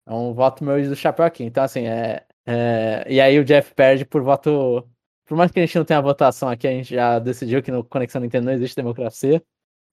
É 0.08 0.12
um 0.12 0.32
voto 0.32 0.62
meu 0.62 0.78
e 0.78 0.86
do 0.88 0.94
Chapéu 0.94 1.26
aqui. 1.26 1.42
Então, 1.42 1.64
assim, 1.64 1.86
é, 1.86 2.22
é. 2.46 3.04
E 3.08 3.20
aí 3.20 3.38
o 3.40 3.44
Jeff 3.44 3.74
perde 3.74 4.04
por 4.04 4.22
voto. 4.22 4.84
Por 5.26 5.36
mais 5.36 5.50
que 5.50 5.58
a 5.58 5.66
gente 5.66 5.76
não 5.76 5.84
tenha 5.84 6.00
votação 6.00 6.48
aqui, 6.48 6.66
a 6.66 6.70
gente 6.70 6.94
já 6.94 7.18
decidiu 7.18 7.62
que 7.62 7.70
no 7.70 7.82
Conexão 7.82 8.20
Nintendo 8.20 8.46
não 8.46 8.52
existe 8.52 8.76
democracia. 8.76 9.42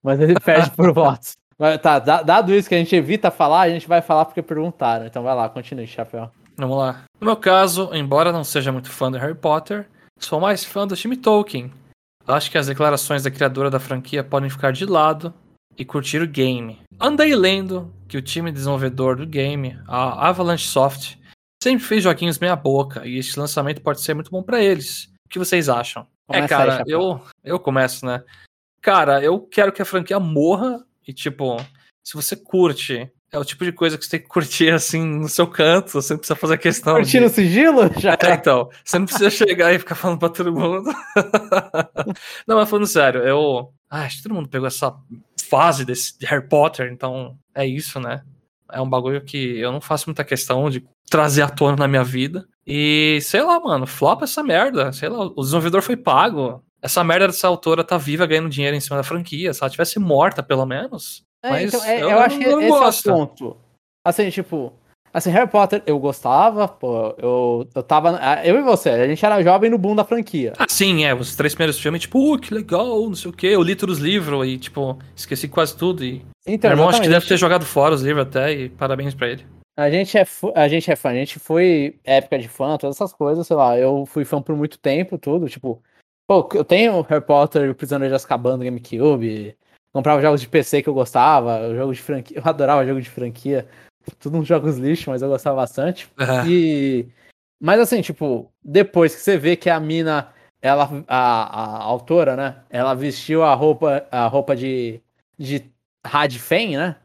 Mas 0.04 0.20
ele 0.20 0.36
perde 0.40 0.70
por 0.72 0.94
votos. 0.94 1.34
Mas 1.58 1.82
tá, 1.82 1.98
da- 2.00 2.22
dado 2.22 2.54
isso 2.54 2.68
que 2.70 2.76
a 2.76 2.78
gente 2.78 2.96
evita 2.96 3.32
falar, 3.32 3.62
a 3.62 3.70
gente 3.70 3.88
vai 3.88 4.02
falar 4.02 4.26
porque 4.26 4.42
perguntaram. 4.42 5.06
Então 5.06 5.24
vai 5.24 5.34
lá, 5.36 5.50
continue, 5.50 5.88
Chapéu. 5.88 6.30
Vamos 6.58 6.78
lá. 6.78 7.04
No 7.20 7.26
meu 7.26 7.36
caso, 7.38 7.90
embora 7.94 8.32
não 8.32 8.44
seja 8.44 8.72
muito 8.72 8.90
fã 8.92 9.12
de 9.12 9.18
Harry 9.18 9.34
Potter, 9.36 9.88
sou 10.20 10.40
mais 10.40 10.64
fã 10.64 10.86
do 10.86 10.96
time 10.96 11.18
Tolkien. 11.18 11.72
Acho 12.28 12.52
que 12.52 12.58
as 12.58 12.68
declarações 12.68 13.24
da 13.24 13.32
criadora 13.32 13.70
da 13.70 13.80
franquia 13.80 14.24
podem 14.24 14.50
ficar 14.50 14.72
de 14.72 14.86
lado 14.86 15.34
e 15.78 15.84
curtir 15.84 16.22
o 16.22 16.28
game. 16.28 16.80
Andei 17.00 17.36
lendo 17.36 17.92
que 18.08 18.18
o 18.18 18.22
time 18.22 18.52
desenvolvedor 18.52 19.16
do 19.16 19.26
game, 19.26 19.78
a 19.88 20.30
Avalanche 20.30 20.68
Soft, 20.68 21.16
sempre 21.62 21.84
fez 21.84 22.04
joguinhos 22.04 22.38
meia 22.40 22.56
boca 22.56 23.06
e 23.08 23.18
este 23.18 23.40
lançamento 23.40 23.82
pode 23.82 24.02
ser 24.02 24.14
muito 24.14 24.30
bom 24.30 24.44
pra 24.44 24.62
eles. 24.62 25.12
O 25.34 25.40
que 25.40 25.40
vocês 25.40 25.68
acham? 25.68 26.06
Começa 26.28 26.46
é, 26.46 26.48
cara, 26.48 26.78
aí, 26.78 26.84
eu, 26.88 27.20
eu 27.44 27.60
começo, 27.60 28.06
né? 28.06 28.24
Cara, 28.80 29.20
eu 29.24 29.40
quero 29.42 29.72
que 29.72 29.82
a 29.82 29.86
franquia 29.86 30.20
morra 30.20 30.86
e, 31.08 31.12
tipo, 31.12 31.58
se 32.04 32.14
você 32.14 32.36
curte, 32.36 33.12
é 33.32 33.40
o 33.40 33.44
tipo 33.44 33.66
de 33.66 33.72
coisa 33.72 33.98
que 33.98 34.06
você 34.06 34.12
tem 34.12 34.20
que 34.20 34.28
curtir 34.28 34.70
assim 34.72 35.04
no 35.04 35.28
seu 35.28 35.48
canto, 35.48 35.90
você 35.94 36.14
não 36.14 36.20
precisa 36.20 36.36
fazer 36.36 36.60
questão. 36.60 36.94
de- 36.94 37.00
Curtindo 37.02 37.26
o 37.26 37.30
sigilo? 37.30 37.90
Já 38.00 38.14
é, 38.22 38.34
então, 38.36 38.70
você 38.86 39.00
não 39.00 39.08
precisa 39.08 39.32
chegar 39.32 39.74
e 39.74 39.80
ficar 39.80 39.96
falando 39.96 40.20
pra 40.20 40.30
todo 40.30 40.54
mundo. 40.54 40.84
não, 42.46 42.58
mas 42.58 42.70
falando 42.70 42.86
sério, 42.86 43.24
eu. 43.24 43.74
Ah, 43.90 44.02
acho 44.04 44.18
que 44.18 44.24
todo 44.24 44.36
mundo 44.36 44.50
pegou 44.50 44.68
essa 44.68 44.96
fase 45.50 45.84
desse 45.84 46.16
de 46.20 46.28
Harry 46.28 46.48
Potter, 46.48 46.92
então 46.92 47.36
é 47.56 47.66
isso, 47.66 48.00
né? 48.00 48.24
É 48.72 48.82
um 48.82 48.90
bagulho 48.90 49.22
que 49.22 49.60
eu 49.60 49.72
não 49.72 49.82
faço 49.82 50.08
muita 50.08 50.24
questão 50.24 50.70
de 50.70 50.84
trazer 51.10 51.42
à 51.42 51.50
tona 51.50 51.78
na 51.78 51.88
minha 51.88 52.04
vida. 52.04 52.46
E 52.66 53.20
sei 53.22 53.42
lá, 53.44 53.60
mano, 53.60 53.86
flopa 53.86 54.24
essa 54.24 54.42
merda. 54.44 54.92
Sei 54.92 55.10
lá, 55.10 55.26
o 55.26 55.42
desenvolvedor 55.42 55.82
foi 55.82 55.96
pago. 55.98 56.64
Essa 56.82 57.04
merda 57.04 57.28
dessa 57.28 57.48
autora 57.48 57.84
tá 57.84 57.98
viva 57.98 58.26
ganhando 58.26 58.50
dinheiro 58.50 58.76
em 58.76 58.80
cima 58.82 58.98
da 58.98 59.04
franquia. 59.04 59.54
Se 59.54 59.62
ela 59.64 59.70
tivesse 59.70 60.00
morta, 60.00 60.42
pelo 60.44 60.66
menos. 60.66 61.24
É, 61.44 61.50
Mas 61.50 61.74
então, 61.74 61.86
é, 61.86 62.02
eu 62.02 62.10
eu, 62.10 62.20
acho 62.20 62.38
que 62.38 62.48
não 62.48 62.60
esse 62.62 62.70
gosto. 62.70 63.10
é 63.10 63.14
o 63.14 63.16
ponto. 63.18 63.58
Assim, 64.06 64.30
tipo, 64.30 64.74
assim, 65.14 65.30
Harry 65.30 65.50
Potter 65.50 65.82
eu 65.86 65.98
gostava, 66.00 66.68
pô, 66.68 67.16
eu, 67.18 67.68
eu 67.74 67.84
tava. 67.84 68.18
ah, 68.22 68.46
Eu 68.46 68.58
e 68.58 68.62
você, 68.62 68.90
a 68.90 69.08
gente 69.08 69.26
era 69.26 69.42
jovem 69.42 69.70
no 69.70 69.78
boom 69.78 69.96
da 69.96 70.04
franquia. 70.04 70.54
Ah, 70.58 70.66
sim, 70.70 71.06
é. 71.06 71.14
Os 71.14 71.36
três 71.36 71.54
primeiros 71.54 71.80
filmes, 71.80 72.02
tipo, 72.02 72.34
uh, 72.34 72.38
que 72.40 72.54
legal, 72.54 73.08
não 73.08 73.16
sei 73.16 73.30
o 73.32 73.34
quê. 73.34 73.48
Eu 73.48 73.62
li 73.62 73.76
todos 73.76 73.98
os 73.98 74.04
livros 74.04 74.46
e, 74.48 74.58
tipo, 74.58 74.98
esqueci 75.16 75.48
quase 75.48 75.76
tudo. 75.78 76.04
E 76.04 76.26
Então, 76.46 76.70
meu 76.70 76.78
irmão 76.78 76.90
acho 76.90 77.02
que 77.02 77.10
deve 77.10 77.28
ter 77.28 77.38
jogado 77.38 77.66
fora 77.66 77.96
os 77.96 78.02
livros 78.02 78.28
até, 78.28 78.52
e 78.52 78.70
parabéns 78.70 79.16
pra 79.16 79.30
ele. 79.30 79.46
A 79.76 79.90
gente, 79.90 80.18
é 80.18 80.26
a 80.56 80.68
gente 80.68 80.92
é 80.92 80.96
fã, 80.96 81.10
a 81.10 81.16
gente 81.16 81.40
foi 81.40 82.00
época 82.04 82.38
de 82.38 82.48
fã, 82.48 82.78
todas 82.78 82.96
essas 82.96 83.14
coisas, 83.14 83.48
sei 83.48 83.56
lá, 83.56 83.78
eu 83.78 84.06
fui 84.06 84.24
fã 84.24 84.42
por 84.42 84.56
muito 84.56 84.78
tempo, 84.78 85.18
tudo, 85.18 85.50
tipo, 85.50 85.82
pô, 86.28 86.48
eu 86.54 86.64
tenho 86.64 87.02
Harry 87.02 87.26
Potter, 87.26 87.72
o 87.72 87.76
Prisioneiro 87.76 88.12
de 88.12 88.16
Azkaban 88.16 88.60
do 88.60 88.66
GameCube, 88.66 89.58
comprava 89.92 90.22
jogos 90.22 90.42
de 90.42 90.48
PC 90.48 90.84
que 90.84 90.90
eu 90.90 90.94
gostava, 90.94 91.74
jogos 91.74 91.98
de 91.98 92.04
franquia, 92.04 92.38
eu 92.38 92.44
adorava 92.46 92.86
jogos 92.86 93.04
de 93.04 93.10
franquia, 93.10 93.68
tudo 94.20 94.38
uns 94.38 94.48
jogos 94.48 94.78
lixo, 94.78 95.10
mas 95.10 95.22
eu 95.22 95.30
gostava 95.30 95.56
bastante. 95.56 96.08
É. 96.20 96.48
E. 96.48 97.08
Mas 97.60 97.80
assim, 97.80 98.02
tipo, 98.02 98.52
depois 98.64 99.16
que 99.16 99.22
você 99.22 99.38
vê 99.38 99.56
que 99.56 99.70
a 99.70 99.80
mina, 99.80 100.34
ela, 100.62 100.90
a, 101.08 101.78
a 101.78 101.84
autora, 101.84 102.36
né? 102.36 102.64
Ela 102.70 102.94
vestiu 102.94 103.44
a 103.44 103.54
roupa, 103.54 104.06
a 104.12 104.28
roupa 104.28 104.56
de, 104.56 105.00
de 105.38 105.73
Radfem, 106.06 106.78
né? 106.78 106.96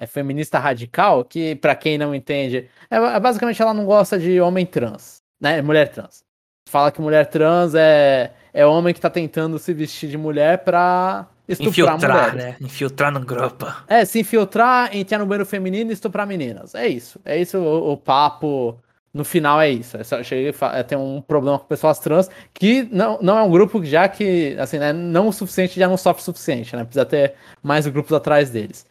É 0.00 0.06
feminista 0.06 0.58
radical, 0.58 1.24
que 1.24 1.56
pra 1.56 1.74
quem 1.74 1.98
não 1.98 2.14
entende, 2.14 2.68
é, 2.90 2.96
é 2.96 3.20
basicamente 3.20 3.60
ela 3.60 3.74
não 3.74 3.84
gosta 3.84 4.18
de 4.18 4.40
homem 4.40 4.64
trans, 4.64 5.22
né? 5.40 5.60
Mulher 5.60 5.88
trans. 5.88 6.22
Fala 6.68 6.92
que 6.92 7.00
mulher 7.00 7.26
trans 7.26 7.74
é, 7.74 8.32
é 8.52 8.64
homem 8.64 8.94
que 8.94 9.00
tá 9.00 9.10
tentando 9.10 9.58
se 9.58 9.72
vestir 9.72 10.08
de 10.08 10.16
mulher 10.18 10.58
pra, 10.58 11.26
estuprar 11.48 11.96
Infiltrar, 11.96 12.30
mulheres. 12.32 12.60
né? 12.60 12.66
Infiltrar 12.66 13.10
no 13.12 13.20
grupo. 13.20 13.66
É, 13.88 14.04
se 14.04 14.20
infiltrar, 14.20 14.94
entrar 14.94 15.18
no 15.18 15.26
banheiro 15.26 15.46
feminino 15.46 15.90
e 15.90 15.94
estuprar 15.94 16.26
meninas. 16.26 16.74
É 16.74 16.86
isso. 16.86 17.18
É 17.24 17.36
isso 17.38 17.58
o, 17.58 17.92
o 17.92 17.96
papo. 17.96 18.78
No 19.12 19.24
final 19.24 19.60
é 19.60 19.70
isso. 19.70 19.96
É 19.96 20.04
só, 20.04 20.22
cheguei, 20.22 20.54
é, 20.74 20.82
tem 20.82 20.98
um 20.98 21.20
problema 21.20 21.58
com 21.58 21.66
pessoas 21.66 21.98
trans 21.98 22.28
que 22.52 22.82
não, 22.84 23.18
não 23.20 23.38
é 23.38 23.42
um 23.42 23.50
grupo 23.50 23.84
já 23.84 24.08
que, 24.08 24.56
assim, 24.58 24.78
né, 24.78 24.92
não 24.92 25.28
o 25.28 25.32
suficiente, 25.32 25.78
já 25.78 25.88
não 25.88 25.96
sofre 25.96 26.22
o 26.22 26.24
suficiente, 26.24 26.76
né? 26.76 26.84
Precisa 26.84 27.06
ter 27.06 27.34
mais 27.62 27.86
grupos 27.86 28.12
atrás 28.12 28.50
deles. 28.50 28.86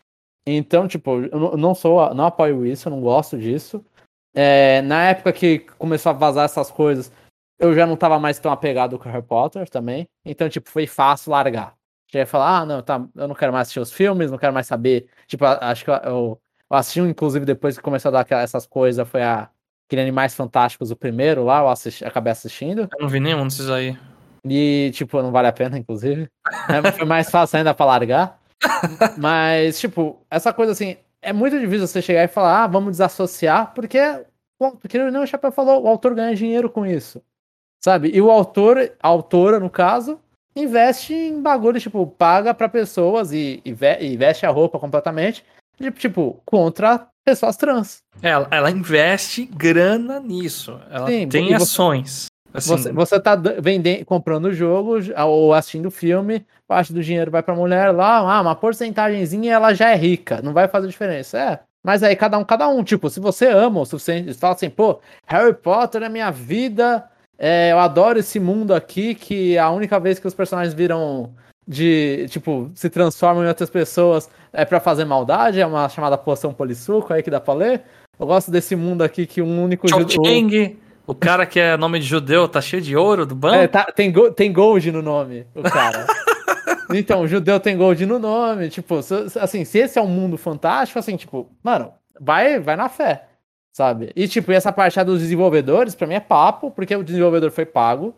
Então, 0.45 0.88
tipo, 0.88 1.21
eu 1.23 1.58
não 1.58 1.75
sou, 1.75 2.13
não 2.13 2.25
apoio 2.25 2.65
isso, 2.65 2.88
eu 2.88 2.91
não 2.91 3.01
gosto 3.01 3.38
disso. 3.38 3.84
É, 4.34 4.82
na 4.84 5.10
época 5.10 5.34
que 5.34 5.60
começou 5.77 6.10
a 6.12 6.13
vazar 6.13 6.45
essas 6.45 6.71
coisas, 6.71 7.12
eu 7.60 7.73
já 7.73 7.86
não 7.86 7.97
tava 7.97 8.19
mais 8.19 8.39
tão 8.39 8.51
apegado 8.51 8.97
com 8.97 9.10
Harry 9.10 9.25
Potter 9.25 9.69
também. 9.69 10.08
Então, 10.25 10.47
tipo, 10.49 10.69
foi 10.69 10.88
fácil 10.88 11.32
largar. 11.32 11.75
Já 12.12 12.19
ia 12.19 12.27
falar, 12.27 12.60
ah, 12.60 12.65
não, 12.65 12.82
tá, 12.82 13.06
eu 13.15 13.27
não 13.27 13.36
quero 13.36 13.51
mais 13.51 13.63
assistir 13.63 13.80
os 13.80 13.91
filmes, 13.91 14.32
não 14.32 14.38
quero 14.38 14.53
mais 14.53 14.67
saber. 14.67 15.08
Tipo, 15.27 15.45
acho 15.45 15.84
que 15.84 15.89
eu, 15.91 15.95
eu, 15.95 16.41
eu 16.69 16.77
assisti, 16.77 16.99
inclusive, 17.01 17.45
depois 17.45 17.77
que 17.77 17.84
começou 17.84 18.10
a 18.10 18.23
dar 18.23 18.32
essas 18.41 18.65
coisas, 18.65 19.08
foi 19.08 19.23
a 19.23 19.49
aquele 19.88 20.02
Animais 20.02 20.36
Fantásticos, 20.36 20.91
o 20.91 20.95
primeiro 20.95 21.43
lá, 21.43 21.62
eu 21.62 21.69
assisti, 21.69 22.06
acabei 22.06 22.32
assistindo. 22.32 22.82
Eu 22.82 23.02
não 23.02 23.08
vi 23.08 23.19
nenhum 23.19 23.47
desses 23.47 23.69
aí. 23.69 23.97
E, 24.45 24.91
tipo, 24.93 25.21
não 25.21 25.32
vale 25.32 25.47
a 25.47 25.54
pena, 25.54 25.78
inclusive. 25.78 26.30
É, 26.69 26.91
foi 26.91 27.06
mais 27.06 27.30
fácil 27.30 27.58
ainda 27.58 27.73
pra 27.73 27.86
largar. 27.86 28.39
Mas, 29.17 29.80
tipo, 29.80 30.21
essa 30.30 30.54
coisa 30.54 30.73
assim, 30.73 30.97
é 31.21 31.32
muito 31.32 31.60
difícil 31.60 31.88
você 31.88 32.02
chegar 32.02 32.23
e 32.23 32.28
falar, 32.28 32.63
ah, 32.63 32.67
vamos 32.67 32.91
desassociar, 32.91 33.73
porque, 33.73 34.00
porque 34.80 34.97
não 34.97 35.23
o 35.23 35.28
Chapéu 35.28 35.52
falou, 35.52 35.84
o 35.84 35.88
autor 35.88 36.13
ganha 36.13 36.36
dinheiro 36.36 36.69
com 36.69 36.86
isso. 36.86 37.21
Sabe? 37.84 38.12
E 38.13 38.21
o 38.21 38.30
autor, 38.30 38.91
a 39.02 39.08
autora, 39.08 39.60
no 39.60 39.69
caso, 39.69 40.19
investe 40.56 41.13
em 41.13 41.41
bagulho, 41.41 41.80
tipo, 41.80 42.06
paga 42.06 42.54
para 42.54 42.67
pessoas 42.67 43.32
e, 43.32 43.62
e, 43.63 43.73
veste 44.17 44.45
a 44.45 44.50
roupa 44.50 44.80
completamente, 44.80 45.45
tipo, 45.92 46.42
contra 46.46 47.08
pessoas 47.26 47.58
trans. 47.58 48.00
Ela, 48.22 48.48
ela 48.52 48.72
investe 48.72 49.46
grana 49.46 50.20
nisso. 50.20 50.80
Ela 50.90 51.08
Sim, 51.08 51.28
tem 51.28 51.54
ações. 51.54 52.28
Assim, 52.54 52.70
você, 52.70 52.92
você 52.92 53.20
tá 53.20 53.36
vendendo, 53.36 54.06
comprando 54.06 54.46
o 54.46 54.54
jogo 54.54 54.96
ou 55.26 55.54
assistindo 55.54 55.88
o 55.88 55.92
filme, 55.92 56.46
parte 56.68 56.94
do 56.94 57.04
dinheiro 57.04 57.30
vai 57.30 57.44
pra 57.44 57.54
mulher 57.54 57.92
lá, 57.92 58.18
ah, 58.18 58.42
uma 58.42 58.56
porcentagemzinha 58.56 59.54
ela 59.54 59.74
já 59.74 59.92
é 59.92 59.96
rica, 59.96 60.42
não 60.42 60.54
vai 60.54 60.68
fazer 60.68 60.88
diferença. 60.88 61.38
É, 61.38 61.60
mas 61.84 62.04
aí 62.04 62.16
cada 62.16 62.38
um, 62.38 62.44
cada 62.44 62.68
um. 62.68 62.84
Tipo, 62.84 63.10
se 63.10 63.20
você 63.20 63.48
ama 63.48 63.82
o 63.82 63.86
suficiente, 63.86 64.34
fala 64.34 64.56
assim, 64.56 64.70
pô, 64.70 65.00
Harry 65.26 65.54
Potter 65.54 66.02
é 66.04 66.10
minha 66.10 66.32
vida, 66.32 67.08
é, 67.38 67.72
eu 67.72 67.80
adoro 67.80 68.18
esse 68.18 68.40
mundo 68.40 68.74
aqui, 68.74 69.13
que 69.13 69.58
a 69.58 69.70
única 69.70 70.00
vez 70.00 70.18
que 70.18 70.28
os 70.28 70.34
personagens 70.34 70.74
viram 70.74 71.34
de, 71.67 72.27
tipo, 72.30 72.71
se 72.73 72.89
transformam 72.89 73.43
em 73.43 73.47
outras 73.47 73.69
pessoas 73.69 74.30
é 74.53 74.63
para 74.63 74.80
fazer 74.80 75.06
maldade, 75.06 75.60
é 75.60 75.65
uma 75.65 75.89
chamada 75.89 76.17
poção 76.17 76.53
polissuco 76.53 77.13
aí 77.13 77.21
que 77.21 77.30
dá 77.30 77.41
pra 77.41 77.53
ler. 77.53 77.84
Eu 78.19 78.25
gosto 78.25 78.49
desse 78.49 78.75
mundo 78.75 79.03
aqui 79.03 79.25
que 79.27 79.41
um 79.41 79.63
único... 79.63 79.88
Cho 79.88 79.97
o 81.08 81.15
cara 81.15 81.45
que 81.45 81.58
é 81.58 81.77
nome 81.77 81.99
de 81.99 82.06
judeu 82.06 82.49
tá 82.49 82.60
cheio 82.60 82.82
de 82.82 82.93
ouro 82.93 83.25
do 83.25 83.34
banco? 83.34 83.56
É, 83.56 83.67
tá, 83.67 83.86
tem, 83.86 84.13
tem 84.36 84.51
gold 84.51 84.91
no 84.91 85.01
nome, 85.01 85.47
o 85.56 85.63
cara. 85.63 86.06
então, 86.93 87.21
o 87.21 87.27
judeu 87.27 87.62
tem 87.62 87.77
gold 87.77 88.06
no 88.06 88.19
nome. 88.19 88.69
Tipo, 88.69 88.99
assim, 89.39 89.63
se 89.63 89.80
esse 89.80 89.97
é 89.97 90.01
um 90.01 90.08
mundo 90.08 90.38
fantástico, 90.38 90.99
assim, 90.99 91.15
tipo, 91.15 91.49
mano, 91.63 91.93
vai, 92.19 92.60
vai 92.60 92.75
na 92.75 92.89
fé, 92.89 93.23
sabe? 93.71 94.12
E, 94.17 94.27
tipo, 94.27 94.51
essa 94.51 94.69
parte 94.69 95.01
dos 95.06 95.21
desenvolvedores, 95.21 95.95
pra 95.95 96.06
mim 96.06 96.15
é 96.15 96.19
papo, 96.19 96.69
porque 96.71 96.93
o 96.93 97.03
desenvolvedor 97.03 97.51
foi 97.51 97.65
pago. 97.65 98.13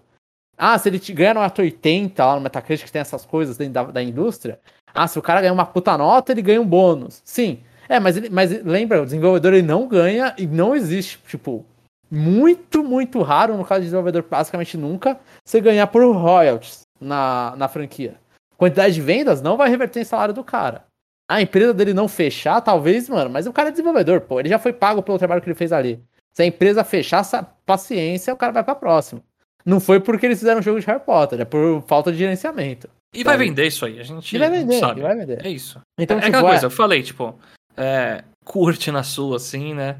Ah, 0.62 0.78
se 0.78 0.89
ele 0.89 1.00
te 1.00 1.13
ganha 1.13 1.34
nota 1.34 1.62
80 1.62 2.26
lá 2.26 2.36
no 2.36 2.41
Metacritic, 2.41 2.86
que 2.86 2.91
tem 2.91 3.00
essas 3.00 3.26
coisas 3.26 3.56
dentro 3.56 3.74
da, 3.76 3.84
da 3.84 4.04
indústria. 4.04 4.60
Ah, 4.93 5.08
se 5.08 5.17
o 5.17 5.22
cara 5.22 5.39
ganha 5.39 5.54
uma 5.54 5.65
puta 5.65 5.98
nota, 5.98 6.34
ele 6.34 6.41
ganha 6.41 6.60
um 6.60 6.65
bônus. 6.65 7.22
Sim. 7.24 7.62
É, 7.88 7.98
mas, 7.98 8.17
ele, 8.17 8.30
mas 8.30 8.52
lembra, 8.63 9.02
o 9.02 9.06
desenvolvedor 9.06 9.54
ele 9.54 9.65
não 9.65 9.88
ganha 9.88 10.36
e 10.38 10.45
não 10.45 10.76
existe, 10.76 11.17
tipo, 11.30 11.65
muito, 12.12 12.84
muito 12.84 13.22
raro, 13.22 13.56
no 13.56 13.63
caso 13.63 13.80
de 13.80 13.86
desenvolvedor, 13.86 14.26
basicamente 14.30 14.78
nunca, 14.78 15.17
você 15.45 15.62
ganhar 15.62 15.88
por 15.88 16.04
royalties 16.13 16.82
na, 17.00 17.56
na 17.56 17.69
franquia. 17.69 18.15
Quantidade 18.58 18.95
de 18.95 19.02
vendas 19.02 19.41
não 19.41 19.56
vai 19.56 19.69
reverter 19.69 20.02
em 20.02 20.04
salário 20.04 20.34
do 20.34 20.43
cara. 20.43 20.84
A 21.30 21.41
empresa 21.41 21.74
dele 21.74 21.93
não 21.93 22.10
fechar, 22.10 22.60
talvez, 22.60 23.08
mano, 23.08 23.30
mas 23.30 23.48
o 23.48 23.54
cara 23.54 23.69
é 23.69 23.72
desenvolvedor, 23.72 24.22
pô, 24.22 24.41
ele 24.41 24.50
já 24.50 24.60
foi 24.60 24.74
pago 24.74 25.02
pelo 25.02 25.17
trabalho 25.17 25.41
que 25.41 25.48
ele 25.48 25.56
fez 25.56 25.72
ali. 25.72 26.04
Se 26.34 26.43
a 26.43 26.45
empresa 26.45 26.84
fechar, 26.84 27.24
paciência, 27.65 28.34
o 28.34 28.38
cara 28.38 28.52
vai 28.52 28.63
pra 28.63 28.76
próxima. 28.76 29.22
Não 29.65 29.80
foi 29.80 30.00
porque 30.00 30.26
eles 30.26 30.39
fizeram 30.39 30.60
um 30.60 30.63
jogo 30.63 30.80
de 30.80 30.86
Harry 30.88 31.04
Potter, 31.04 31.41
é 31.41 31.45
por 31.45 31.84
falta 31.88 32.12
de 32.12 32.17
gerenciamento. 32.17 32.89
E 33.13 33.24
vai 33.24 33.38
vender 33.38 33.67
isso 33.67 33.86
aí, 33.86 34.00
a 34.00 34.04
gente 34.04 34.36
e 34.36 34.39
vai 34.39 34.50
vender, 34.50 34.80
sabe. 34.80 35.02
vai 35.02 35.15
vender. 35.15 35.45
É 35.45 35.50
isso. 35.50 35.82
Então, 35.98 36.17
é, 36.17 36.22
tipo, 36.22 36.28
é 36.28 36.38
aquela 36.38 36.50
coisa, 36.50 36.65
eu 36.67 36.72
falei, 36.72 37.02
tipo, 37.02 37.38
é, 37.76 38.24
curte 38.45 38.91
na 38.91 39.04
sua, 39.04 39.38
assim, 39.38 39.74
né? 39.74 40.00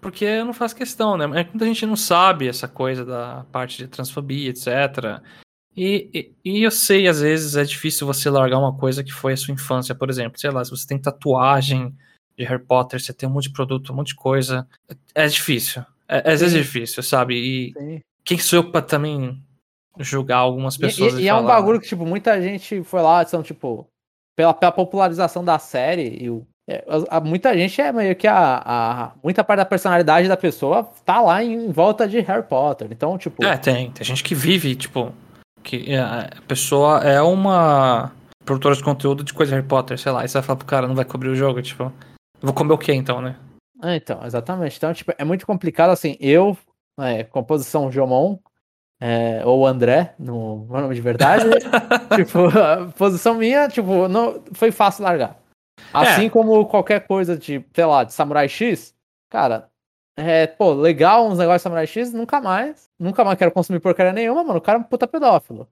Porque 0.00 0.24
eu 0.24 0.44
não 0.44 0.52
faço 0.52 0.76
questão, 0.76 1.16
né? 1.16 1.24
É 1.24 1.44
muita 1.44 1.66
gente 1.66 1.86
não 1.86 1.96
sabe 1.96 2.48
essa 2.48 2.66
coisa 2.66 3.04
da 3.04 3.44
parte 3.52 3.78
de 3.78 3.88
transfobia, 3.88 4.50
etc. 4.50 5.20
E, 5.76 6.10
e, 6.12 6.32
e, 6.44 6.62
eu 6.62 6.70
sei, 6.70 7.06
às 7.06 7.20
vezes, 7.20 7.56
é 7.56 7.64
difícil 7.64 8.06
você 8.06 8.28
largar 8.28 8.58
uma 8.58 8.76
coisa 8.76 9.04
que 9.04 9.12
foi 9.12 9.34
a 9.34 9.36
sua 9.36 9.54
infância, 9.54 9.94
por 9.94 10.10
exemplo. 10.10 10.38
Sei 10.40 10.50
lá, 10.50 10.64
se 10.64 10.70
você 10.70 10.86
tem 10.86 10.98
tatuagem 10.98 11.94
de 12.36 12.44
Harry 12.44 12.62
Potter, 12.62 13.00
você 13.00 13.12
tem 13.12 13.28
um 13.28 13.32
monte 13.32 13.44
de 13.44 13.52
produto, 13.52 13.92
um 13.92 13.96
monte 13.96 14.08
de 14.08 14.16
coisa. 14.16 14.66
É, 15.14 15.24
é 15.24 15.26
difícil. 15.28 15.84
É, 16.08 16.32
às 16.32 16.40
vezes 16.40 16.56
é 16.56 16.62
difícil, 16.62 17.02
sabe? 17.02 17.34
E 17.34 17.72
Sim. 17.72 18.00
Quem 18.30 18.38
sou 18.38 18.60
eu 18.60 18.70
pra 18.70 18.80
também 18.80 19.42
julgar 19.98 20.36
algumas 20.36 20.76
pessoas? 20.76 21.14
E, 21.14 21.16
e, 21.16 21.22
e 21.22 21.28
é 21.28 21.34
um 21.34 21.44
bagulho 21.44 21.80
que, 21.80 21.88
tipo, 21.88 22.06
muita 22.06 22.40
gente 22.40 22.80
foi 22.84 23.02
lá, 23.02 23.26
são, 23.26 23.42
tipo, 23.42 23.90
pela, 24.36 24.54
pela 24.54 24.70
popularização 24.70 25.44
da 25.44 25.58
série 25.58 26.16
e 26.22 26.30
o 26.30 26.46
é, 26.68 26.84
a, 27.10 27.18
muita 27.18 27.52
gente 27.52 27.80
é 27.80 27.90
meio 27.90 28.14
que 28.14 28.28
a, 28.28 28.62
a, 28.64 29.12
Muita 29.24 29.42
parte 29.42 29.58
da 29.58 29.64
personalidade 29.64 30.28
da 30.28 30.36
pessoa 30.36 30.88
tá 31.04 31.20
lá 31.20 31.42
em, 31.42 31.52
em, 31.52 31.72
volta 31.72 32.06
de 32.06 32.20
Harry 32.20 32.44
Potter. 32.44 32.86
Então, 32.92 33.18
tipo. 33.18 33.44
É, 33.44 33.56
tem. 33.56 33.90
Tem 33.90 34.04
gente 34.04 34.22
que 34.22 34.36
vive, 34.36 34.76
tipo. 34.76 35.12
Que 35.64 35.96
a 35.96 36.30
pessoa 36.46 37.00
é 37.00 37.20
uma 37.20 38.12
produtora 38.44 38.76
de 38.76 38.84
conteúdo 38.84 39.24
de 39.24 39.34
coisa 39.34 39.56
Harry 39.56 39.66
Potter, 39.66 39.98
sei 39.98 40.12
lá. 40.12 40.24
E 40.24 40.28
você 40.28 40.34
vai 40.34 40.42
falar 40.44 40.56
pro 40.58 40.66
cara, 40.66 40.86
não 40.86 40.94
vai 40.94 41.04
cobrir 41.04 41.30
o 41.30 41.34
jogo, 41.34 41.60
tipo. 41.60 41.92
Vou 42.40 42.54
comer 42.54 42.72
o 42.72 42.78
quê 42.78 42.92
então, 42.92 43.20
né? 43.20 43.34
É, 43.82 43.96
então, 43.96 44.24
exatamente. 44.24 44.76
Então, 44.76 44.94
tipo, 44.94 45.12
é 45.18 45.24
muito 45.24 45.44
complicado 45.44 45.90
assim. 45.90 46.16
Eu, 46.20 46.56
é, 47.02 47.24
composição 47.24 47.90
Jomon, 47.90 48.38
é, 49.00 49.42
ou 49.44 49.66
André, 49.66 50.14
no 50.18 50.66
meu 50.70 50.80
nome 50.82 50.94
de 50.94 51.00
verdade. 51.00 51.44
tipo, 52.16 52.46
a 52.46 52.86
posição 52.96 53.34
minha, 53.34 53.68
tipo, 53.68 54.08
não, 54.08 54.42
foi 54.52 54.70
fácil 54.70 55.04
largar. 55.04 55.38
Assim 55.92 56.26
é. 56.26 56.30
como 56.30 56.66
qualquer 56.66 57.06
coisa 57.06 57.36
de, 57.36 57.64
sei 57.72 57.84
lá, 57.84 58.04
de 58.04 58.12
Samurai 58.12 58.48
X, 58.48 58.94
cara, 59.30 59.68
é, 60.16 60.46
pô, 60.46 60.72
legal 60.72 61.26
uns 61.26 61.38
negócios 61.38 61.60
de 61.60 61.64
Samurai 61.64 61.86
X, 61.86 62.12
nunca 62.12 62.40
mais. 62.40 62.90
Nunca 62.98 63.24
mais 63.24 63.38
quero 63.38 63.50
consumir 63.50 63.80
porcaria 63.80 64.12
nenhuma, 64.12 64.44
mano. 64.44 64.58
O 64.58 64.62
cara 64.62 64.78
é 64.78 64.80
um 64.80 64.84
puta 64.84 65.08
pedófilo. 65.08 65.66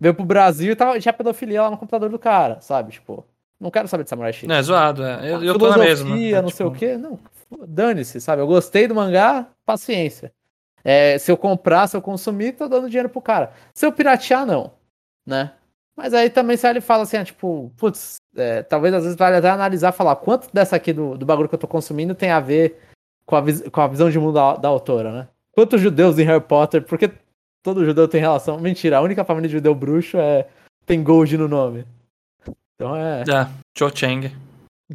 Veio 0.00 0.14
pro 0.14 0.24
Brasil 0.24 0.72
e 0.72 0.76
tava, 0.76 0.98
tinha 0.98 1.12
pedofilia 1.12 1.62
lá 1.62 1.70
no 1.70 1.78
computador 1.78 2.10
do 2.10 2.18
cara, 2.18 2.60
sabe? 2.60 2.90
Tipo, 2.90 3.24
não 3.60 3.70
quero 3.70 3.86
saber 3.86 4.02
de 4.02 4.10
Samurai 4.10 4.32
X. 4.32 4.48
Não, 4.48 4.56
é 4.56 4.62
zoado, 4.62 5.04
é. 5.04 5.32
Eu, 5.32 5.44
eu 5.44 5.58
tô 5.58 5.70
na 5.70 5.78
mesma. 5.78 6.16
não 6.16 6.16
tipo... 6.16 6.50
sei 6.50 6.66
o 6.66 6.72
quê. 6.72 6.96
Não, 6.96 7.18
dane-se, 7.66 8.20
sabe? 8.20 8.42
Eu 8.42 8.46
gostei 8.46 8.88
do 8.88 8.94
mangá, 8.96 9.46
paciência. 9.64 10.32
É, 10.84 11.18
se 11.18 11.30
eu 11.30 11.36
comprar, 11.36 11.86
se 11.86 11.96
eu 11.96 12.02
consumir, 12.02 12.52
tô 12.52 12.68
dando 12.68 12.88
dinheiro 12.88 13.08
pro 13.08 13.20
cara. 13.20 13.52
Se 13.74 13.86
eu 13.86 13.92
piratear, 13.92 14.44
não. 14.44 14.72
Né? 15.26 15.52
Mas 15.96 16.14
aí 16.14 16.30
também 16.30 16.56
se 16.56 16.68
ele 16.68 16.80
fala 16.80 17.02
assim, 17.02 17.16
ah, 17.18 17.24
tipo, 17.24 17.72
putz, 17.76 18.16
é, 18.36 18.62
talvez 18.62 18.94
às 18.94 19.02
vezes 19.04 19.16
vale 19.16 19.36
até 19.36 19.50
analisar 19.50 19.92
falar 19.92 20.16
quanto 20.16 20.52
dessa 20.52 20.76
aqui 20.76 20.92
do, 20.92 21.16
do 21.16 21.26
bagulho 21.26 21.48
que 21.48 21.54
eu 21.54 21.58
tô 21.58 21.68
consumindo 21.68 22.14
tem 22.14 22.30
a 22.30 22.40
ver 22.40 22.80
com 23.26 23.36
a, 23.36 23.42
com 23.70 23.80
a 23.80 23.86
visão 23.86 24.10
de 24.10 24.18
mundo 24.18 24.34
da, 24.34 24.56
da 24.56 24.68
autora, 24.68 25.12
né? 25.12 25.28
Quantos 25.52 25.80
judeus 25.80 26.18
em 26.18 26.24
Harry 26.24 26.42
Potter, 26.42 26.82
porque 26.82 27.12
todo 27.62 27.84
judeu 27.84 28.08
tem 28.08 28.20
relação. 28.20 28.58
Mentira, 28.58 28.98
a 28.98 29.02
única 29.02 29.24
família 29.24 29.48
de 29.48 29.54
judeu 29.54 29.74
bruxo 29.74 30.16
é. 30.16 30.48
tem 30.86 31.02
Gold 31.02 31.36
no 31.36 31.46
nome. 31.46 31.86
Então 32.74 32.96
é. 32.96 33.20
É, 33.20 33.48
Cho 33.76 33.90
Chang. 33.94 34.34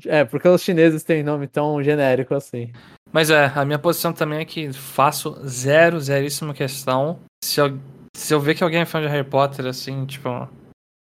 É, 0.05 0.25
porque 0.25 0.47
os 0.47 0.61
chineses 0.61 1.03
têm 1.03 1.23
nome 1.23 1.47
tão 1.47 1.81
genérico 1.81 2.33
assim. 2.33 2.71
Mas 3.11 3.29
é, 3.29 3.51
a 3.55 3.65
minha 3.65 3.79
posição 3.79 4.13
também 4.13 4.39
é 4.39 4.45
que 4.45 4.71
faço 4.73 5.37
zero, 5.47 5.99
zeríssima 5.99 6.53
questão. 6.53 7.19
Se 7.43 7.59
eu, 7.59 7.77
se 8.15 8.33
eu 8.33 8.39
ver 8.39 8.55
que 8.55 8.63
alguém 8.63 8.81
é 8.81 8.85
fã 8.85 9.01
de 9.01 9.07
Harry 9.07 9.27
Potter, 9.27 9.65
assim, 9.65 10.05
tipo, 10.05 10.29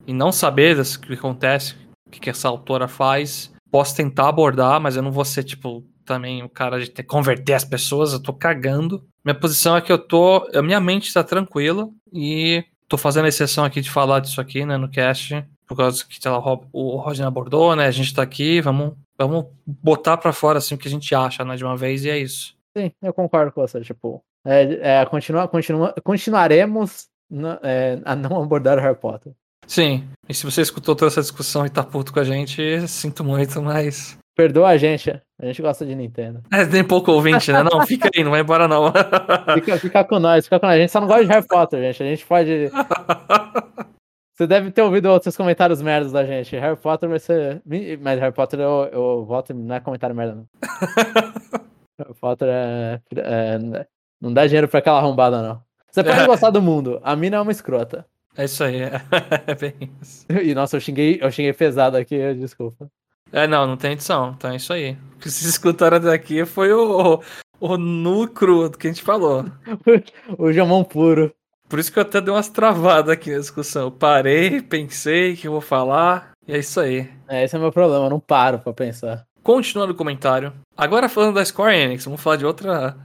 e 0.05 0.13
não 0.13 0.31
saber 0.31 0.79
o 0.79 0.99
que 0.99 1.13
acontece, 1.13 1.75
o 2.07 2.11
que 2.11 2.29
essa 2.29 2.47
autora 2.47 2.87
faz, 2.87 3.51
posso 3.71 3.95
tentar 3.95 4.29
abordar, 4.29 4.79
mas 4.79 4.95
eu 4.95 5.01
não 5.01 5.11
vou 5.11 5.25
ser, 5.25 5.43
tipo, 5.43 5.83
também 6.05 6.43
o 6.43 6.49
cara 6.49 6.79
de 6.79 6.89
ter, 6.89 7.03
converter 7.03 7.53
as 7.53 7.65
pessoas, 7.65 8.13
eu 8.13 8.21
tô 8.21 8.31
cagando. 8.31 9.03
Minha 9.23 9.35
posição 9.35 9.75
é 9.75 9.81
que 9.81 9.91
eu 9.91 9.97
tô. 9.97 10.47
A 10.53 10.61
minha 10.61 10.79
mente 10.79 11.11
tá 11.11 11.23
tranquila 11.23 11.89
e 12.13 12.63
tô 12.87 12.97
fazendo 12.97 13.27
exceção 13.27 13.65
aqui 13.65 13.81
de 13.81 13.89
falar 13.89 14.19
disso 14.19 14.39
aqui, 14.39 14.63
né, 14.63 14.77
no 14.77 14.89
cast, 14.89 15.43
por 15.67 15.77
causa 15.77 16.03
que 16.05 16.19
lá, 16.27 16.39
o 16.71 16.97
Rodney 16.97 17.25
abordou, 17.25 17.75
né? 17.75 17.87
A 17.87 17.91
gente 17.91 18.13
tá 18.13 18.21
aqui, 18.21 18.61
vamos, 18.61 18.93
vamos 19.17 19.45
botar 19.65 20.17
para 20.17 20.33
fora 20.33 20.59
assim 20.59 20.75
o 20.75 20.77
que 20.77 20.87
a 20.87 20.91
gente 20.91 21.13
acha, 21.13 21.43
né, 21.43 21.55
de 21.55 21.63
uma 21.63 21.75
vez, 21.75 22.05
e 22.05 22.09
é 22.09 22.17
isso. 22.17 22.55
Sim, 22.77 22.91
eu 23.01 23.13
concordo 23.13 23.51
com 23.51 23.61
você, 23.61 23.81
tipo, 23.81 24.23
é, 24.45 25.01
é, 25.01 25.05
continua, 25.05 25.47
continua, 25.47 25.93
continuaremos 26.03 27.07
na, 27.29 27.59
é, 27.63 27.99
a 28.05 28.15
não 28.15 28.43
abordar 28.43 28.77
Harry 28.79 28.95
Potter. 28.95 29.33
Sim. 29.65 30.07
E 30.29 30.33
se 30.33 30.45
você 30.45 30.61
escutou 30.61 30.95
toda 30.95 31.07
essa 31.07 31.21
discussão 31.21 31.65
e 31.65 31.69
tá 31.69 31.83
puto 31.83 32.13
com 32.13 32.19
a 32.19 32.23
gente, 32.23 32.87
sinto 32.87 33.23
muito, 33.23 33.61
mas. 33.61 34.17
Perdoa 34.35 34.69
a 34.69 34.77
gente, 34.77 35.09
a 35.41 35.45
gente 35.45 35.61
gosta 35.61 35.85
de 35.85 35.95
Nintendo. 35.95 36.43
É, 36.51 36.65
tem 36.65 36.83
pouco 36.83 37.11
ouvinte, 37.11 37.51
né? 37.51 37.63
Não, 37.63 37.87
fica 37.87 38.09
aí, 38.13 38.23
não 38.23 38.31
vai 38.31 38.41
embora 38.41 38.67
não. 38.67 38.91
Fica, 39.55 39.77
fica 39.79 40.03
com 40.03 40.19
nós, 40.19 40.43
fica 40.43 40.59
com 40.59 40.67
nós. 40.67 40.75
A 40.75 40.79
gente 40.79 40.91
só 40.91 40.99
não 40.99 41.07
gosta 41.07 41.23
de 41.23 41.31
Harry 41.31 41.47
Potter, 41.47 41.81
gente. 41.81 42.03
A 42.03 42.05
gente 42.05 42.25
pode. 42.25 42.69
Você 44.35 44.45
deve 44.45 44.69
ter 44.69 44.81
ouvido 44.81 45.05
outros 45.05 45.37
comentários 45.37 45.81
merdas 45.81 46.11
da 46.11 46.25
gente. 46.25 46.57
Harry 46.57 46.75
Potter 46.75 47.07
vai 47.07 47.19
ser. 47.19 47.61
Mas 48.01 48.19
Harry 48.19 48.33
Potter 48.33 48.59
eu, 48.59 48.89
eu 48.91 49.25
voto 49.25 49.53
não 49.53 49.75
é 49.75 49.79
comentário 49.79 50.13
merda, 50.13 50.35
não. 50.35 50.47
Harry 51.97 52.13
Potter 52.19 52.49
é, 52.49 53.01
é, 53.15 53.87
Não 54.19 54.33
dá 54.33 54.45
dinheiro 54.45 54.67
pra 54.67 54.79
aquela 54.79 54.99
arrombada, 54.99 55.41
não. 55.41 55.63
Você 55.89 56.03
pode 56.03 56.19
é. 56.19 56.25
gostar 56.25 56.49
do 56.49 56.61
mundo. 56.61 56.99
A 57.01 57.15
mina 57.15 57.37
é 57.37 57.39
uma 57.39 57.51
escrota. 57.51 58.05
É 58.37 58.43
isso 58.43 58.61
aí, 58.65 58.81
é, 58.81 59.01
é 59.47 59.55
bem 59.55 59.73
isso. 60.01 60.25
E 60.29 60.53
nossa, 60.53 60.75
eu 60.75 60.81
xinguei, 60.81 61.17
eu 61.21 61.31
xinguei 61.31 61.53
pesado 61.53 61.95
aqui, 61.95 62.33
desculpa. 62.33 62.91
É, 63.31 63.47
não, 63.47 63.65
não 63.65 63.77
tem 63.77 63.93
edição, 63.93 64.35
então 64.37 64.51
é 64.51 64.57
isso 64.57 64.73
aí. 64.73 64.97
O 65.15 65.19
que 65.19 65.31
vocês 65.31 65.45
escutaram 65.45 66.01
daqui 66.01 66.45
foi 66.45 66.73
o, 66.73 67.21
o 67.61 67.77
nu 67.77 68.27
cru 68.27 68.69
que 68.69 68.87
a 68.87 68.91
gente 68.91 69.03
falou. 69.03 69.45
o 70.37 70.51
jamão 70.51 70.83
puro. 70.83 71.33
Por 71.75 71.79
isso 71.81 71.91
que 71.91 71.99
eu 71.99 72.03
até 72.03 72.21
dei 72.21 72.33
umas 72.33 72.47
travadas 72.47 73.11
aqui 73.11 73.29
na 73.29 73.37
discussão. 73.37 73.81
Eu 73.81 73.91
parei, 73.91 74.61
pensei 74.61 75.35
que 75.35 75.45
eu 75.45 75.51
vou 75.51 75.59
falar, 75.59 76.31
e 76.47 76.53
é 76.53 76.57
isso 76.57 76.79
aí. 76.79 77.11
É, 77.27 77.43
esse 77.43 77.53
é 77.53 77.59
o 77.59 77.61
meu 77.61 77.69
problema, 77.69 78.05
eu 78.05 78.09
não 78.09 78.19
paro 78.21 78.59
pra 78.59 78.71
pensar. 78.71 79.25
Continuando 79.43 79.91
o 79.91 79.95
comentário. 79.95 80.53
Agora 80.77 81.09
falando 81.09 81.35
da 81.35 81.43
Square 81.43 81.75
Enix, 81.75 82.05
vamos 82.05 82.21
falar 82.21 82.37
de 82.37 82.45
outra. 82.45 82.95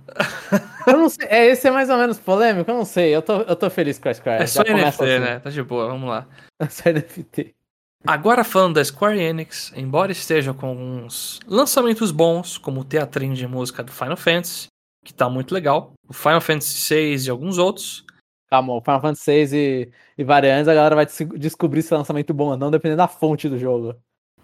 eu 0.86 0.96
não 0.96 1.08
sei, 1.08 1.26
é, 1.28 1.46
esse 1.48 1.66
é 1.66 1.70
mais 1.72 1.90
ou 1.90 1.96
menos 1.98 2.20
polêmico, 2.20 2.70
eu 2.70 2.76
não 2.76 2.84
sei. 2.84 3.12
Eu 3.12 3.22
tô, 3.22 3.40
eu 3.40 3.56
tô 3.56 3.68
feliz 3.70 3.98
com 3.98 4.08
a 4.08 4.14
Square. 4.14 4.40
É 4.44 4.46
só 4.46 4.62
Já 4.64 4.72
NFT, 4.72 4.86
assim. 4.86 5.18
né? 5.18 5.40
Tá 5.40 5.50
de 5.50 5.62
boa, 5.64 5.88
vamos 5.88 6.08
lá. 6.08 6.28
É 6.60 6.66
só 6.70 6.90
NFT. 6.92 7.52
Agora 8.06 8.44
falando 8.44 8.74
da 8.74 8.84
Square 8.84 9.18
Enix, 9.18 9.72
embora 9.74 10.12
esteja 10.12 10.54
com 10.54 10.68
alguns 10.68 11.40
lançamentos 11.44 12.12
bons, 12.12 12.56
como 12.56 12.82
o 12.82 12.84
teatrinho 12.84 13.34
de 13.34 13.48
música 13.48 13.82
do 13.82 13.90
Final 13.90 14.16
Fantasy, 14.16 14.68
que 15.04 15.12
tá 15.12 15.28
muito 15.28 15.52
legal, 15.52 15.92
o 16.08 16.12
Final 16.12 16.40
Fantasy 16.40 16.94
VI 16.94 17.26
e 17.26 17.30
alguns 17.30 17.58
outros. 17.58 18.08
Calma, 18.50 18.80
Final 18.80 19.00
Fantasy 19.00 19.46
VI 19.46 19.56
e, 19.56 19.88
e 20.18 20.24
variantes, 20.24 20.68
a 20.68 20.74
galera 20.74 20.96
vai 20.96 21.06
descobrir 21.36 21.82
se 21.82 21.94
é 21.94 21.96
lançamento 21.96 22.34
bom 22.34 22.48
ou 22.48 22.56
não, 22.56 22.70
dependendo 22.70 22.98
da 22.98 23.08
fonte 23.08 23.48
do 23.48 23.58
jogo. 23.58 23.94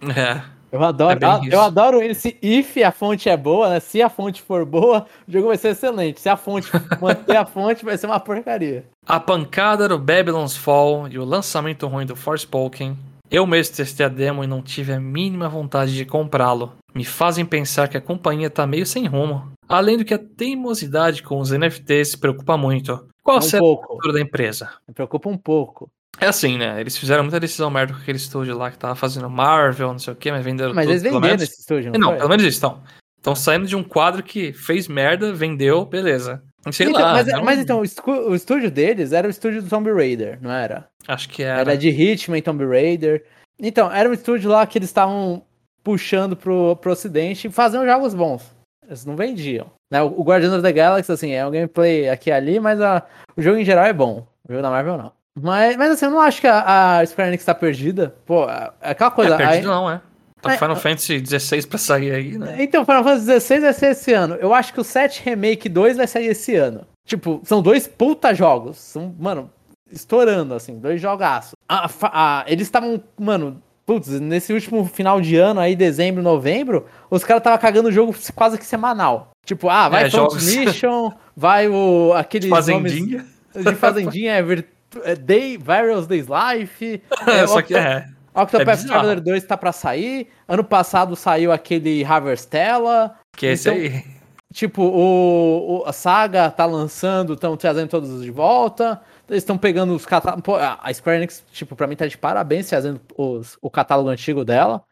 É. 0.03 0.43
Eu 0.71 0.83
adoro, 0.83 1.19
é 1.25 1.55
eu 1.55 1.61
adoro 1.61 2.03
esse 2.03 2.37
if 2.43 2.77
a 2.79 2.91
fonte 2.91 3.29
é 3.29 3.37
boa, 3.37 3.69
né? 3.69 3.81
Se 3.81 4.03
a 4.03 4.09
fonte 4.09 4.43
for 4.43 4.65
boa, 4.65 5.07
o 5.27 5.33
jogo 5.33 5.49
vai 5.49 5.57
ser 5.57 5.69
excelente. 5.69 6.21
Se 6.21 6.29
a 6.29 6.37
fonte 6.37 6.71
manter 7.01 7.37
a 7.37 7.47
fonte, 7.47 7.85
vai 7.85 7.97
ser 7.97 8.07
uma 8.07 8.21
porcaria. 8.21 8.85
A 9.07 9.19
pancada 9.19 9.89
do 9.89 9.99
Babylon's 9.99 10.57
Fall 10.57 11.09
e 11.09 11.19
o 11.19 11.25
lançamento 11.25 11.87
ruim 11.87 12.05
do 12.05 12.17
Forspoken 12.17 12.97
eu 13.31 13.45
mesmo 13.47 13.75
testei 13.75 14.07
a 14.07 14.09
demo 14.09 14.45
e 14.45 14.47
não 14.47 14.63
tive 14.63 14.93
a 14.93 15.01
mínima 15.01 15.49
vontade 15.49 15.95
de 15.95 16.05
comprá-lo. 16.05 16.75
Me 16.95 17.05
fazem 17.05 17.45
pensar 17.45 17.89
que 17.89 17.97
a 17.97 18.01
companhia 18.01 18.49
tá 18.49 18.67
meio 18.67 18.87
sem 18.87 19.07
rumo. 19.07 19.51
Além 19.69 19.99
do 19.99 20.05
que 20.05 20.15
a 20.15 20.19
teimosidade 20.19 21.23
com 21.23 21.41
os 21.41 21.51
NFTs 21.51 22.11
se 22.11 22.19
preocupa 22.19 22.57
muito. 22.57 23.07
Qual 23.27 23.39
um 23.39 23.43
será 23.43 23.61
pouco. 23.61 23.93
o 23.93 23.97
futuro 23.97 24.15
da 24.15 24.21
empresa? 24.21 24.71
Me 24.87 24.95
preocupa 24.95 25.29
um 25.29 25.37
pouco. 25.37 25.91
É 26.21 26.27
assim, 26.27 26.57
né? 26.57 26.81
Eles 26.81 26.97
fizeram 26.97 27.25
muita 27.25 27.41
decisão 27.41 27.69
merda 27.69 27.93
com 27.93 28.01
aquele 28.01 28.17
estúdio 28.17 28.57
lá 28.57 28.71
que 28.71 28.79
tava 28.79 28.95
fazendo 28.95 29.29
Marvel, 29.29 29.93
não 29.93 29.99
sei 29.99 30.13
o 30.13 30.17
que, 30.17 30.31
mas 30.31 30.45
venderam 30.45 30.73
Mas 30.73 30.87
tudo, 30.87 30.93
eles 30.93 31.03
venderam 31.03 31.35
esse 31.35 31.61
estúdio, 31.61 31.93
não 31.93 32.01
Não, 32.01 32.09
foi? 32.11 32.19
pelo 32.19 32.29
menos 32.29 32.43
eles 32.45 32.55
estão. 32.55 32.83
Estão 33.19 33.35
saindo 33.35 33.67
de 33.67 33.75
um 33.75 33.83
quadro 33.83 34.23
que 34.23 34.53
fez 34.53 34.87
merda, 34.87 35.33
vendeu, 35.33 35.85
beleza. 35.85 36.43
Sei 36.71 36.87
então, 36.87 37.03
lá. 37.03 37.13
Mas, 37.13 37.27
não... 37.27 37.45
mas, 37.45 37.59
então, 37.59 37.81
o 37.81 38.35
estúdio 38.35 38.71
deles 38.71 39.13
era 39.13 39.27
o 39.27 39.31
estúdio 39.31 39.63
do 39.63 39.69
Tomb 39.69 39.93
Raider, 39.93 40.39
não 40.41 40.51
era? 40.51 40.89
Acho 41.07 41.29
que 41.29 41.43
era. 41.43 41.61
Era 41.61 41.77
de 41.77 41.89
Hitman, 41.89 42.41
Tomb 42.41 42.65
Raider. 42.65 43.25
Então, 43.59 43.91
era 43.91 44.09
um 44.09 44.13
estúdio 44.13 44.51
lá 44.51 44.67
que 44.67 44.79
eles 44.79 44.89
estavam 44.89 45.45
puxando 45.83 46.37
pro, 46.37 46.77
pro 46.77 46.93
ocidente 46.93 47.49
e 47.49 47.51
fazendo 47.51 47.85
jogos 47.85 48.15
bons. 48.15 48.56
Eles 48.87 49.05
não 49.05 49.17
vendiam. 49.17 49.67
Né? 49.91 50.03
O 50.03 50.23
Guardians 50.23 50.53
of 50.53 50.63
the 50.63 50.73
Galaxy, 50.73 51.11
assim, 51.11 51.33
é 51.33 51.47
um 51.47 51.51
gameplay 51.51 52.09
aqui 52.09 52.31
e 52.31 52.33
ali, 52.33 52.61
mas 52.61 52.81
a, 52.81 53.03
o 53.37 53.43
jogo 53.43 53.59
em 53.59 53.65
geral 53.65 53.85
é 53.85 53.93
bom. 53.93 54.27
O 54.49 54.53
jogo 54.53 54.63
da 54.63 54.71
Marvel 54.71 54.97
não. 54.97 55.13
Mas, 55.39 55.77
mas 55.77 55.91
assim, 55.91 56.07
eu 56.07 56.11
não 56.11 56.21
acho 56.21 56.41
que 56.41 56.47
a, 56.47 56.99
a 56.99 57.07
Square 57.07 57.29
Enix 57.29 57.45
tá 57.45 57.55
perdida. 57.55 58.15
Pô, 58.25 58.49
é, 58.49 58.73
aquela 58.81 59.11
coisa. 59.11 59.35
É, 59.35 59.39
perdido 59.39 59.69
não, 59.69 59.91
é. 59.91 60.01
Tá 60.41 60.55
é, 60.55 60.59
Final 60.59 60.77
Fantasy 60.77 61.25
XVI 61.27 61.67
pra 61.67 61.79
sair 61.79 62.13
aí, 62.13 62.39
né? 62.39 62.57
Então, 62.63 62.85
Final 62.85 63.05
Fantasy 63.05 63.41
XVI 63.41 63.61
vai 63.61 63.73
ser 63.73 63.87
esse 63.91 64.13
ano. 64.13 64.35
Eu 64.37 64.55
acho 64.55 64.73
que 64.73 64.81
o 64.81 64.85
7 64.85 65.23
Remake 65.25 65.69
2 65.69 65.97
vai 65.97 66.07
sair 66.07 66.27
esse 66.27 66.55
ano. 66.55 66.87
Tipo, 67.07 67.41
são 67.45 67.61
dois 67.61 67.87
puta 67.87 68.35
jogos. 68.35 68.79
São, 68.79 69.15
mano, 69.19 69.51
estourando, 69.91 70.55
assim, 70.55 70.79
dois 70.79 71.01
jogaços. 71.01 71.53
A, 71.69 71.89
a, 72.03 72.45
eles 72.47 72.67
estavam, 72.67 73.03
mano, 73.19 73.63
putz, 73.87 74.09
nesse 74.21 74.53
último 74.53 74.85
final 74.85 75.21
de 75.21 75.37
ano, 75.37 75.61
aí, 75.61 75.77
dezembro, 75.77 76.23
novembro, 76.23 76.87
os 77.09 77.25
caras 77.25 77.41
estavam 77.41 77.59
cagando 77.59 77.89
o 77.89 77.93
jogo 77.93 78.15
quase 78.35 78.59
que 78.59 78.67
semanal. 78.67 79.31
Tipo, 79.47 79.71
ah, 79.71 79.89
vai 79.89 80.07
é, 80.07 80.11
Front 80.11 80.35
Mission, 80.35 81.13
vai 81.37 81.69
o. 81.69 82.13
aquele 82.15 82.49
Fazendinha. 82.49 83.25
de 83.55 83.75
Fazendinha, 83.77 84.33
é, 84.33 84.65
é 85.05 85.15
Day, 85.15 85.57
Various 85.57 86.07
Days 86.09 86.27
Life. 86.27 87.01
É, 87.27 87.47
Só 87.47 87.63
que 87.63 87.75
é. 87.75 88.07
Octopath 88.35 88.85
é 88.85 88.87
Traveler 88.87 89.21
2 89.21 89.45
tá 89.45 89.57
pra 89.57 89.73
sair. 89.73 90.29
Ano 90.47 90.63
passado 90.63 91.17
saiu 91.17 91.53
aquele 91.53 92.05
Harvestella. 92.05 93.15
Que 93.35 93.47
é 93.47 93.55
então, 93.55 93.73
esse 93.73 93.95
aí. 93.95 94.05
Tipo, 94.53 94.83
o, 94.83 95.81
o, 95.81 95.85
a 95.87 95.93
saga 95.93 96.51
tá 96.51 96.65
lançando, 96.65 97.35
estão 97.35 97.57
trazendo 97.57 97.89
todos 97.89 98.23
de 98.23 98.31
volta. 98.31 99.01
Eles 99.29 99.43
estão 99.43 99.59
pegando 99.59 99.95
os 99.95 100.07
catálogos. 100.07 100.45
A 100.61 100.93
Square 100.93 101.19
Enix, 101.19 101.45
tipo, 101.53 101.75
pra 101.75 101.87
mim 101.87 101.97
tá 101.97 102.07
de 102.07 102.17
parabéns 102.17 102.71
fazendo 102.71 103.01
os, 103.17 103.59
o 103.61 103.71
catálogo 103.71 104.09
antigo 104.09 104.45
dela. 104.45 104.83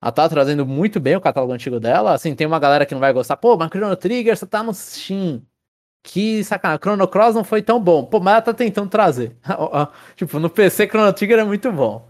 Ela 0.00 0.12
tá 0.12 0.28
trazendo 0.28 0.64
muito 0.64 1.00
bem 1.00 1.16
o 1.16 1.20
catálogo 1.20 1.52
antigo 1.52 1.80
dela. 1.80 2.12
Assim, 2.12 2.34
tem 2.34 2.46
uma 2.46 2.58
galera 2.58 2.86
que 2.86 2.94
não 2.94 3.00
vai 3.00 3.12
gostar. 3.12 3.36
Pô, 3.36 3.56
mas 3.56 3.68
Chrono 3.68 3.96
Trigger 3.96 4.36
só 4.36 4.46
tá 4.46 4.62
no 4.62 4.72
Steam. 4.74 5.42
Que 6.02 6.44
sacanagem. 6.44 6.80
Chrono 6.82 7.08
Cross 7.08 7.34
não 7.34 7.44
foi 7.44 7.62
tão 7.62 7.80
bom. 7.80 8.04
Pô, 8.04 8.20
mas 8.20 8.32
ela 8.34 8.42
tá 8.42 8.54
tentando 8.54 8.88
trazer. 8.88 9.36
tipo, 10.16 10.38
no 10.38 10.48
PC 10.48 10.86
Chrono 10.86 11.12
Trigger 11.12 11.40
é 11.40 11.44
muito 11.44 11.72
bom. 11.72 12.08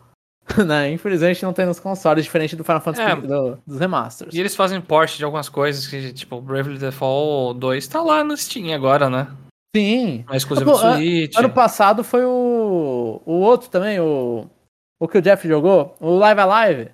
né? 0.66 0.90
Infelizmente 0.90 1.42
não 1.42 1.52
tem 1.52 1.66
nos 1.66 1.80
consoles, 1.80 2.24
diferente 2.24 2.56
do 2.56 2.64
Final 2.64 2.80
Fantasy 2.80 3.02
é, 3.02 3.16
do, 3.16 3.58
dos 3.66 3.78
remasters. 3.78 4.34
E 4.34 4.40
eles 4.40 4.54
fazem 4.54 4.80
port 4.80 5.16
de 5.16 5.24
algumas 5.24 5.48
coisas 5.48 5.86
que, 5.86 6.12
tipo, 6.12 6.40
Bravely 6.40 6.78
Default 6.78 7.58
2 7.58 7.88
tá 7.88 8.02
lá 8.02 8.24
no 8.24 8.36
Steam 8.36 8.74
agora, 8.74 9.10
né? 9.10 9.28
Sim. 9.74 10.24
É 10.30 10.36
exclusivo 10.36 10.70
do 10.70 10.76
Switch. 10.76 11.36
Ano 11.36 11.50
passado 11.50 12.02
foi 12.02 12.24
o. 12.24 13.22
O 13.24 13.32
outro 13.32 13.68
também, 13.68 14.00
o. 14.00 14.46
O 15.00 15.06
que 15.06 15.18
o 15.18 15.22
Jeff 15.22 15.46
jogou, 15.46 15.94
o 16.00 16.16
Live 16.16 16.40
Alive. 16.40 16.90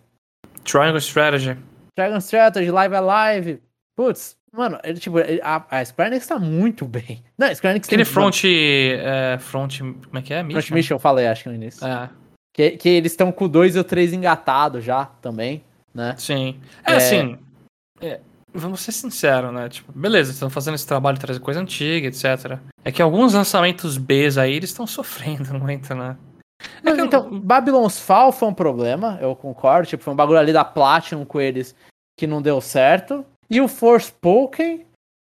Triangle 0.62 0.98
Strategy. 0.98 1.56
Triangle 1.96 2.18
Strategy, 2.18 2.70
Live 2.70 2.94
Alive. 2.94 3.62
Putz, 3.96 4.36
mano, 4.52 4.78
ele, 4.84 4.98
tipo, 4.98 5.16
a, 5.42 5.66
a 5.70 5.84
Square 5.84 6.10
Enix 6.10 6.26
tá 6.26 6.38
muito 6.38 6.84
bem. 6.84 7.22
Não, 7.38 7.46
a 7.46 7.54
Square 7.54 7.72
Enix 7.72 7.88
Aquele 7.88 8.04
front, 8.04 8.42
é, 8.44 9.38
front. 9.40 9.78
Como 9.78 10.18
é 10.18 10.22
que 10.22 10.34
é? 10.34 10.42
Mission? 10.42 10.60
Front 10.60 10.70
Mission, 10.74 10.94
eu 10.96 10.98
falei, 10.98 11.26
acho 11.26 11.44
que 11.44 11.48
no 11.48 11.54
início. 11.54 11.86
É. 11.86 12.10
Que, 12.52 12.70
que 12.72 12.88
eles 12.88 13.12
estão 13.12 13.32
com 13.32 13.46
o 13.46 13.48
2 13.48 13.76
e 13.76 13.78
o 13.78 13.84
3 13.84 14.12
engatados 14.12 14.84
já 14.84 15.06
também, 15.06 15.64
né? 15.94 16.14
Sim. 16.18 16.60
É, 16.84 16.92
é... 16.92 16.96
assim. 16.96 17.38
É, 18.00 18.20
vamos 18.54 18.80
ser 18.80 18.92
sinceros, 18.92 19.52
né? 19.52 19.68
Tipo, 19.68 19.92
beleza, 19.92 20.30
estão 20.30 20.48
fazendo 20.48 20.74
esse 20.74 20.86
trabalho 20.86 21.16
de 21.16 21.20
trazer 21.20 21.40
coisa 21.40 21.60
antiga, 21.60 22.06
etc. 22.06 22.58
É 22.84 22.92
que 22.92 23.02
alguns 23.02 23.34
lançamentos 23.34 23.98
Bs 23.98 24.38
aí 24.38 24.54
eles 24.54 24.70
estão 24.70 24.86
sofrendo 24.88 25.54
muito, 25.54 25.94
né? 25.94 26.16
É 26.82 26.92
Não, 26.92 27.04
então, 27.04 27.28
eu... 27.30 27.40
Babylon's 27.40 27.98
Fall 27.98 28.32
foi 28.32 28.48
um 28.48 28.54
problema, 28.54 29.18
eu 29.20 29.34
concordo. 29.34 29.88
Tipo, 29.88 30.04
foi 30.04 30.12
um 30.12 30.16
bagulho 30.16 30.38
ali 30.38 30.52
da 30.52 30.64
Platinum 30.64 31.24
com 31.24 31.40
eles 31.40 31.74
que 32.16 32.26
não 32.26 32.40
deu 32.40 32.60
certo. 32.60 33.26
E 33.50 33.60
o 33.60 33.68
Forspoken, 33.68 34.86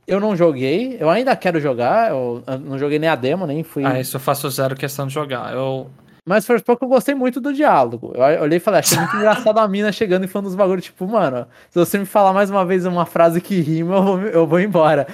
eu 0.06 0.20
não 0.20 0.36
joguei. 0.36 0.96
Eu 1.00 1.10
ainda 1.10 1.36
quero 1.36 1.60
jogar. 1.60 2.12
Eu 2.12 2.44
não 2.62 2.78
joguei 2.78 3.00
nem 3.00 3.10
a 3.10 3.16
demo, 3.16 3.46
nem 3.46 3.64
fui. 3.64 3.84
Ah, 3.84 4.00
isso 4.00 4.16
eu 4.16 4.22
faço 4.22 4.50
zero 4.50 4.76
questão 4.76 5.08
de 5.08 5.14
jogar. 5.14 5.54
Eu 5.54 5.90
mas 6.28 6.46
First 6.46 6.66
Poke 6.66 6.84
eu 6.84 6.90
gostei 6.90 7.16
muito 7.16 7.40
do 7.40 7.54
diálogo. 7.54 8.12
Eu 8.14 8.42
olhei 8.42 8.58
e 8.58 8.60
falei, 8.60 8.82
achei 8.82 8.98
muito 8.98 9.16
engraçado 9.16 9.58
a 9.60 9.68
mina 9.68 9.94
chegando 9.94 10.26
e 10.26 10.28
falando 10.28 10.48
dos 10.48 10.56
bagulhos, 10.56 10.84
tipo, 10.84 11.08
mano, 11.08 11.48
se 11.70 11.80
você 11.80 11.98
me 11.98 12.06
falar 12.06 12.34
mais 12.34 12.50
uma 12.50 12.66
vez 12.66 12.86
uma 12.86 13.06
frase 13.06 13.40
que 13.40 13.62
rima, 13.62 13.96
eu 13.96 14.04
vou, 14.04 14.22
eu 14.22 14.46
vou 14.48 14.60
embora. 14.60 15.08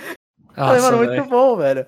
Nossa, 0.58 0.70
falei, 0.70 0.82
mano, 0.82 0.98
véio. 0.98 1.12
muito 1.12 1.30
bom, 1.30 1.56
velho. 1.56 1.86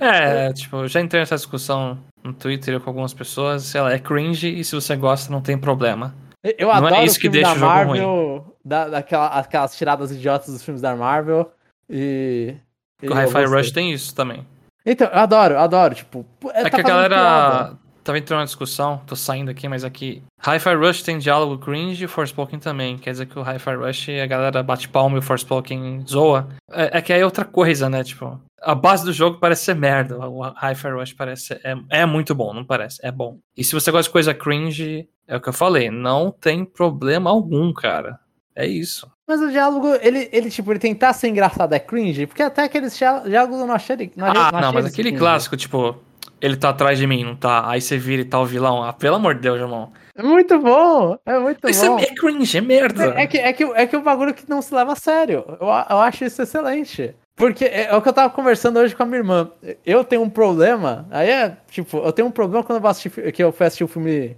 É, 0.00 0.52
tipo, 0.52 0.88
já 0.88 1.00
entrei 1.00 1.22
nessa 1.22 1.36
discussão 1.36 1.96
no 2.24 2.32
Twitter 2.32 2.80
com 2.80 2.90
algumas 2.90 3.14
pessoas, 3.14 3.62
sei 3.62 3.80
lá, 3.80 3.92
é 3.92 3.98
cringe 4.00 4.48
e 4.48 4.64
se 4.64 4.74
você 4.74 4.96
gosta 4.96 5.32
não 5.32 5.40
tem 5.40 5.56
problema. 5.56 6.12
Eu 6.42 6.66
não 6.66 6.74
é 6.74 6.76
adoro 6.76 6.94
é 6.96 7.04
isso 7.04 7.20
que 7.20 7.28
deixa 7.28 7.54
da 7.54 7.60
Marvel, 7.60 8.56
da, 8.64 8.88
daquela, 8.88 9.28
aquelas 9.28 9.76
tiradas 9.76 10.10
idiotas 10.10 10.52
dos 10.52 10.64
filmes 10.64 10.82
da 10.82 10.96
Marvel 10.96 11.48
e... 11.88 12.56
e 13.00 13.08
o 13.08 13.14
Hi-Fi 13.14 13.44
Rush 13.44 13.70
tem 13.70 13.92
isso 13.92 14.12
também. 14.16 14.44
Então, 14.84 15.06
eu 15.06 15.18
adoro, 15.18 15.54
eu 15.54 15.60
adoro, 15.60 15.94
tipo... 15.94 16.26
É, 16.52 16.62
é 16.62 16.62
tá 16.64 16.70
que 16.70 16.80
a 16.80 16.82
galera... 16.82 17.16
Piada 17.16 17.83
tava 18.04 18.18
entrando 18.18 18.40
uma 18.40 18.44
discussão, 18.44 19.00
tô 19.06 19.16
saindo 19.16 19.50
aqui, 19.50 19.66
mas 19.66 19.82
aqui. 19.82 20.22
Hi-Fi 20.46 20.74
Rush 20.74 21.02
tem 21.02 21.18
diálogo 21.18 21.58
cringe 21.58 22.04
e 22.04 22.08
Forspoken 22.08 22.58
também. 22.58 22.98
Quer 22.98 23.12
dizer 23.12 23.26
que 23.26 23.38
o 23.38 23.42
Hi-Fi 23.42 23.74
Rush 23.74 24.08
a 24.22 24.26
galera 24.26 24.62
bate 24.62 24.88
palma 24.88 25.16
e 25.16 25.18
o 25.18 25.22
Forspoken 25.22 26.04
zoa. 26.06 26.48
É, 26.70 26.98
é, 26.98 27.02
que 27.02 27.12
aí 27.12 27.20
é 27.20 27.24
outra 27.24 27.44
coisa, 27.44 27.88
né? 27.88 28.04
Tipo, 28.04 28.38
a 28.62 28.74
base 28.74 29.04
do 29.04 29.12
jogo 29.12 29.38
parece 29.40 29.64
ser 29.64 29.74
merda. 29.74 30.18
O 30.18 30.42
Hi-Fi 30.44 30.90
Rush 30.90 31.12
parece 31.14 31.46
ser, 31.46 31.60
é, 31.64 31.74
é 32.02 32.06
muito 32.06 32.34
bom, 32.34 32.52
não 32.52 32.64
parece? 32.64 32.98
É 33.02 33.10
bom. 33.10 33.38
E 33.56 33.64
se 33.64 33.72
você 33.72 33.90
gosta 33.90 34.08
de 34.08 34.12
coisa 34.12 34.34
cringe, 34.34 35.08
é 35.26 35.36
o 35.36 35.40
que 35.40 35.48
eu 35.48 35.54
falei, 35.54 35.90
não 35.90 36.30
tem 36.30 36.64
problema 36.64 37.30
algum, 37.30 37.72
cara. 37.72 38.20
É 38.54 38.66
isso. 38.66 39.10
Mas 39.26 39.40
o 39.40 39.50
diálogo, 39.50 39.88
ele, 40.00 40.28
ele 40.30 40.50
tipo, 40.50 40.70
ele 40.70 40.78
tentar 40.78 41.12
ser 41.14 41.28
engraçado 41.28 41.72
é 41.72 41.78
cringe, 41.78 42.26
porque 42.26 42.42
até 42.42 42.64
aqueles 42.64 42.96
diálogos 42.96 43.58
eu 43.58 43.66
não 43.66 43.74
achei. 43.74 44.12
Não, 44.14 44.26
ah, 44.26 44.52
não, 44.52 44.60
não 44.60 44.72
mas 44.72 44.84
aquele 44.84 45.08
cringe. 45.08 45.18
clássico, 45.18 45.56
tipo, 45.56 45.96
ele 46.44 46.56
tá 46.56 46.68
atrás 46.68 46.98
de 46.98 47.06
mim, 47.06 47.24
não 47.24 47.34
tá? 47.34 47.68
Aí 47.70 47.80
você 47.80 47.96
vira 47.96 48.20
e 48.20 48.24
tá 48.24 48.38
o 48.38 48.44
vilão. 48.44 48.82
Ah, 48.82 48.92
pelo 48.92 49.16
amor 49.16 49.34
de 49.34 49.40
Deus, 49.40 49.58
irmão. 49.58 49.90
É 50.14 50.22
muito 50.22 50.58
bom, 50.60 51.16
é 51.24 51.38
muito 51.38 51.66
isso 51.70 51.86
bom. 51.86 51.98
Isso 51.98 52.10
é 52.10 52.14
cringe, 52.14 52.58
é 52.58 52.60
merda. 52.60 53.14
É, 53.16 53.22
é, 53.22 53.26
que, 53.26 53.38
é, 53.38 53.52
que, 53.54 53.64
é 53.64 53.86
que 53.86 53.96
o 53.96 54.02
bagulho 54.02 54.34
que 54.34 54.48
não 54.48 54.60
se 54.60 54.74
leva 54.74 54.92
a 54.92 54.96
sério. 54.96 55.42
Eu, 55.48 55.66
eu 55.66 55.98
acho 56.00 56.22
isso 56.22 56.42
excelente. 56.42 57.14
Porque 57.34 57.64
é, 57.64 57.86
é, 57.86 57.96
o 57.96 58.02
que 58.02 58.08
eu 58.10 58.12
tava 58.12 58.28
conversando 58.28 58.78
hoje 58.78 58.94
com 58.94 59.02
a 59.02 59.06
minha 59.06 59.18
irmã. 59.18 59.50
Eu 59.86 60.04
tenho 60.04 60.20
um 60.20 60.28
problema. 60.28 61.08
Aí 61.10 61.30
é, 61.30 61.56
tipo, 61.70 61.96
eu 61.96 62.12
tenho 62.12 62.28
um 62.28 62.30
problema 62.30 62.62
quando 62.62 62.76
eu 62.76 62.82
vou 62.82 62.90
assistir. 62.90 63.32
Que 63.32 63.42
eu 63.42 63.50
fui 63.50 63.66
assistir 63.66 63.84
o 63.84 63.88
filme 63.88 64.36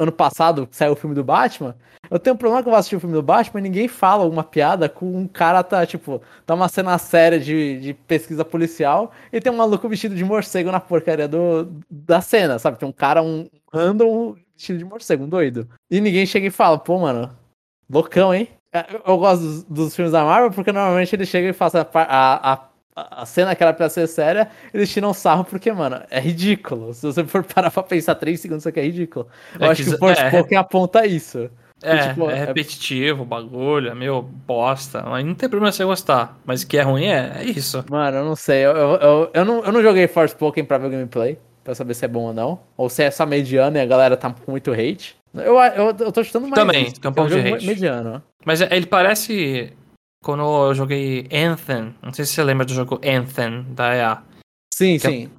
ano 0.00 0.10
passado, 0.10 0.66
saiu 0.70 0.92
o 0.92 0.96
filme 0.96 1.14
do 1.14 1.22
Batman. 1.22 1.76
Eu 2.10 2.18
tenho 2.18 2.34
um 2.34 2.38
problema 2.38 2.62
que 2.62 2.68
eu 2.68 2.72
vou 2.72 2.78
assistir 2.78 2.96
o 2.96 3.00
filme 3.00 3.14
do 3.14 3.22
Batman 3.22 3.60
e 3.60 3.62
ninguém 3.62 3.86
fala 3.86 4.24
uma 4.24 4.42
piada 4.42 4.88
com 4.88 5.14
um 5.14 5.28
cara 5.28 5.62
tá, 5.62 5.84
tipo, 5.84 6.22
tá 6.46 6.54
uma 6.54 6.68
cena 6.68 6.96
séria 6.96 7.38
de, 7.38 7.78
de 7.78 7.92
pesquisa 7.94 8.42
policial 8.44 9.12
e 9.30 9.40
tem 9.40 9.52
um 9.52 9.56
maluco 9.56 9.86
vestido 9.88 10.14
de 10.14 10.24
morcego 10.24 10.72
na 10.72 10.80
porcaria 10.80 11.28
do, 11.28 11.70
da 11.90 12.22
cena, 12.22 12.58
sabe? 12.58 12.78
Tem 12.78 12.88
um 12.88 12.92
cara, 12.92 13.22
um 13.22 13.46
random 13.70 14.36
vestido 14.56 14.78
de 14.78 14.84
morcego, 14.86 15.24
um 15.24 15.28
doido. 15.28 15.68
E 15.90 16.00
ninguém 16.00 16.24
chega 16.24 16.46
e 16.46 16.50
fala, 16.50 16.78
pô, 16.78 16.98
mano, 16.98 17.30
loucão, 17.88 18.34
hein? 18.34 18.48
É, 18.72 18.86
eu 19.04 19.18
gosto 19.18 19.42
dos, 19.42 19.64
dos 19.64 19.96
filmes 19.96 20.12
da 20.12 20.24
Marvel 20.24 20.52
porque 20.52 20.72
normalmente 20.72 21.14
ele 21.14 21.26
chega 21.26 21.48
e 21.48 21.52
faz 21.52 21.74
a, 21.74 21.86
a, 21.92 22.52
a 22.52 22.69
a 23.10 23.26
cena 23.26 23.54
que 23.54 23.62
era 23.62 23.72
pra 23.72 23.88
ser 23.88 24.06
séria, 24.06 24.48
eles 24.72 24.92
tiram 24.92 25.14
sarro 25.14 25.44
porque, 25.44 25.72
mano, 25.72 26.02
é 26.10 26.20
ridículo. 26.20 26.92
Se 26.92 27.06
você 27.06 27.24
for 27.24 27.44
parar 27.44 27.70
pra 27.70 27.82
pensar 27.82 28.14
três 28.14 28.40
segundos, 28.40 28.62
isso 28.62 28.68
aqui 28.68 28.80
é 28.80 28.84
ridículo. 28.84 29.26
Eu 29.58 29.66
é 29.66 29.70
acho 29.70 29.82
que, 29.82 29.90
que 29.90 29.94
o 29.94 29.98
Forspoken 29.98 30.56
é, 30.56 30.60
aponta 30.60 31.06
isso. 31.06 31.50
É, 31.82 32.08
tipo, 32.08 32.28
é 32.30 32.34
repetitivo 32.34 33.22
o 33.22 33.24
bagulho, 33.24 33.88
é 33.90 33.94
meio 33.94 34.20
bosta. 34.20 35.02
Mas 35.02 35.24
não 35.24 35.34
tem 35.34 35.48
problema 35.48 35.72
você 35.72 35.84
gostar. 35.84 36.38
Mas 36.44 36.62
que 36.62 36.76
é 36.76 36.82
ruim 36.82 37.06
é, 37.06 37.32
é 37.38 37.44
isso. 37.44 37.84
Mano, 37.90 38.18
eu 38.18 38.24
não 38.24 38.36
sei. 38.36 38.66
Eu, 38.66 38.72
eu, 38.72 38.94
eu, 38.96 39.30
eu, 39.32 39.44
não, 39.44 39.64
eu 39.64 39.72
não 39.72 39.82
joguei 39.82 40.06
Forspoken 40.06 40.64
pra 40.64 40.78
ver 40.78 40.88
o 40.88 40.90
gameplay. 40.90 41.38
Pra 41.64 41.74
saber 41.74 41.94
se 41.94 42.04
é 42.04 42.08
bom 42.08 42.24
ou 42.24 42.34
não. 42.34 42.60
Ou 42.76 42.88
se 42.88 43.02
é 43.02 43.10
só 43.10 43.26
mediano 43.26 43.76
e 43.76 43.80
a 43.80 43.86
galera 43.86 44.16
tá 44.16 44.30
com 44.30 44.50
muito 44.50 44.72
hate. 44.72 45.16
Eu, 45.34 45.58
eu, 45.58 45.96
eu 45.98 46.12
tô 46.12 46.24
chutando 46.24 46.48
mais. 46.48 46.60
Também, 46.60 46.86
isso, 46.86 47.00
tem 47.00 47.10
um 47.10 47.26
de 47.26 47.38
hate. 47.38 47.66
mediano. 47.66 48.22
Mas 48.44 48.60
ele 48.60 48.86
parece. 48.86 49.72
Quando 50.22 50.42
eu 50.42 50.74
joguei 50.74 51.26
Anthem. 51.32 51.94
Não 52.02 52.12
sei 52.12 52.24
se 52.24 52.32
você 52.32 52.44
lembra 52.44 52.66
do 52.66 52.74
jogo 52.74 53.00
Anthem 53.04 53.64
da 53.72 53.94
EA. 53.94 54.22
Sim, 54.72 54.98
sim. 54.98 55.30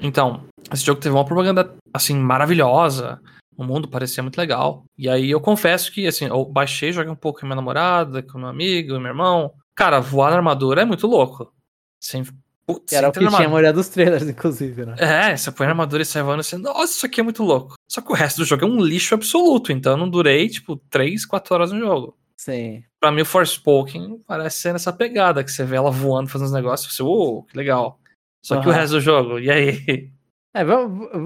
Então, 0.00 0.44
esse 0.72 0.84
jogo 0.84 1.00
teve 1.00 1.14
uma 1.14 1.24
propaganda 1.24 1.74
assim 1.92 2.16
maravilhosa. 2.16 3.20
O 3.56 3.64
mundo 3.64 3.88
parecia 3.88 4.22
muito 4.22 4.38
legal. 4.38 4.84
E 4.96 5.08
aí 5.08 5.30
eu 5.30 5.40
confesso 5.40 5.92
que, 5.92 6.06
assim, 6.06 6.26
eu 6.26 6.44
baixei, 6.44 6.92
joguei 6.92 7.12
um 7.12 7.16
pouco 7.16 7.40
com 7.40 7.46
minha 7.46 7.56
namorada, 7.56 8.22
com 8.22 8.38
meu 8.38 8.48
amigo, 8.48 8.98
meu 8.98 9.08
irmão. 9.10 9.52
Cara, 9.74 10.00
voar 10.00 10.30
na 10.30 10.36
armadura 10.36 10.82
é 10.82 10.84
muito 10.84 11.06
louco. 11.06 11.52
Sem, 12.00 12.24
putz, 12.66 12.92
Era 12.92 13.08
o 13.08 13.12
que 13.12 13.18
tinha 13.20 13.46
a 13.46 13.48
maioria 13.48 13.72
dos 13.72 13.88
trailers, 13.88 14.28
inclusive, 14.28 14.86
né? 14.86 14.96
É, 14.98 15.36
você 15.36 15.52
põe 15.52 15.66
na 15.66 15.72
armadura 15.72 16.02
e 16.02 16.06
sai 16.06 16.22
voando 16.22 16.40
assim, 16.40 16.56
nossa, 16.56 16.92
isso 16.92 17.06
aqui 17.06 17.20
é 17.20 17.22
muito 17.22 17.42
louco. 17.42 17.74
Só 17.88 18.00
que 18.00 18.10
o 18.10 18.14
resto 18.14 18.38
do 18.38 18.44
jogo 18.44 18.64
é 18.64 18.68
um 18.68 18.82
lixo 18.82 19.14
absoluto, 19.14 19.70
então 19.70 19.92
eu 19.92 19.98
não 19.98 20.08
durei, 20.08 20.48
tipo, 20.48 20.76
3, 20.90 21.24
4 21.26 21.54
horas 21.54 21.72
no 21.72 21.78
jogo. 21.78 22.16
Sim. 22.36 22.82
Pra 23.02 23.10
mim, 23.10 23.22
o 23.22 23.26
Forspoken 23.26 24.22
parece 24.28 24.60
ser 24.60 24.72
nessa 24.72 24.92
pegada, 24.92 25.42
que 25.42 25.50
você 25.50 25.64
vê 25.64 25.74
ela 25.74 25.90
voando, 25.90 26.30
fazendo 26.30 26.46
os 26.46 26.52
negócios, 26.52 26.94
você, 26.94 27.02
oh, 27.02 27.42
que 27.42 27.56
legal. 27.56 27.98
Só 28.46 28.54
uhum. 28.54 28.62
que 28.62 28.68
o 28.68 28.70
resto 28.70 28.92
do 28.92 29.00
jogo, 29.00 29.40
e 29.40 29.50
aí? 29.50 30.12
É, 30.54 30.60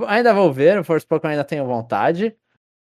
ainda 0.07 0.33
vou 0.33 0.51
ver, 0.51 0.79
o 0.79 0.85
Forspoken 0.85 1.33
ainda 1.33 1.45
tenho 1.45 1.67
vontade. 1.67 2.35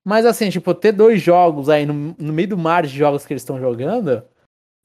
Mas 0.06 0.24
assim, 0.24 0.52
tipo, 0.52 0.72
ter 0.76 0.92
dois 0.92 1.20
jogos 1.20 1.68
aí 1.68 1.84
no, 1.84 2.16
no 2.16 2.32
meio 2.32 2.50
do 2.50 2.58
mar 2.58 2.84
de 2.86 2.96
jogos 2.96 3.26
que 3.26 3.34
eles 3.34 3.42
estão 3.42 3.60
jogando, 3.60 4.24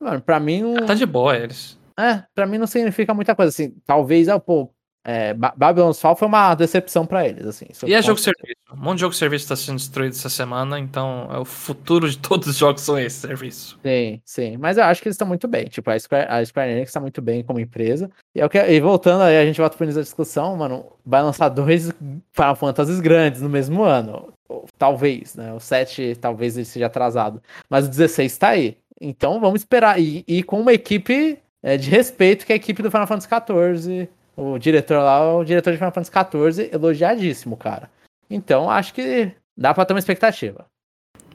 mano, 0.00 0.22
pra 0.22 0.40
mim 0.40 0.62
não. 0.62 0.86
tá 0.86 0.94
de 0.94 1.04
boa 1.04 1.36
eles. 1.36 1.78
É, 1.98 2.24
pra 2.34 2.46
mim 2.46 2.56
não 2.56 2.66
significa 2.66 3.12
muita 3.12 3.34
coisa. 3.34 3.50
Assim, 3.50 3.76
talvez, 3.84 4.30
ah, 4.30 4.40
pô, 4.40 4.72
é, 5.02 5.32
Babylon's 5.32 5.98
Fall 5.98 6.14
foi 6.14 6.28
uma 6.28 6.54
decepção 6.54 7.06
para 7.06 7.26
eles, 7.26 7.46
assim. 7.46 7.66
E 7.86 7.94
é 7.94 8.02
jogo 8.02 8.20
serviço. 8.20 8.56
Um 8.72 8.76
monte 8.76 8.96
de 8.96 9.00
jogo 9.00 9.14
serviço 9.14 9.44
está 9.44 9.56
sendo 9.56 9.78
destruído 9.78 10.12
essa 10.12 10.28
semana, 10.28 10.78
então 10.78 11.28
é 11.32 11.38
o 11.38 11.44
futuro 11.44 12.08
de 12.08 12.18
todos 12.20 12.48
os 12.48 12.56
jogos 12.56 12.82
são 12.82 12.98
esse 12.98 13.16
serviço. 13.16 13.78
Sim, 13.82 14.20
sim. 14.24 14.56
Mas 14.58 14.76
eu 14.76 14.84
acho 14.84 15.00
que 15.00 15.08
eles 15.08 15.14
estão 15.14 15.26
muito 15.26 15.48
bem. 15.48 15.64
Tipo, 15.64 15.90
a 15.90 15.98
Square, 15.98 16.26
a 16.28 16.44
Square 16.44 16.70
Enix 16.70 16.90
está 16.90 17.00
muito 17.00 17.22
bem 17.22 17.42
como 17.42 17.58
empresa. 17.58 18.10
E, 18.34 18.42
é 18.42 18.48
que, 18.48 18.58
e 18.58 18.80
voltando 18.80 19.22
aí, 19.22 19.38
a 19.38 19.44
gente 19.44 19.58
volta 19.58 19.76
para 19.76 19.86
a 19.86 19.90
discussão, 19.90 20.54
mano, 20.56 20.84
vai 21.04 21.22
lançar 21.22 21.48
dois 21.48 21.90
Final 22.32 22.56
Fantasies 22.56 23.00
grandes 23.00 23.40
no 23.40 23.48
mesmo 23.48 23.82
ano. 23.82 24.34
Talvez, 24.76 25.34
né? 25.34 25.52
O 25.54 25.60
7 25.60 26.16
talvez 26.20 26.56
ele 26.56 26.66
seja 26.66 26.86
atrasado. 26.86 27.42
Mas 27.70 27.86
o 27.86 27.88
16 27.88 28.32
está 28.32 28.48
aí. 28.48 28.76
Então 29.00 29.40
vamos 29.40 29.62
esperar. 29.62 29.98
E, 29.98 30.24
e 30.28 30.42
com 30.42 30.60
uma 30.60 30.74
equipe 30.74 31.38
é, 31.62 31.78
de 31.78 31.88
respeito 31.88 32.44
que 32.44 32.52
é 32.52 32.54
a 32.54 32.56
equipe 32.56 32.82
do 32.82 32.90
Final 32.90 33.06
Fantasy 33.06 33.28
XIV 33.28 34.08
o 34.40 34.58
diretor 34.58 34.98
lá, 35.02 35.36
o 35.36 35.44
diretor 35.44 35.70
de 35.70 35.76
Final 35.76 35.92
Fantasy 35.92 36.10
XIV, 36.10 36.70
elogiadíssimo, 36.72 37.56
cara. 37.56 37.90
Então, 38.28 38.70
acho 38.70 38.94
que 38.94 39.32
dá 39.56 39.74
pra 39.74 39.84
ter 39.84 39.92
uma 39.92 39.98
expectativa. 39.98 40.64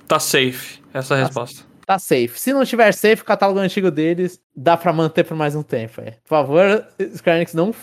Tá 0.07 0.19
safe, 0.19 0.81
essa 0.93 1.13
é 1.13 1.17
a 1.17 1.21
tá, 1.21 1.25
resposta. 1.27 1.65
Tá 1.85 1.99
safe. 1.99 2.39
Se 2.39 2.51
não 2.51 2.65
tiver 2.65 2.91
safe, 2.93 3.21
o 3.21 3.25
catálogo 3.25 3.59
antigo 3.59 3.91
deles 3.91 4.41
dá 4.55 4.75
pra 4.75 4.91
manter 4.91 5.23
por 5.23 5.37
mais 5.37 5.55
um 5.55 5.61
tempo. 5.61 6.01
É. 6.01 6.11
Por 6.23 6.29
favor, 6.29 6.87
Square 7.15 7.37
Enix 7.37 7.53
não, 7.53 7.73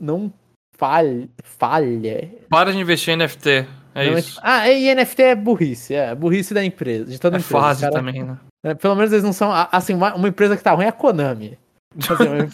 não 0.00 0.32
falhe, 0.76 1.30
falha. 1.42 2.30
Para 2.48 2.72
de 2.72 2.78
investir 2.78 3.12
em 3.12 3.18
NFT. 3.18 3.66
É 3.94 4.10
não, 4.10 4.18
isso. 4.18 4.40
Ah, 4.42 4.70
e 4.70 4.94
NFT 4.94 5.22
é 5.22 5.34
burrice, 5.34 5.94
é 5.94 6.14
burrice 6.14 6.54
da 6.54 6.64
empresa, 6.64 7.10
de 7.10 7.18
toda 7.18 7.36
é 7.36 7.40
empresa. 7.40 7.60
fase 7.60 7.80
cara, 7.82 7.92
também, 7.92 8.22
né? 8.22 8.38
É, 8.64 8.74
pelo 8.74 8.94
menos 8.94 9.12
eles 9.12 9.24
não 9.24 9.34
são. 9.34 9.52
Assim, 9.70 9.92
uma 9.94 10.28
empresa 10.28 10.56
que 10.56 10.62
tá 10.62 10.72
ruim 10.72 10.86
é 10.86 10.88
a 10.88 10.92
Konami. 10.92 11.58
Tipo 11.98 12.14
assim, 12.14 12.50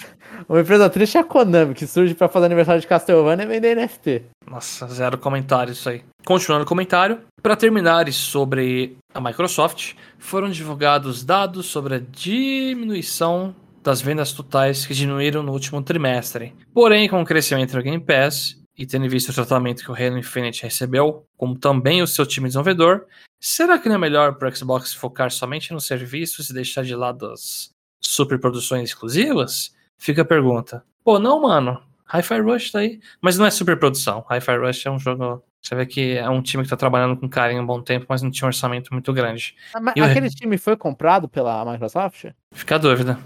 uma 0.49 0.61
empresa 0.61 0.91
triste 0.91 1.17
é 1.17 1.21
a 1.21 1.25
Konami, 1.25 1.75
que 1.75 1.87
surge 1.87 2.15
para 2.15 2.29
fazer 2.29 2.47
aniversário 2.47 2.81
de 2.81 2.87
Castlevania 2.87 3.45
e 3.45 3.49
vender 3.49 3.77
NFT. 3.77 4.25
Nossa, 4.51 4.87
zero 4.89 5.19
comentário 5.19 5.73
isso 5.73 5.89
aí. 5.89 6.03
Continuando 6.25 6.65
o 6.65 6.69
comentário, 6.69 7.21
para 7.43 7.57
terminar 7.57 8.11
sobre 8.13 8.97
a 9.15 9.21
Microsoft, 9.21 9.95
foram 10.19 10.51
divulgados 10.51 11.25
dados 11.25 11.67
sobre 11.67 11.95
a 11.97 11.99
diminuição 11.99 13.55
das 13.83 14.01
vendas 14.01 14.33
totais 14.33 14.85
que 14.85 14.95
diminuíram 14.95 15.43
no 15.43 15.53
último 15.53 15.83
trimestre. 15.83 16.55
Porém, 16.75 17.09
com 17.09 17.23
o 17.23 17.25
crescimento 17.25 17.73
do 17.73 17.83
Game 17.83 18.03
Pass 18.03 18.59
e 18.77 18.87
tendo 18.87 19.09
visto 19.09 19.31
o 19.31 19.35
tratamento 19.35 19.83
que 19.83 19.91
o 19.91 19.95
Halo 19.95 20.19
Infinite 20.19 20.63
recebeu, 20.63 21.25
como 21.37 21.59
também 21.59 22.01
o 22.01 22.07
seu 22.07 22.25
time 22.25 22.47
desenvolvedor, 22.47 23.07
será 23.41 23.79
que 23.79 23.89
não 23.89 23.97
é 23.97 23.99
melhor 23.99 24.35
para 24.35 24.49
o 24.49 24.55
Xbox 24.55 24.95
focar 24.95 25.31
somente 25.31 25.73
nos 25.73 25.87
serviços 25.87 26.49
e 26.49 26.55
deixar 26.55 26.85
de 26.85 26.95
lado 26.95 27.27
as 27.27 27.71
superproduções 28.09 28.89
exclusivas? 28.89 29.75
Fica 29.99 30.23
a 30.23 30.25
pergunta. 30.25 30.83
Pô, 31.05 31.19
não, 31.19 31.43
mano. 31.43 31.83
Hi-Fi 32.13 32.41
Rush 32.41 32.71
tá 32.71 32.79
aí. 32.79 33.01
Mas 33.21 33.37
não 33.37 33.45
é 33.45 33.51
superprodução. 33.51 34.25
Hi-Fi 34.31 34.57
Rush 34.57 34.87
é 34.87 34.91
um 34.91 34.99
jogo. 34.99 35.43
Você 35.61 35.75
vê 35.75 35.85
que 35.85 36.17
é 36.17 36.29
um 36.29 36.41
time 36.41 36.63
que 36.63 36.71
tá 36.71 36.77
trabalhando 36.77 37.17
com 37.17 37.29
carinho 37.29 37.61
há 37.61 37.63
um 37.63 37.67
bom 37.67 37.83
tempo, 37.83 38.07
mas 38.09 38.23
não 38.23 38.31
tinha 38.31 38.47
um 38.47 38.49
orçamento 38.49 38.93
muito 38.93 39.13
grande. 39.13 39.55
Ah, 39.75 39.81
mas 39.81 39.95
aquele 39.97 40.31
time 40.31 40.57
foi 40.57 40.77
comprado 40.77 41.29
pela 41.29 41.71
Microsoft? 41.71 42.27
Fica 42.53 42.77
a 42.77 42.79
dúvida. 42.79 43.19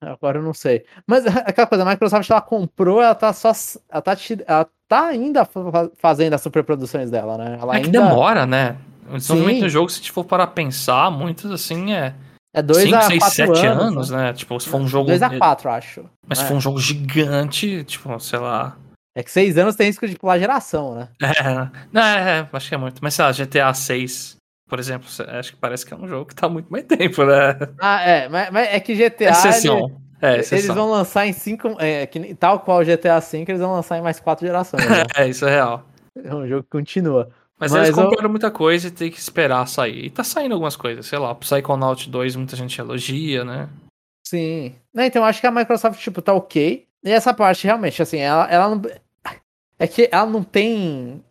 Agora 0.00 0.38
eu 0.38 0.42
não 0.42 0.54
sei. 0.54 0.84
Mas 1.04 1.26
aquela 1.44 1.66
coisa, 1.66 1.82
a 1.82 1.90
Microsoft 1.90 2.30
ela 2.30 2.40
comprou, 2.40 3.02
ela 3.02 3.14
tá 3.14 3.32
só. 3.32 3.50
Ela 3.90 4.02
tá, 4.02 4.16
ela 4.46 4.68
tá 4.86 5.06
ainda 5.06 5.48
fazendo 5.96 6.34
as 6.34 6.40
superproduções 6.40 7.10
dela, 7.10 7.36
né? 7.36 7.58
Ela 7.60 7.72
é 7.72 7.76
ainda... 7.78 7.86
que 7.86 7.90
demora, 7.90 8.46
né? 8.46 8.76
O 9.10 9.16
desenvolvimento 9.16 9.62
do 9.62 9.68
jogo, 9.68 9.88
se 9.88 9.96
a 9.96 9.98
gente 9.98 10.12
for 10.12 10.24
parar 10.24 10.48
pensar, 10.48 11.10
muitos 11.10 11.50
assim 11.50 11.92
é 11.92 12.14
é 12.58 12.62
2 12.62 12.92
a 12.92 13.02
6, 13.02 13.24
7 13.24 13.66
anos, 13.66 13.82
anos, 13.82 14.10
né? 14.10 14.32
Tipo, 14.32 14.58
se 14.58 14.68
for 14.68 14.80
um 14.80 14.88
jogo. 14.88 15.08
2 15.08 15.22
a 15.22 15.38
4, 15.38 15.70
acho. 15.70 16.04
Mas 16.26 16.38
se 16.38 16.44
é. 16.44 16.48
for 16.48 16.54
um 16.54 16.60
jogo 16.60 16.78
gigante, 16.78 17.84
tipo, 17.84 18.18
sei 18.20 18.38
lá. 18.38 18.76
É 19.16 19.22
que 19.22 19.30
6 19.30 19.58
anos 19.58 19.76
tem 19.76 19.86
risco 19.86 20.06
de 20.06 20.16
pular 20.16 20.38
geração, 20.38 20.94
né? 20.94 21.08
É, 21.22 21.70
não, 21.92 22.02
é, 22.02 22.40
é, 22.40 22.48
acho 22.52 22.68
que 22.68 22.74
é 22.74 22.78
muito. 22.78 23.02
Mas 23.02 23.14
sei 23.14 23.24
lá, 23.24 23.32
GTA 23.32 23.72
6, 23.72 24.36
por 24.68 24.78
exemplo, 24.78 25.08
acho 25.28 25.52
que 25.52 25.58
parece 25.58 25.86
que 25.86 25.94
é 25.94 25.96
um 25.96 26.06
jogo 26.06 26.26
que 26.26 26.34
tá 26.34 26.48
muito 26.48 26.70
mais 26.70 26.84
tempo, 26.84 27.24
né? 27.24 27.56
Ah, 27.80 28.02
é, 28.02 28.28
mas, 28.28 28.50
mas 28.50 28.68
é 28.68 28.80
que 28.80 28.94
GTA. 28.94 29.30
Exceção. 29.30 29.86
Ele, 29.86 30.08
é. 30.20 30.34
Eles 30.38 30.66
vão 30.66 30.90
lançar 30.90 31.26
em 31.26 31.32
5. 31.32 31.76
É, 31.78 32.06
que, 32.06 32.34
tal 32.34 32.60
qual 32.60 32.80
o 32.80 32.84
GTA 32.84 33.20
V, 33.20 33.44
eles 33.46 33.60
vão 33.60 33.72
lançar 33.72 33.98
em 33.98 34.02
mais 34.02 34.18
4 34.18 34.46
gerações. 34.46 34.84
Né? 34.88 35.04
é, 35.16 35.28
isso 35.28 35.46
é 35.46 35.50
real. 35.50 35.86
É 36.22 36.34
um 36.34 36.46
jogo 36.46 36.64
que 36.64 36.70
continua. 36.70 37.30
Mas, 37.58 37.72
Mas 37.72 37.84
eles 37.88 37.94
compraram 37.94 38.24
eu... 38.24 38.30
muita 38.30 38.50
coisa 38.50 38.88
e 38.88 38.90
tem 38.90 39.10
que 39.10 39.18
esperar 39.18 39.66
sair. 39.66 40.04
E 40.06 40.10
tá 40.10 40.22
saindo 40.22 40.52
algumas 40.52 40.76
coisas, 40.76 41.06
sei 41.06 41.18
lá, 41.18 41.34
Psychonaut 41.34 42.08
2 42.08 42.36
muita 42.36 42.54
gente 42.54 42.80
elogia, 42.80 43.44
né? 43.44 43.68
Sim. 44.26 44.74
Não, 44.94 45.02
então 45.04 45.24
acho 45.24 45.40
que 45.40 45.46
a 45.46 45.50
Microsoft, 45.50 46.00
tipo, 46.00 46.22
tá 46.22 46.32
ok. 46.32 46.86
E 47.04 47.10
essa 47.10 47.34
parte, 47.34 47.64
realmente, 47.64 48.00
assim, 48.02 48.18
ela, 48.18 48.48
ela 48.50 48.68
não. 48.74 48.82
É 49.78 49.86
que 49.86 50.08
ela 50.10 50.26
não 50.26 50.42
tem 50.42 51.22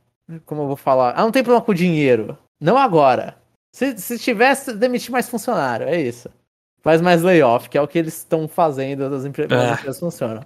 Como 0.45 0.63
eu 0.63 0.67
vou 0.67 0.75
falar? 0.75 1.13
Ah, 1.15 1.21
não 1.21 1.31
tem 1.31 1.43
problema 1.43 1.65
com 1.65 1.73
dinheiro. 1.73 2.37
Não 2.59 2.77
agora. 2.77 3.37
Se, 3.73 3.97
se 3.97 4.17
tivesse, 4.19 4.73
demitir 4.73 5.11
mais 5.11 5.29
funcionário, 5.29 5.87
é 5.87 6.01
isso. 6.01 6.29
Faz 6.81 7.01
mais 7.01 7.21
layoff, 7.21 7.69
que 7.69 7.77
é 7.77 7.81
o 7.81 7.87
que 7.87 7.99
eles 7.99 8.17
estão 8.17 8.47
fazendo, 8.47 9.03
as 9.05 9.25
empre- 9.25 9.47
É. 9.49 9.55
as 9.55 9.79
empresas 9.79 9.99
funcionam. 9.99 10.43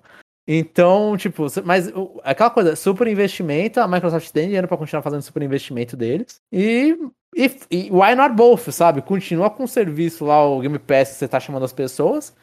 Então, 0.53 1.15
tipo, 1.15 1.47
mas 1.63 1.89
aquela 2.25 2.49
coisa, 2.49 2.75
super 2.75 3.07
investimento, 3.07 3.79
a 3.79 3.87
Microsoft 3.87 4.29
tem 4.31 4.47
dinheiro 4.47 4.67
pra 4.67 4.75
continuar 4.75 5.01
fazendo 5.01 5.21
super 5.21 5.41
investimento 5.41 5.95
deles. 5.95 6.41
E, 6.51 6.97
e, 7.33 7.51
e 7.71 7.89
why 7.89 8.13
not 8.15 8.35
both, 8.35 8.69
sabe? 8.69 9.01
Continua 9.01 9.49
com 9.49 9.63
o 9.63 9.67
serviço 9.67 10.25
lá, 10.25 10.45
o 10.45 10.59
Game 10.59 10.77
Pass 10.77 11.11
que 11.11 11.15
você 11.15 11.27
tá 11.29 11.39
chamando 11.39 11.63
as 11.63 11.71
pessoas 11.71 12.35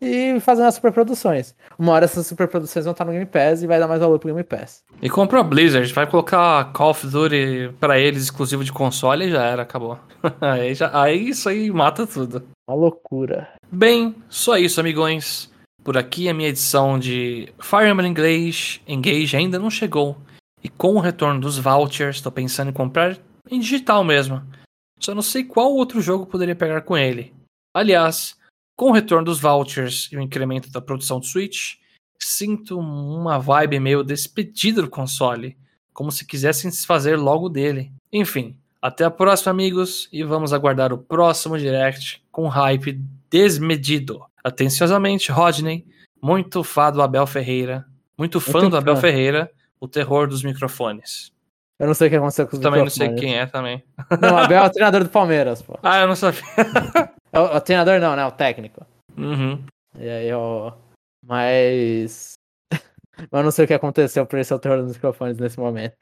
e 0.00 0.40
fazendo 0.40 0.66
as 0.66 0.74
superproduções. 0.74 1.54
Uma 1.78 1.92
hora 1.92 2.04
essas 2.04 2.26
superproduções 2.26 2.84
vão 2.84 2.90
estar 2.90 3.04
no 3.04 3.12
Game 3.12 3.26
Pass 3.26 3.62
e 3.62 3.68
vai 3.68 3.78
dar 3.78 3.86
mais 3.86 4.00
valor 4.00 4.18
pro 4.18 4.30
Game 4.30 4.42
Pass. 4.42 4.82
E 5.00 5.08
comprou 5.08 5.40
a 5.40 5.44
Blizzard, 5.44 5.92
vai 5.92 6.10
colocar 6.10 6.72
Call 6.72 6.90
of 6.90 7.06
Duty 7.06 7.70
pra 7.78 7.96
eles 7.96 8.24
exclusivo 8.24 8.64
de 8.64 8.72
console 8.72 9.26
e 9.26 9.30
já 9.30 9.44
era, 9.44 9.62
acabou. 9.62 9.96
aí, 10.40 10.74
já, 10.74 10.90
aí 10.92 11.28
isso 11.28 11.48
aí 11.48 11.70
mata 11.70 12.08
tudo. 12.08 12.42
Uma 12.68 12.76
loucura. 12.76 13.48
Bem, 13.70 14.16
só 14.28 14.58
isso, 14.58 14.80
amigões. 14.80 15.51
Por 15.84 15.98
aqui 15.98 16.28
a 16.28 16.34
minha 16.34 16.48
edição 16.48 16.96
de 16.96 17.52
Fire 17.60 17.88
Emblem 17.90 18.12
Engage, 18.12 18.80
Engage 18.86 19.36
ainda 19.36 19.58
não 19.58 19.68
chegou. 19.68 20.16
E 20.62 20.68
com 20.68 20.94
o 20.94 21.00
retorno 21.00 21.40
dos 21.40 21.58
vouchers, 21.58 22.20
tô 22.20 22.30
pensando 22.30 22.70
em 22.70 22.72
comprar 22.72 23.18
em 23.50 23.58
digital 23.58 24.04
mesmo. 24.04 24.40
Só 25.00 25.12
não 25.12 25.22
sei 25.22 25.42
qual 25.42 25.74
outro 25.74 26.00
jogo 26.00 26.24
poderia 26.24 26.54
pegar 26.54 26.82
com 26.82 26.96
ele. 26.96 27.34
Aliás, 27.74 28.36
com 28.76 28.90
o 28.90 28.92
retorno 28.92 29.24
dos 29.24 29.40
vouchers 29.40 30.08
e 30.12 30.16
o 30.16 30.20
incremento 30.20 30.70
da 30.70 30.80
produção 30.80 31.18
de 31.18 31.26
Switch, 31.26 31.74
sinto 32.20 32.78
uma 32.78 33.38
vibe 33.38 33.80
meio 33.80 34.04
despedida 34.04 34.82
do 34.82 34.88
console, 34.88 35.58
como 35.92 36.12
se 36.12 36.24
quisessem 36.24 36.70
se 36.70 36.76
desfazer 36.76 37.16
logo 37.16 37.48
dele. 37.48 37.92
Enfim, 38.12 38.56
até 38.80 39.04
a 39.04 39.10
próxima, 39.10 39.50
amigos, 39.50 40.08
e 40.12 40.22
vamos 40.22 40.52
aguardar 40.52 40.92
o 40.92 40.98
próximo 40.98 41.58
Direct 41.58 42.22
com 42.30 42.46
hype 42.46 43.00
desmedido. 43.32 44.22
Atenciosamente, 44.44 45.32
Rodney, 45.32 45.86
muito 46.22 46.62
fã 46.62 46.92
do 46.92 47.00
Abel 47.00 47.26
Ferreira, 47.26 47.86
muito 48.18 48.38
fã 48.38 48.68
do 48.68 48.76
Abel. 48.76 48.96
Ferreira, 48.96 49.50
o 49.80 49.88
terror 49.88 50.28
dos 50.28 50.42
microfones. 50.42 51.32
Eu 51.78 51.86
não 51.86 51.94
sei 51.94 52.06
o 52.06 52.10
que 52.10 52.16
aconteceu 52.16 52.46
com 52.46 52.54
os 52.54 52.62
Também 52.62 52.82
não 52.82 52.90
sei 52.90 53.12
quem 53.14 53.36
é 53.36 53.46
também. 53.46 53.82
Não, 54.20 54.34
o 54.34 54.38
Abel 54.38 54.62
é 54.62 54.66
o 54.66 54.70
treinador 54.70 55.02
do 55.02 55.10
Palmeiras, 55.10 55.62
pô. 55.62 55.78
Ah, 55.82 56.00
eu 56.00 56.06
não 56.06 56.14
sabia. 56.14 56.42
É 57.32 57.40
o, 57.40 57.46
é 57.46 57.56
o 57.56 57.60
treinador 57.60 57.98
não, 57.98 58.14
né? 58.14 58.24
O 58.26 58.30
técnico. 58.30 58.86
Uhum. 59.16 59.64
E 59.98 60.08
aí, 60.08 60.28
eu... 60.28 60.72
Mas... 61.26 62.34
eu 62.70 63.42
não 63.42 63.50
sei 63.50 63.64
o 63.64 63.68
que 63.68 63.74
aconteceu 63.74 64.26
por 64.26 64.38
esse 64.38 64.52
é 64.52 64.56
o 64.56 64.58
terror 64.58 64.82
dos 64.82 64.94
microfones 64.94 65.38
nesse 65.38 65.58
momento. 65.58 65.96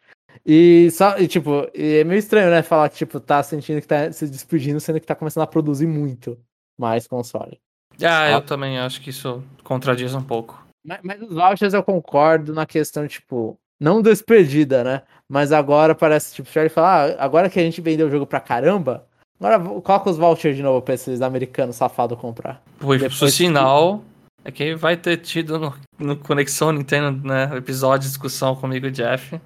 E 0.45 0.91
só, 0.91 1.18
e, 1.18 1.28
tipo, 1.28 1.70
é 1.74 2.05
meio 2.05 2.18
estranho, 2.18 2.51
né? 2.51 2.62
Falar 2.62 2.89
que, 2.89 2.97
tipo, 2.97 3.20
tá 3.20 3.43
sentindo 3.43 3.81
que 3.81 3.87
tá 3.87 4.11
se 4.12 4.26
despedindo, 4.28 4.81
sendo 4.81 5.01
que 5.01 5.07
tá 5.07 5.14
começando 5.14 5.45
a 5.45 5.47
produzir 5.47 5.87
muito 5.87 6.39
mais 6.81 7.07
console. 7.07 7.61
Ah, 8.03 8.31
eu 8.31 8.39
Ah. 8.39 8.41
também 8.41 8.78
acho 8.78 9.01
que 9.01 9.11
isso 9.11 9.43
contradiz 9.62 10.14
um 10.14 10.22
pouco. 10.22 10.64
Mas, 10.85 10.99
mas 11.03 11.20
os 11.22 11.35
vouchers 11.35 11.74
eu 11.74 11.83
concordo 11.83 12.55
na 12.55 12.64
questão, 12.64 13.07
tipo, 13.07 13.59
não 13.78 14.01
despedida, 14.01 14.83
né? 14.83 15.03
Mas 15.28 15.53
agora 15.53 15.95
parece, 15.95 16.35
tipo, 16.35 16.49
chegar 16.49 16.66
e 16.66 16.70
falar, 16.70 17.11
ah, 17.11 17.16
agora 17.24 17.51
que 17.51 17.61
a 17.61 17.62
gente 17.62 17.81
vendeu 17.81 18.07
o 18.07 18.11
jogo 18.11 18.26
pra 18.26 18.41
caramba, 18.41 19.07
agora 19.39 19.59
coloca 19.83 20.09
os 20.11 20.16
vouchers 20.16 20.57
de 20.57 20.62
novo 20.62 20.81
pra 20.81 20.95
esses 20.95 21.20
americanos 21.20 21.76
safados 21.76 22.18
comprar. 22.18 22.62
Por 22.78 22.99
Depois 22.99 23.20
o 23.20 23.26
que- 23.26 23.31
sinal 23.33 24.03
é 24.45 24.51
que 24.51 24.74
vai 24.74 24.97
ter 24.97 25.18
tido 25.18 25.59
no, 25.59 25.74
no 25.99 26.16
Conexão 26.16 26.72
Nintendo, 26.72 27.26
né? 27.28 27.55
Episódio 27.57 28.01
de 28.07 28.09
discussão 28.09 28.57
comigo 28.57 28.87
e 28.87 28.91
Jeff. 28.91 29.39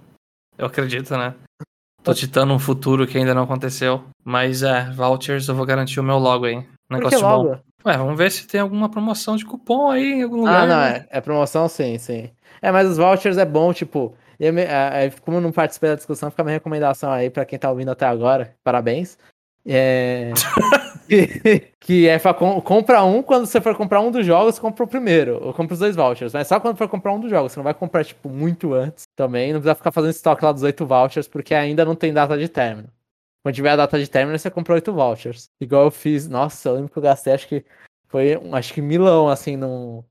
Eu 0.56 0.66
acredito, 0.66 1.16
né? 1.16 1.34
Tô 2.04 2.14
citando 2.14 2.52
um 2.54 2.58
futuro 2.60 3.06
que 3.06 3.18
ainda 3.18 3.34
não 3.34 3.42
aconteceu. 3.42 4.04
Mas 4.24 4.62
é, 4.62 4.88
vouchers 4.92 5.48
eu 5.48 5.54
vou 5.56 5.66
garantir 5.66 5.98
o 5.98 6.04
meu 6.04 6.18
logo 6.18 6.44
aí. 6.44 6.64
Por 6.88 6.96
Negócio 6.96 7.18
que 7.18 7.24
bom. 7.24 7.30
logo? 7.30 7.58
Ué, 7.86 7.96
vamos 7.98 8.16
ver 8.16 8.30
se 8.30 8.46
tem 8.46 8.60
alguma 8.60 8.88
promoção 8.88 9.36
de 9.36 9.44
cupom 9.44 9.90
aí 9.90 10.14
em 10.14 10.22
algum 10.22 10.36
lugar. 10.38 10.62
Ah, 10.62 10.66
não, 10.66 10.76
né? 10.76 11.06
é, 11.10 11.18
é 11.18 11.20
promoção 11.20 11.68
sim, 11.68 11.98
sim. 11.98 12.30
É, 12.62 12.70
mas 12.72 12.88
os 12.88 12.96
vouchers 12.96 13.36
é 13.36 13.44
bom, 13.44 13.72
tipo, 13.74 14.14
e 14.40 14.46
é 14.46 14.52
me- 14.52 14.62
é- 14.62 15.10
como 15.20 15.36
eu 15.36 15.40
não 15.40 15.52
participei 15.52 15.90
da 15.90 15.96
discussão, 15.96 16.30
fica 16.30 16.42
a 16.42 16.44
minha 16.44 16.56
recomendação 16.56 17.10
aí 17.12 17.28
pra 17.28 17.44
quem 17.44 17.58
tá 17.58 17.70
ouvindo 17.70 17.90
até 17.90 18.06
agora, 18.06 18.54
parabéns. 18.64 19.18
É... 19.66 20.32
que, 21.80 22.08
é 22.08 22.18
pra 22.18 22.32
com, 22.34 22.60
compra 22.60 23.02
um, 23.04 23.22
quando 23.22 23.46
você 23.46 23.60
for 23.60 23.74
comprar 23.76 24.00
um 24.00 24.10
dos 24.10 24.24
jogos, 24.24 24.58
compra 24.58 24.84
o 24.84 24.88
primeiro, 24.88 25.38
ou 25.42 25.52
compra 25.52 25.74
os 25.74 25.80
dois 25.80 25.94
vouchers, 25.96 26.32
mas 26.32 26.46
só 26.48 26.58
quando 26.58 26.76
for 26.76 26.88
comprar 26.88 27.12
um 27.12 27.20
dos 27.20 27.30
jogos, 27.30 27.52
você 27.52 27.58
não 27.58 27.64
vai 27.64 27.74
comprar, 27.74 28.04
tipo, 28.04 28.28
muito 28.28 28.72
antes 28.72 29.04
também, 29.16 29.52
não 29.52 29.60
precisa 29.60 29.74
ficar 29.74 29.92
fazendo 29.92 30.10
estoque 30.10 30.44
lá 30.44 30.52
dos 30.52 30.62
oito 30.62 30.86
vouchers, 30.86 31.28
porque 31.28 31.54
ainda 31.54 31.84
não 31.84 31.94
tem 31.94 32.12
data 32.12 32.36
de 32.38 32.48
término. 32.48 32.88
Quando 33.44 33.54
tiver 33.54 33.70
a 33.70 33.76
data 33.76 33.98
de 33.98 34.08
término, 34.08 34.38
você 34.38 34.50
compra 34.50 34.74
oito 34.74 34.90
vouchers. 34.92 35.50
Igual 35.60 35.84
eu 35.84 35.90
fiz, 35.90 36.26
nossa, 36.26 36.68
eu 36.70 36.74
lembro 36.76 36.90
que 36.90 36.96
eu 36.98 37.02
gastei, 37.02 37.34
acho 37.34 37.46
que 37.46 37.62
foi, 38.08 38.40
acho 38.52 38.72
que 38.72 38.80
milão, 38.80 39.28
assim, 39.28 39.54
no, 39.54 40.02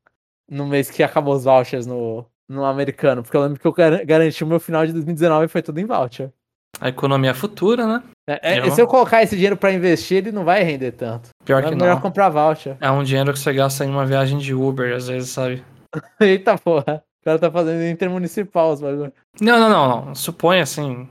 no 0.50 0.68
mês 0.68 0.92
que 0.92 1.02
acabou 1.02 1.34
os 1.34 1.44
vouchers 1.46 1.88
no, 1.88 2.26
no 2.48 2.64
americano, 2.64 3.24
porque 3.24 3.36
eu 3.36 3.42
lembro 3.42 3.60
que 3.60 3.66
eu 3.66 3.74
gar- 3.74 4.06
garanti 4.06 4.44
o 4.44 4.48
meu 4.48 4.60
final 4.60 4.86
de 4.86 4.94
2019 4.94 5.46
e 5.46 5.48
foi 5.48 5.64
tudo 5.64 5.80
em 5.80 5.86
voucher. 5.86 6.32
A 6.80 6.90
economia 6.90 7.34
futura, 7.34 7.88
né? 7.88 8.04
É, 8.28 8.54
é, 8.56 8.60
Eu- 8.60 8.72
Se 8.72 8.82
eu 8.82 8.88
colocar 8.88 9.24
esse 9.24 9.36
dinheiro 9.36 9.58
pra 9.58 9.72
investir, 9.74 10.18
ele 10.18 10.32
não 10.32 10.44
vai 10.46 10.62
render 10.64 10.92
tanto. 10.92 11.30
Pior 11.44 11.64
é 11.64 11.70
que 11.70 11.76
melhor 11.76 11.96
não. 11.96 12.02
comprar 12.02 12.30
voucher. 12.30 12.78
É 12.80 12.92
um 12.92 13.04
dinheiro 13.04 13.34
que 13.34 13.40
você 13.40 13.52
gasta 13.54 13.84
em 13.84 13.90
uma 13.90 14.06
viagem 14.06 14.38
de 14.38 14.54
Uber, 14.54 14.96
às 14.96 15.08
vezes, 15.08 15.30
sabe? 15.32 15.64
Eita 16.22 16.56
porra. 16.58 17.04
O 17.22 17.24
cara 17.26 17.40
tá 17.40 17.50
fazendo 17.50 17.84
intermunicipal 17.90 18.74
os 18.74 18.82
bagulho. 18.82 19.14
Não, 19.40 19.60
não, 19.60 19.70
não, 19.70 20.06
não. 20.08 20.16
Supõe 20.16 20.60
assim. 20.60 21.08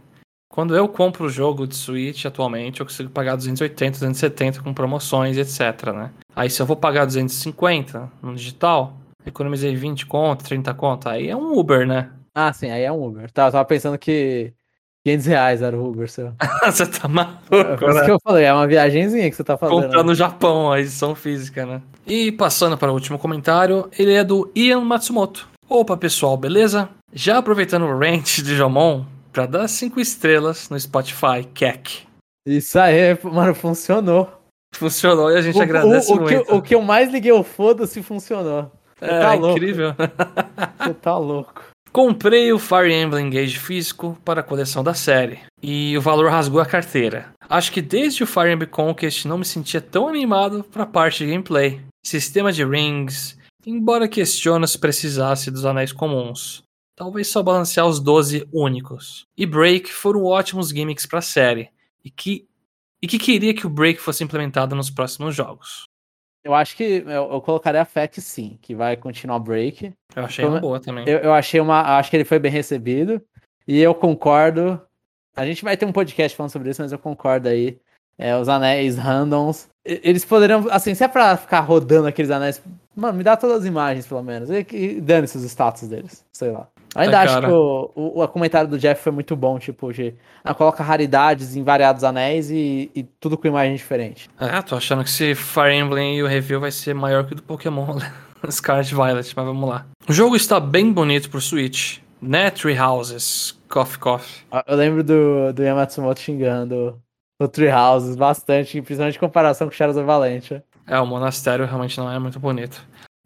Quando 0.53 0.77
eu 0.77 0.87
compro 0.87 1.25
o 1.25 1.31
jogo 1.31 1.67
de 1.67 1.75
Switch 1.75 2.27
atualmente, 2.27 2.81
eu 2.81 2.87
consigo 2.87 3.09
pagar 3.09 3.37
280, 3.37 3.93
270 3.93 4.61
com 4.61 4.75
promoções, 4.75 5.39
etc, 5.39 5.95
né? 5.95 6.11
Aí 6.37 6.51
se 6.51 6.61
eu 6.61 6.67
vou 6.67 6.77
pagar 6.77 7.07
250 7.07 8.13
no 8.23 8.35
digital, 8.35 8.93
economizei 9.25 9.75
20 9.75 10.05
conto, 10.05 10.45
30 10.45 10.75
conto, 10.75 11.09
aí 11.09 11.31
é 11.31 11.35
um 11.35 11.59
Uber, 11.59 11.87
né? 11.87 12.11
Ah, 12.35 12.53
sim, 12.53 12.71
aí 12.71 12.83
é 12.83 12.93
um 12.93 13.03
Uber. 13.03 13.31
Tá, 13.31 13.47
eu 13.47 13.53
tava 13.53 13.65
pensando 13.65 13.97
que 13.97 14.53
500 15.07 15.27
reais 15.27 15.63
era 15.63 15.75
o 15.75 15.89
Uber 15.89 16.11
seu. 16.11 16.35
você 16.67 16.85
tá 16.85 17.09
maluco, 17.09 17.39
É 17.51 17.77
por 17.79 17.89
isso 17.89 17.99
né? 18.01 18.05
que 18.05 18.11
eu 18.11 18.19
falei, 18.23 18.45
é 18.45 18.53
uma 18.53 18.67
viagenzinha 18.67 19.31
que 19.31 19.37
você 19.37 19.45
tá 19.45 19.57
fazendo. 19.57 19.81
Comprar 19.85 20.03
no 20.03 20.15
Japão, 20.15 20.71
a 20.71 20.79
edição 20.79 21.15
física, 21.15 21.65
né? 21.65 21.81
E 22.07 22.31
passando 22.31 22.77
para 22.77 22.91
o 22.91 22.95
último 22.95 23.19
comentário, 23.19 23.89
ele 23.99 24.13
é 24.13 24.23
do 24.23 24.53
Ian 24.55 24.83
Matsumoto. 24.83 25.49
Opa, 25.67 25.97
pessoal, 25.97 26.37
beleza? 26.37 26.91
Já 27.11 27.39
aproveitando 27.39 27.87
o 27.87 27.99
rant 27.99 28.43
de 28.43 28.55
Jomon 28.55 29.07
para 29.33 29.47
dar 29.47 29.69
5 29.69 29.99
estrelas 30.01 30.69
no 30.69 30.79
Spotify, 30.79 31.45
Keck. 31.55 32.03
Isso 32.47 32.79
aí, 32.79 33.17
mano, 33.23 33.55
funcionou. 33.55 34.31
Funcionou 34.75 35.31
e 35.31 35.37
a 35.37 35.43
gente 35.43 35.59
O, 35.59 35.63
agradece 35.63 36.13
o, 36.13 36.17
o 36.17 36.25
que, 36.27 36.35
muito. 36.37 36.55
o 36.55 36.63
que 36.63 36.75
eu 36.75 36.83
mais 36.83 37.11
liguei 37.11 37.33
o 37.33 37.43
foda-se 37.43 38.03
funcionou. 38.03 38.71
Você 38.99 39.05
é 39.05 39.21
tá 39.21 39.35
louco. 39.35 39.57
incrível. 39.57 39.95
Você 40.79 40.95
tá 40.95 41.17
louco. 41.19 41.63
Comprei 41.93 42.51
o 42.53 42.59
Fire 42.59 42.91
Emblem 42.93 43.27
Engage 43.27 43.59
físico 43.59 44.17
para 44.25 44.41
a 44.41 44.45
coleção 44.45 44.83
da 44.83 44.95
série, 44.95 45.41
e 45.63 45.95
o 45.97 46.01
valor 46.01 46.31
rasgou 46.31 46.59
a 46.59 46.65
carteira. 46.65 47.29
Acho 47.51 47.71
que 47.71 47.83
desde 47.83 48.23
o 48.23 48.27
Fire 48.27 48.51
Emblem 48.51 48.71
Conquest 48.71 49.27
não 49.27 49.37
me 49.37 49.45
sentia 49.45 49.81
tão 49.81 50.09
animado 50.09 50.65
para 50.65 50.85
a 50.85 50.87
parte 50.87 51.19
de 51.19 51.31
gameplay. 51.31 51.83
Sistema 52.03 52.51
de 52.51 52.65
rings, 52.65 53.37
embora 53.67 54.09
questione 54.09 54.67
se 54.67 54.79
precisasse 54.79 55.51
dos 55.51 55.67
anéis 55.67 55.93
comuns. 55.93 56.63
Talvez 56.95 57.29
só 57.29 57.43
balancear 57.43 57.87
os 57.87 57.99
12 58.01 58.49
únicos. 58.53 59.27
E 59.37 59.47
Break 59.47 59.93
foram 59.93 60.25
ótimos 60.25 60.69
gimmicks 60.69 61.07
para 61.07 61.21
a 61.21 61.23
série, 61.23 61.71
e 62.05 62.11
que, 62.11 62.47
e 63.01 63.07
que 63.07 63.19
queria 63.19 63.55
que 63.55 63.67
o 63.67 63.71
Break 63.71 64.01
fosse 64.01 64.23
implementado 64.23 64.75
nos 64.75 64.91
próximos 64.91 65.35
jogos. 65.35 65.87
Eu 66.45 66.55
acho 66.55 66.77
que 66.77 67.05
eu, 67.07 67.33
eu 67.33 67.41
colocaria 67.41 67.81
a 67.81 67.85
fé 67.85 68.09
que 68.09 68.21
sim, 68.21 68.59
que 68.61 68.75
vai 68.75 68.97
continuar 68.97 69.37
o 69.37 69.41
break. 69.41 69.93
Eu 70.15 70.25
achei 70.25 70.45
Então, 70.45 70.55
uma 70.55 70.61
boa 70.61 70.81
também. 70.81 71.09
Eu, 71.09 71.19
eu 71.19 71.33
achei 71.33 71.61
uma. 71.61 71.99
Acho 71.99 72.11
que 72.11 72.17
ele 72.17 72.25
foi 72.25 72.39
bem 72.39 72.51
recebido. 72.51 73.23
E 73.67 73.79
eu 73.79 73.95
concordo. 73.95 74.81
A 75.37 75.47
gente 75.47 75.63
vai 75.63 75.77
ter 75.77 75.87
um 75.87 75.93
podcast 75.93 76.37
falando 76.37 76.51
sobre 76.51 76.71
isso, 76.71 76.83
mas 76.83 76.91
eu 76.91 76.99
concordo 76.99 77.49
aí. 77.49 77.79
É, 78.19 78.37
os 78.37 78.49
anéis 78.49 78.97
randoms. 78.97 79.69
Eles 79.85 80.25
poderiam. 80.25 80.67
Assim, 80.71 80.95
se 80.95 81.05
é 81.05 81.09
pra 81.09 81.37
ficar 81.37 81.61
rodando 81.61 82.09
aqueles 82.09 82.31
anéis. 82.31 82.61
Mano, 82.95 83.17
me 83.17 83.25
dá 83.25 83.37
todas 83.37 83.61
as 83.61 83.65
imagens, 83.65 84.07
pelo 84.07 84.23
menos. 84.23 84.51
E, 84.51 84.67
e 84.73 85.01
dane-se 85.01 85.39
os 85.39 85.45
status 85.45 85.89
deles. 85.89 86.25
Sei 86.33 86.51
lá. 86.51 86.69
Ainda 86.95 87.13
Tá, 87.13 87.23
acho 87.23 87.35
cara. 87.35 87.47
que 87.49 87.53
o, 87.53 87.91
o, 87.95 88.23
o 88.23 88.29
comentário 88.29 88.69
do 88.69 88.79
Jeff 88.79 89.03
foi 89.03 89.13
muito 89.13 89.35
bom, 89.35 89.59
tipo, 89.59 89.93
de. 89.93 90.15
Ah, 90.45 90.53
coloca 90.55 90.83
raridades 90.83 91.57
em 91.57 91.63
variados 91.63 92.05
anéis 92.05 92.51
e, 92.51 92.91
e 92.95 93.03
tudo 93.03 93.39
com 93.39 93.47
imagem 93.49 93.75
diferente. 93.75 94.29
Ah, 94.39 94.63
tô 94.63 94.77
achando 94.77 95.03
que 95.03 95.09
esse 95.11 95.35
Fire 95.35 95.73
Emblem 95.75 96.17
e 96.17 96.23
o 96.23 96.27
review 96.27 96.61
vai 96.61 96.71
ser 96.71 96.95
maior 96.95 97.25
que 97.25 97.33
o 97.33 97.37
do 97.37 97.43
Pokémon 97.43 97.99
Scarlet 98.51 98.95
Violet, 98.95 99.33
mas 99.37 99.47
vamos 99.47 99.69
lá. 99.69 99.87
O 100.09 100.13
jogo 100.13 100.37
está 100.37 100.59
bem 100.61 100.93
bonito 100.93 101.31
pro 101.31 101.41
Switch. 101.41 101.99
Né, 102.21 102.51
Tree 102.51 102.79
Houses, 102.79 103.59
Coffee 103.69 103.99
Coffee. 103.99 104.43
Ah, 104.51 104.65
Eu 104.69 104.77
lembro 104.77 105.03
do, 105.03 105.53
do 105.53 105.63
Yamatsumoto 105.63 106.21
xingando 106.21 107.01
o 107.41 107.49
Treehouses 107.49 108.15
bastante, 108.15 108.81
principalmente 108.81 109.17
em 109.17 109.21
comparação 109.21 109.67
com 109.67 109.75
Shadows 109.75 109.97
of 109.97 110.07
Valentia. 110.07 110.63
É, 110.87 110.99
o 111.01 111.07
monastério 111.07 111.65
realmente 111.67 111.99
não 111.99 112.11
é 112.11 112.19
muito 112.21 112.39
bonito. 112.39 112.81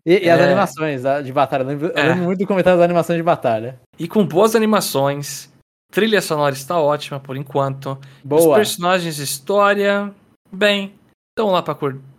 E, 0.06 0.24
e 0.24 0.30
as 0.30 0.40
É. 0.40 0.44
animações 0.44 1.02
de 1.24 1.32
batalha. 1.32 1.62
Eu 1.62 1.66
lembro, 1.66 1.92
É. 1.96 2.14
muito 2.14 2.38
do 2.38 2.46
comentário 2.46 2.78
das 2.78 2.84
animações 2.84 3.16
de 3.16 3.22
batalha. 3.24 3.78
E 3.98 4.06
com 4.06 4.24
boas 4.24 4.54
animações, 4.54 5.52
Trilha 5.92 6.20
sonora 6.20 6.54
está 6.54 6.78
ótima 6.80 7.18
por 7.20 7.36
enquanto. 7.36 7.98
Boa. 8.24 8.50
Os 8.50 8.54
personagens, 8.56 9.18
história, 9.18 10.12
bem, 10.52 10.92
estão 11.30 11.50
lá 11.52 11.62
para 11.62 11.76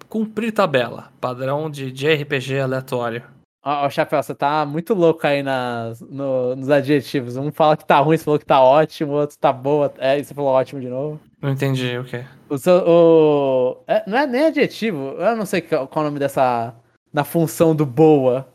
cumprir 0.10 0.52
tabela. 0.52 1.10
Padrão 1.20 1.70
de, 1.70 1.92
de 1.92 2.08
RPG 2.14 2.60
aleatório. 2.60 3.24
Ó, 3.66 3.86
ó, 3.86 3.90
Chapéu, 3.90 4.24
você 4.24 4.34
tá 4.34 4.66
muito 4.66 4.94
louco 4.94 5.28
aí 5.28 5.44
nas, 5.44 6.00
no- 6.02 6.56
nos 6.56 6.70
adjetivos. 6.70 7.36
Um 7.36 7.52
fala 7.52 7.76
que 7.76 7.86
tá 7.86 8.00
ruim, 8.00 8.18
você 8.18 8.24
falou 8.24 8.40
que 8.40 8.46
tá 8.46 8.62
ótimo, 8.62 9.12
o 9.14 9.16
outro 9.18 9.38
tá 9.38 9.52
boa. 9.52 9.94
É, 9.98 10.18
e 10.18 10.24
você 10.24 10.34
falou 10.34 10.52
ótimo 10.52 10.80
de 10.80 10.88
novo. 10.88 11.20
Não 11.42 11.50
entendi 11.52 11.98
o 11.98 12.04
quê? 12.06 12.24
O 12.50 12.58
seu. 12.58 12.76
O... 12.88 13.78
é, 13.86 14.04
não 14.10 14.18
é 14.18 14.26
nem 14.26 14.46
adjetivo, 14.46 15.16
eu 15.20 15.36
não 15.36 15.46
sei 15.46 15.62
qual, 15.62 15.88
qual 15.88 16.04
é 16.04 16.08
o 16.08 16.10
nome 16.10 16.20
dessa. 16.20 16.74
Na 17.14 17.24
função 17.24 17.76
do 17.76 17.86
boa. 17.86 18.48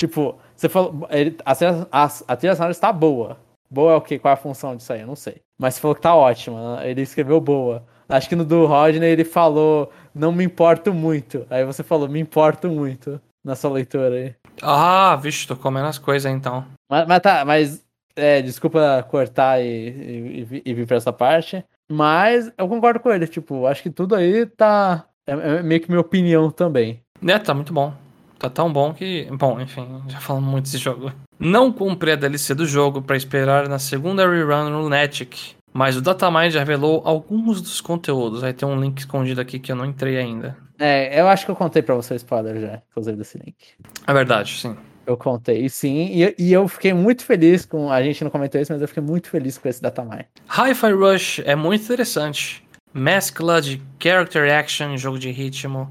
Tipo, 0.00 0.38
você 0.56 0.68
falou. 0.68 1.06
Ele, 1.10 1.36
a, 1.44 1.54
trilha- 1.54 1.88
a, 1.92 2.04
a 2.28 2.36
trilha 2.36 2.54
sonora 2.54 2.72
está 2.72 2.92
boa. 2.92 3.36
Boa 3.70 3.92
é 3.92 3.96
o 3.96 4.00
quê? 4.00 4.18
Qual 4.18 4.30
é 4.30 4.34
a 4.34 4.36
função 4.36 4.74
disso 4.76 4.92
aí? 4.92 5.00
Eu 5.02 5.06
não 5.06 5.16
sei. 5.16 5.40
Mas 5.58 5.74
você 5.74 5.80
falou 5.80 5.94
que 5.94 6.00
tá 6.02 6.14
ótima. 6.14 6.76
né? 6.76 6.90
Ele 6.90 7.02
escreveu 7.02 7.40
boa. 7.40 7.84
Acho 8.08 8.28
que 8.28 8.34
no 8.34 8.44
do 8.44 8.66
Rodney 8.66 9.08
ele 9.08 9.24
falou 9.24 9.90
não 10.12 10.32
me 10.32 10.42
importo 10.42 10.92
muito. 10.92 11.46
Aí 11.48 11.64
você 11.64 11.82
falou 11.84 12.08
me 12.08 12.18
importo 12.18 12.68
muito 12.68 13.20
na 13.44 13.54
sua 13.54 13.70
leitura 13.70 14.14
aí. 14.16 14.34
Ah, 14.60 15.14
vixe, 15.16 15.46
tô 15.46 15.54
comendo 15.54 15.86
as 15.86 15.98
coisas 15.98 16.30
então. 16.32 16.66
Mas, 16.90 17.06
mas 17.06 17.20
tá, 17.20 17.44
mas. 17.44 17.84
É, 18.16 18.42
desculpa 18.42 19.06
cortar 19.08 19.62
e, 19.62 19.66
e, 19.68 20.40
e 20.40 20.44
vi- 20.44 20.62
e 20.66 20.74
vir 20.74 20.86
pra 20.86 20.96
essa 20.96 21.12
parte. 21.12 21.64
Mas 21.90 22.52
eu 22.58 22.68
concordo 22.68 22.98
com 23.00 23.10
ele. 23.12 23.26
Tipo, 23.28 23.66
acho 23.66 23.82
que 23.82 23.90
tudo 23.90 24.16
aí 24.16 24.44
tá. 24.46 25.06
É, 25.26 25.32
é 25.32 25.62
meio 25.62 25.80
que 25.80 25.88
minha 25.88 26.00
opinião 26.00 26.50
também. 26.50 27.00
É, 27.26 27.38
tá 27.38 27.54
muito 27.54 27.72
bom. 27.72 27.94
Tá 28.38 28.48
tão 28.48 28.72
bom 28.72 28.94
que. 28.94 29.28
Bom, 29.32 29.60
enfim, 29.60 29.86
já 30.08 30.18
falamos 30.18 30.50
muito 30.50 30.64
desse 30.64 30.78
jogo. 30.78 31.12
Não 31.38 31.70
comprei 31.70 32.14
a 32.14 32.16
DLC 32.16 32.54
do 32.54 32.66
jogo 32.66 33.02
pra 33.02 33.16
esperar 33.16 33.68
na 33.68 33.78
segunda 33.78 34.26
rerun 34.28 34.70
no 34.70 34.82
Lunatic. 34.82 35.54
Mas 35.72 35.96
o 35.96 36.00
Datamind 36.00 36.52
já 36.52 36.60
revelou 36.60 37.02
alguns 37.04 37.60
dos 37.60 37.80
conteúdos. 37.80 38.42
Aí 38.42 38.52
tem 38.52 38.68
um 38.68 38.80
link 38.80 38.98
escondido 38.98 39.40
aqui 39.40 39.58
que 39.58 39.70
eu 39.70 39.76
não 39.76 39.84
entrei 39.84 40.16
ainda. 40.16 40.56
É, 40.78 41.20
eu 41.20 41.28
acho 41.28 41.44
que 41.44 41.50
eu 41.50 41.56
contei 41.56 41.82
pra 41.82 41.94
você 41.94 42.14
o 42.14 42.16
spoiler 42.16 42.58
já, 42.58 42.82
inclusive 42.90 43.16
desse 43.16 43.38
link. 43.38 43.54
É 44.06 44.12
verdade, 44.12 44.58
sim. 44.58 44.76
Eu 45.06 45.16
contei, 45.16 45.68
sim. 45.68 46.08
E, 46.12 46.34
e 46.38 46.52
eu 46.52 46.66
fiquei 46.66 46.94
muito 46.94 47.24
feliz 47.24 47.66
com. 47.66 47.90
A 47.90 48.02
gente 48.02 48.24
não 48.24 48.30
comentou 48.30 48.60
isso, 48.60 48.72
mas 48.72 48.80
eu 48.80 48.88
fiquei 48.88 49.02
muito 49.02 49.28
feliz 49.28 49.58
com 49.58 49.68
esse 49.68 49.82
datamine. 49.82 50.24
Hi-Fi 50.48 50.92
Rush 50.92 51.40
é 51.44 51.54
muito 51.54 51.84
interessante. 51.84 52.64
Mescla 52.92 53.60
de 53.60 53.80
character 54.02 54.52
action, 54.52 54.96
jogo 54.96 55.18
de 55.18 55.30
ritmo. 55.30 55.90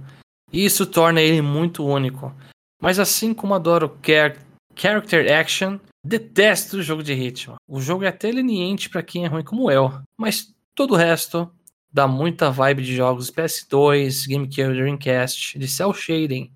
E 0.52 0.66
isso 0.66 0.86
torna 0.86 1.22
ele 1.22 1.42
muito 1.42 1.86
único. 1.86 2.34
Mas 2.82 3.00
assim 3.00 3.34
como 3.34 3.54
adoro 3.54 3.98
char 4.06 4.38
character 4.76 5.32
action, 5.32 5.78
detesto 6.04 6.78
o 6.78 6.82
jogo 6.82 7.04
de 7.04 7.14
ritmo. 7.14 7.56
O 7.68 7.82
jogo 7.82 8.06
é 8.06 8.08
até 8.08 8.32
leniente 8.32 8.90
pra 8.90 9.04
quem 9.04 9.26
é 9.26 9.28
ruim 9.28 9.44
como 9.44 9.70
eu. 9.70 9.92
Mas 10.18 10.54
todo 10.74 10.94
o 10.94 10.98
resto 10.98 11.52
dá 11.92 12.08
muita 12.08 12.50
vibe 12.50 12.84
de 12.84 12.96
jogos 12.96 13.30
PS2, 13.30 14.28
GameCube, 14.28 14.76
Dreamcast, 14.76 15.60
de 15.60 15.68
cel 15.68 15.94
shading. 15.94 16.52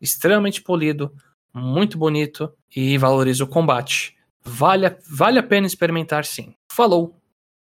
Extremamente 0.00 0.62
polido, 0.62 1.14
muito 1.54 1.98
bonito 1.98 2.52
e 2.74 2.96
valoriza 2.98 3.44
o 3.44 3.48
combate. 3.48 4.16
Vale 4.42 4.86
a, 4.86 4.96
vale 5.08 5.38
a 5.38 5.42
pena 5.42 5.66
experimentar 5.66 6.24
sim. 6.24 6.54
Falou! 6.72 7.19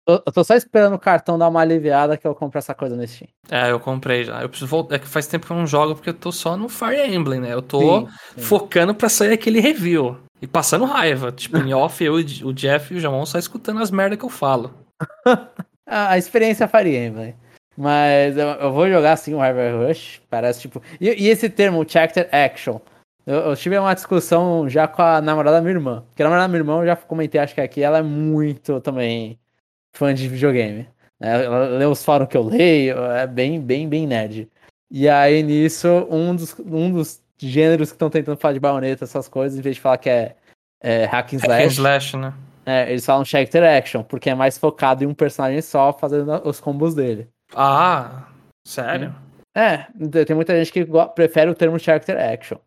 Eu, 0.08 0.22
eu 0.24 0.32
tô 0.32 0.42
só 0.42 0.54
esperando 0.54 0.94
o 0.94 0.98
cartão 0.98 1.38
dar 1.38 1.48
uma 1.48 1.60
aliviada 1.60 2.16
que 2.16 2.26
eu 2.26 2.34
compro 2.34 2.58
essa 2.58 2.74
coisa 2.74 2.96
nesse 2.96 3.16
Steam. 3.16 3.28
É, 3.50 3.70
eu 3.70 3.78
comprei 3.78 4.24
já. 4.24 4.40
Eu 4.40 4.48
preciso 4.48 4.66
voltar. 4.66 4.94
É 4.94 4.98
que 4.98 5.06
faz 5.06 5.26
tempo 5.26 5.46
que 5.46 5.52
eu 5.52 5.56
não 5.56 5.66
jogo 5.66 5.94
porque 5.94 6.08
eu 6.08 6.14
tô 6.14 6.32
só 6.32 6.56
no 6.56 6.66
Fire 6.66 7.14
Emblem, 7.14 7.40
né? 7.40 7.52
Eu 7.52 7.60
tô 7.60 7.80
Sim, 8.00 8.08
sim. 8.34 8.40
focando 8.40 8.94
pra 8.94 9.10
sair 9.10 9.34
aquele 9.34 9.60
review. 9.60 10.16
E 10.40 10.46
passando 10.46 10.86
raiva. 10.86 11.30
Tipo, 11.30 11.58
em 11.58 11.74
off, 11.74 12.02
eu, 12.02 12.18
e 12.18 12.42
o 12.42 12.54
Jeff 12.54 12.94
e 12.94 12.96
o 12.96 13.00
Jamon 13.00 13.26
só 13.26 13.38
escutando 13.38 13.82
as 13.82 13.90
merdas 13.90 14.18
que 14.18 14.24
eu 14.24 14.30
falo. 14.30 14.72
A, 15.86 16.18
experiência 16.18 16.68
faria, 16.68 17.04
hein, 17.04 17.12
velho. 17.12 17.34
Mas 17.76 18.36
eu, 18.36 18.48
eu 18.48 18.72
vou 18.72 18.88
jogar 18.88 19.12
assim 19.12 19.34
o 19.34 19.40
River 19.40 19.86
Rush. 19.86 20.22
Parece 20.30 20.62
tipo. 20.62 20.82
E, 20.98 21.08
e 21.24 21.28
esse 21.28 21.50
termo, 21.50 21.84
Character 21.86 22.28
Action. 22.32 22.78
Eu, 23.26 23.40
eu 23.40 23.56
tive 23.56 23.78
uma 23.78 23.94
discussão 23.94 24.68
já 24.70 24.88
com 24.88 25.02
a 25.02 25.20
namorada 25.20 25.56
da 25.56 25.62
minha 25.62 25.74
irmã. 25.74 26.04
Porque 26.08 26.22
a 26.22 26.24
namorada 26.24 26.44
da 26.44 26.48
minha 26.48 26.60
irmã, 26.60 26.80
eu 26.80 26.86
já 26.86 26.96
comentei, 26.96 27.38
acho 27.40 27.54
que 27.54 27.60
aqui, 27.60 27.82
ela 27.82 27.98
é 27.98 28.02
muito 28.02 28.80
também 28.80 29.38
fã 29.98 30.14
de 30.14 30.28
videogame. 30.28 30.88
né? 31.18 31.44
Ela 31.44 31.66
lê 31.66 31.84
os 31.84 32.04
fóruns 32.04 32.28
que 32.28 32.36
eu 32.36 32.44
leio, 32.44 32.96
é 33.04 33.26
bem, 33.26 33.60
bem, 33.60 33.88
bem 33.88 34.06
nerd. 34.06 34.48
E 34.90 35.08
aí 35.08 35.42
nisso, 35.42 35.88
um 36.08 36.34
dos, 36.34 36.58
um 36.60 36.92
dos 36.92 37.20
gêneros 37.36 37.90
que 37.90 37.96
estão 37.96 38.08
tentando 38.08 38.38
falar 38.38 38.54
de 38.54 38.60
baioneta, 38.60 39.04
essas 39.04 39.28
coisas, 39.28 39.58
em 39.58 39.62
vez 39.62 39.76
de 39.76 39.82
falar 39.82 39.98
que 39.98 40.08
é, 40.08 40.36
é 40.80 41.04
hack 41.04 41.34
and 41.34 41.38
Hack 41.38 41.50
and 41.50 41.66
slash, 41.66 41.74
slash, 41.74 42.16
né? 42.16 42.32
é, 42.64 42.90
eles 42.90 43.04
falam 43.04 43.24
character 43.24 43.64
action, 43.64 44.02
porque 44.02 44.30
é 44.30 44.34
mais 44.34 44.56
focado 44.56 45.02
em 45.02 45.06
um 45.06 45.14
personagem 45.14 45.60
só 45.60 45.92
fazendo 45.92 46.30
os 46.48 46.60
combos 46.60 46.94
dele. 46.94 47.28
Ah, 47.54 48.28
sério? 48.66 49.14
É, 49.54 49.86
tem 50.24 50.36
muita 50.36 50.56
gente 50.56 50.72
que 50.72 50.86
prefere 51.14 51.50
o 51.50 51.54
termo 51.54 51.78
character 51.78 52.16
action. 52.16 52.58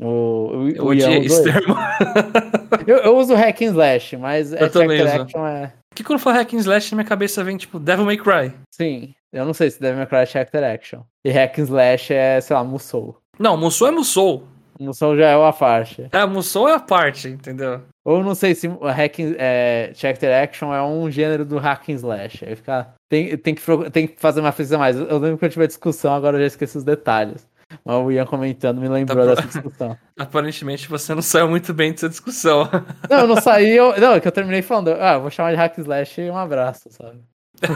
O, 0.00 0.06
o, 0.06 0.68
Eu 0.68 0.86
odiei 0.86 1.18
esse 1.24 1.42
termo. 1.42 1.74
Eu, 2.86 2.98
eu 2.98 3.16
uso 3.16 3.34
hack 3.34 3.62
and 3.62 3.66
slash, 3.66 4.16
mas 4.16 4.52
é 4.52 4.62
Eu 4.62 4.70
também 4.70 5.02
uso. 5.02 5.22
action 5.22 5.46
é. 5.46 5.72
Porque 5.90 6.04
quando 6.04 6.18
fala 6.20 6.36
hack 6.36 6.52
and 6.54 6.58
slash, 6.58 6.92
na 6.92 6.96
minha 6.98 7.08
cabeça 7.08 7.42
vem 7.42 7.56
tipo 7.56 7.78
Devil 7.80 8.04
May 8.04 8.16
Cry. 8.16 8.52
Sim, 8.70 9.14
eu 9.32 9.44
não 9.44 9.54
sei 9.54 9.70
se 9.70 9.80
Devil 9.80 9.96
May 9.98 10.06
Cry 10.06 10.18
é 10.18 10.26
character 10.26 10.62
action. 10.62 11.00
E 11.24 11.30
hack 11.30 11.58
and 11.58 11.62
slash 11.62 12.12
é, 12.12 12.40
sei 12.40 12.54
lá, 12.54 12.62
Musou. 12.62 13.18
Não, 13.38 13.56
Musou 13.56 13.88
é 13.88 13.90
Musou. 13.90 14.46
Musou 14.78 15.16
já 15.16 15.30
é 15.30 15.36
uma 15.36 15.52
faixa. 15.52 16.08
É, 16.12 16.24
Musou 16.26 16.68
é 16.68 16.74
a 16.74 16.78
parte, 16.78 17.28
entendeu? 17.28 17.80
Ou 18.04 18.22
não 18.22 18.34
sei 18.34 18.54
se 18.54 18.68
o 18.68 18.86
hack 18.86 19.18
é, 19.38 19.90
character 19.94 20.42
action 20.42 20.72
é 20.72 20.82
um 20.82 21.10
gênero 21.10 21.44
do 21.44 21.58
hack 21.58 21.88
and 21.88 21.94
slash. 21.94 22.44
Aí 22.44 22.54
fica, 22.54 22.88
tem, 23.08 23.36
tem, 23.38 23.54
que, 23.54 23.90
tem 23.90 24.06
que 24.06 24.20
fazer 24.20 24.40
uma 24.40 24.52
pesquisa 24.52 24.78
mais. 24.78 24.96
Eu 24.96 25.18
lembro 25.18 25.38
que 25.38 25.44
eu 25.44 25.50
tive 25.50 25.64
a 25.64 25.68
discussão, 25.68 26.14
agora 26.14 26.36
eu 26.36 26.40
já 26.42 26.46
esqueci 26.46 26.76
os 26.76 26.84
detalhes. 26.84 27.48
Mas 27.84 27.96
o 27.96 28.10
Ian 28.10 28.26
comentando 28.26 28.80
me 28.80 28.88
lembrou 28.88 29.26
Tá 29.26 29.34
dessa 29.34 29.48
discussão. 29.48 29.96
Aparentemente 30.18 30.88
você 30.88 31.14
não 31.14 31.22
saiu 31.22 31.48
muito 31.48 31.74
bem 31.74 31.92
dessa 31.92 32.08
discussão. 32.08 32.68
Não, 33.10 33.20
eu 33.20 33.26
não 33.26 33.40
saí, 33.40 33.76
eu, 33.76 33.98
não, 34.00 34.12
é 34.14 34.20
que 34.20 34.28
eu 34.28 34.32
terminei 34.32 34.62
falando, 34.62 34.90
ah, 34.98 35.14
eu 35.14 35.20
vou 35.22 35.30
chamar 35.30 35.50
de 35.50 35.56
hack 35.56 35.76
slash 35.78 36.20
e 36.20 36.30
um 36.30 36.36
abraço, 36.36 36.88
sabe? 36.90 37.20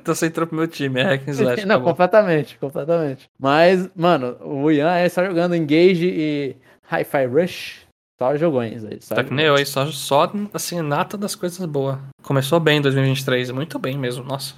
Então 0.00 0.14
você 0.14 0.26
entrou 0.26 0.46
pro 0.46 0.56
meu 0.56 0.66
time, 0.68 1.00
é 1.00 1.04
hack 1.04 1.28
and 1.28 1.32
slash. 1.32 1.66
não, 1.66 1.76
acabou. 1.76 1.92
completamente, 1.92 2.58
completamente. 2.58 3.28
Mas, 3.38 3.88
mano, 3.94 4.36
o 4.40 4.70
Ian 4.70 4.94
é 4.94 5.08
só 5.08 5.24
jogando 5.24 5.54
Engage 5.54 6.06
e 6.06 6.56
Hi-Fi 6.90 7.26
Rush, 7.26 7.86
só 8.18 8.36
jogões 8.36 8.84
aí. 8.84 8.98
Só 9.00 9.14
Tá 9.14 9.24
que 9.24 9.32
nem 9.32 9.46
eu 9.46 9.54
aí, 9.56 9.66
só, 9.66 9.86
só 9.86 10.30
assim, 10.54 10.80
nata 10.80 11.16
das 11.18 11.34
coisas 11.34 11.64
boas. 11.66 11.98
Começou 12.22 12.60
bem 12.60 12.78
em 12.78 12.82
2023, 12.82 13.50
muito 13.50 13.78
bem 13.78 13.98
mesmo, 13.98 14.24
nossa. 14.24 14.54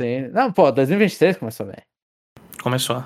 Sim. 0.00 0.28
Não, 0.32 0.52
pô, 0.52 0.70
2023 0.70 1.38
começou 1.38 1.66
bem. 1.66 1.78
Começou. 2.62 3.04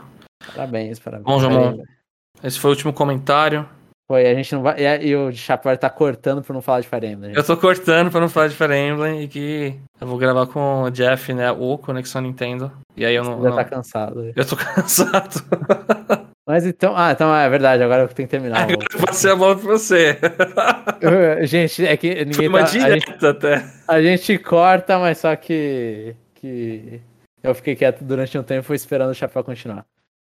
Parabéns, 0.54 0.98
parabéns. 0.98 1.26
Bom, 1.26 1.40
Jamon. 1.40 1.68
Aí, 1.80 2.48
Esse 2.48 2.58
foi 2.58 2.70
o 2.70 2.72
último 2.74 2.92
comentário. 2.92 3.68
Foi, 4.10 4.26
a 4.26 4.34
gente 4.34 4.52
não 4.54 4.62
vai. 4.62 4.76
E, 4.80 5.06
e 5.08 5.14
o 5.16 5.30
Chapéu 5.30 5.76
tá 5.78 5.88
cortando 5.88 6.42
pra 6.42 6.52
não 6.52 6.60
falar 6.60 6.80
de 6.80 6.88
Fire 6.88 7.06
Emblem. 7.06 7.32
Eu 7.34 7.44
tô 7.44 7.56
cortando 7.56 8.10
pra 8.10 8.20
não 8.20 8.28
falar 8.28 8.48
de 8.48 8.56
Fire 8.56 8.74
Emblem 8.74 9.22
e 9.22 9.28
que 9.28 9.74
eu 10.00 10.06
vou 10.06 10.18
gravar 10.18 10.46
com 10.48 10.82
o 10.82 10.90
Jeff, 10.90 11.32
né? 11.32 11.52
O 11.52 11.78
Conexão 11.78 12.20
Nintendo. 12.20 12.72
E 12.96 13.04
aí 13.04 13.14
eu 13.14 13.22
não. 13.22 13.36
Você 13.36 13.42
já 13.44 13.48
não- 13.50 13.56
tá 13.56 13.64
cansado. 13.64 14.32
Eu 14.34 14.44
tô 14.44 14.56
cansado. 14.74 15.44
Mas 16.48 16.66
então. 16.66 16.94
Ah, 16.96 17.12
então 17.12 17.32
é 17.32 17.48
verdade, 17.48 17.84
agora 17.84 18.02
eu 18.02 18.08
tenho 18.08 18.26
que 18.26 18.32
terminar. 18.32 18.62
Agora 18.62 18.84
eu 18.92 18.98
passei 19.06 19.30
a 19.30 19.36
bola 19.36 19.54
pra 19.54 19.64
você. 19.70 20.18
Gente, 21.42 21.86
é 21.86 21.96
que 21.96 22.12
Foi 22.12 22.24
ninguém 22.24 22.48
uma 22.48 22.58
tá. 22.60 22.64
A 22.64 22.66
gente, 22.90 23.04
direta 23.06 23.30
até. 23.30 23.64
a 23.86 24.02
gente 24.02 24.38
corta, 24.38 24.98
mas 24.98 25.18
só 25.18 25.36
que. 25.36 26.16
que 26.34 27.00
eu 27.44 27.54
fiquei 27.54 27.76
quieto 27.76 28.02
durante 28.02 28.36
um 28.36 28.42
tempo 28.42 28.74
esperando 28.74 29.10
o 29.10 29.14
Chapéu 29.14 29.44
continuar. 29.44 29.84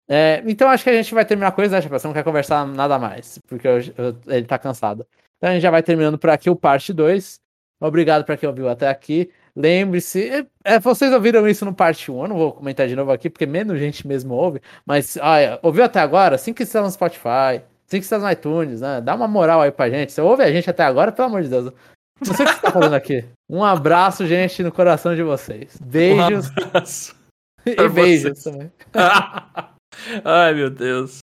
É, 0.08 0.44
então 0.46 0.70
acho 0.70 0.84
que 0.84 0.90
a 0.90 0.94
gente 0.94 1.14
vai 1.14 1.26
terminar 1.26 1.52
com 1.52 1.62
isso, 1.64 1.72
né, 1.72 1.82
Chapéu? 1.82 1.98
Você 2.00 2.08
não 2.08 2.14
quer 2.14 2.24
conversar 2.24 2.66
nada 2.68 3.00
mais, 3.00 3.40
porque 3.48 3.68
eu- 3.68 3.80
eu- 3.98 4.16
ele 4.28 4.46
tá 4.46 4.58
cansado. 4.60 5.06
Então 5.38 5.50
a 5.50 5.54
gente 5.54 5.64
já 5.64 5.72
vai 5.72 5.82
terminando 5.84 6.18
por 6.18 6.30
aqui 6.30 6.50
o 6.50 6.56
parte 6.56 6.94
2. 6.94 7.40
Obrigado 7.82 8.24
pra 8.24 8.38
quem 8.38 8.48
ouviu 8.48 8.70
até 8.70 8.88
aqui. 8.88 9.30
Lembre-se, 9.56 10.30
é, 10.30 10.46
é, 10.76 10.80
vocês 10.80 11.12
ouviram 11.14 11.48
isso 11.48 11.66
no 11.66 11.74
parte 11.74 12.12
1, 12.12 12.22
eu 12.24 12.28
não 12.28 12.38
vou 12.38 12.52
comentar 12.52 12.88
de 12.88 12.96
novo 12.96 13.12
aqui, 13.12 13.30
porque 13.30 13.46
menos 13.46 13.80
gente 13.80 14.06
mesmo 14.06 14.34
ouve, 14.34 14.62
mas 14.86 15.18
olha, 15.22 15.60
ouviu 15.64 15.84
até 15.84 16.00
agora? 16.00 16.38
5 16.38 16.62
estrelas 16.62 16.90
no 16.90 16.94
Spotify, 16.94 17.62
5 17.88 18.04
estrelas 18.04 18.26
no 18.26 18.32
iTunes, 18.32 18.82
né? 18.82 19.00
Dá 19.02 19.16
uma 19.16 19.28
moral 19.28 19.62
aí 19.62 19.72
pra 19.72 19.90
gente. 19.90 20.12
Você 20.12 20.22
ouve 20.22 20.44
a 20.44 20.52
gente 20.52 20.70
até 20.70 20.84
agora, 20.84 21.12
pelo 21.12 21.28
amor 21.30 21.42
de 21.42 21.50
Deus. 21.50 21.72
Não 22.26 22.34
sei 22.34 22.46
o 22.46 22.50
que 22.50 22.56
você 22.56 22.62
tá 22.62 22.72
falando 22.72 22.94
aqui. 22.94 23.26
Um 23.50 23.64
abraço, 23.64 24.26
gente, 24.28 24.62
no 24.64 24.72
coração 24.72 25.16
de 25.16 25.24
vocês. 25.24 25.78
Beijos 25.82 26.50
Um 26.50 27.70
e 27.72 27.90
beijos 27.90 28.42
vocês. 28.42 28.44
também. 28.44 28.72
Ai, 30.24 30.54
meu 30.54 30.70
Deus. 30.70 31.24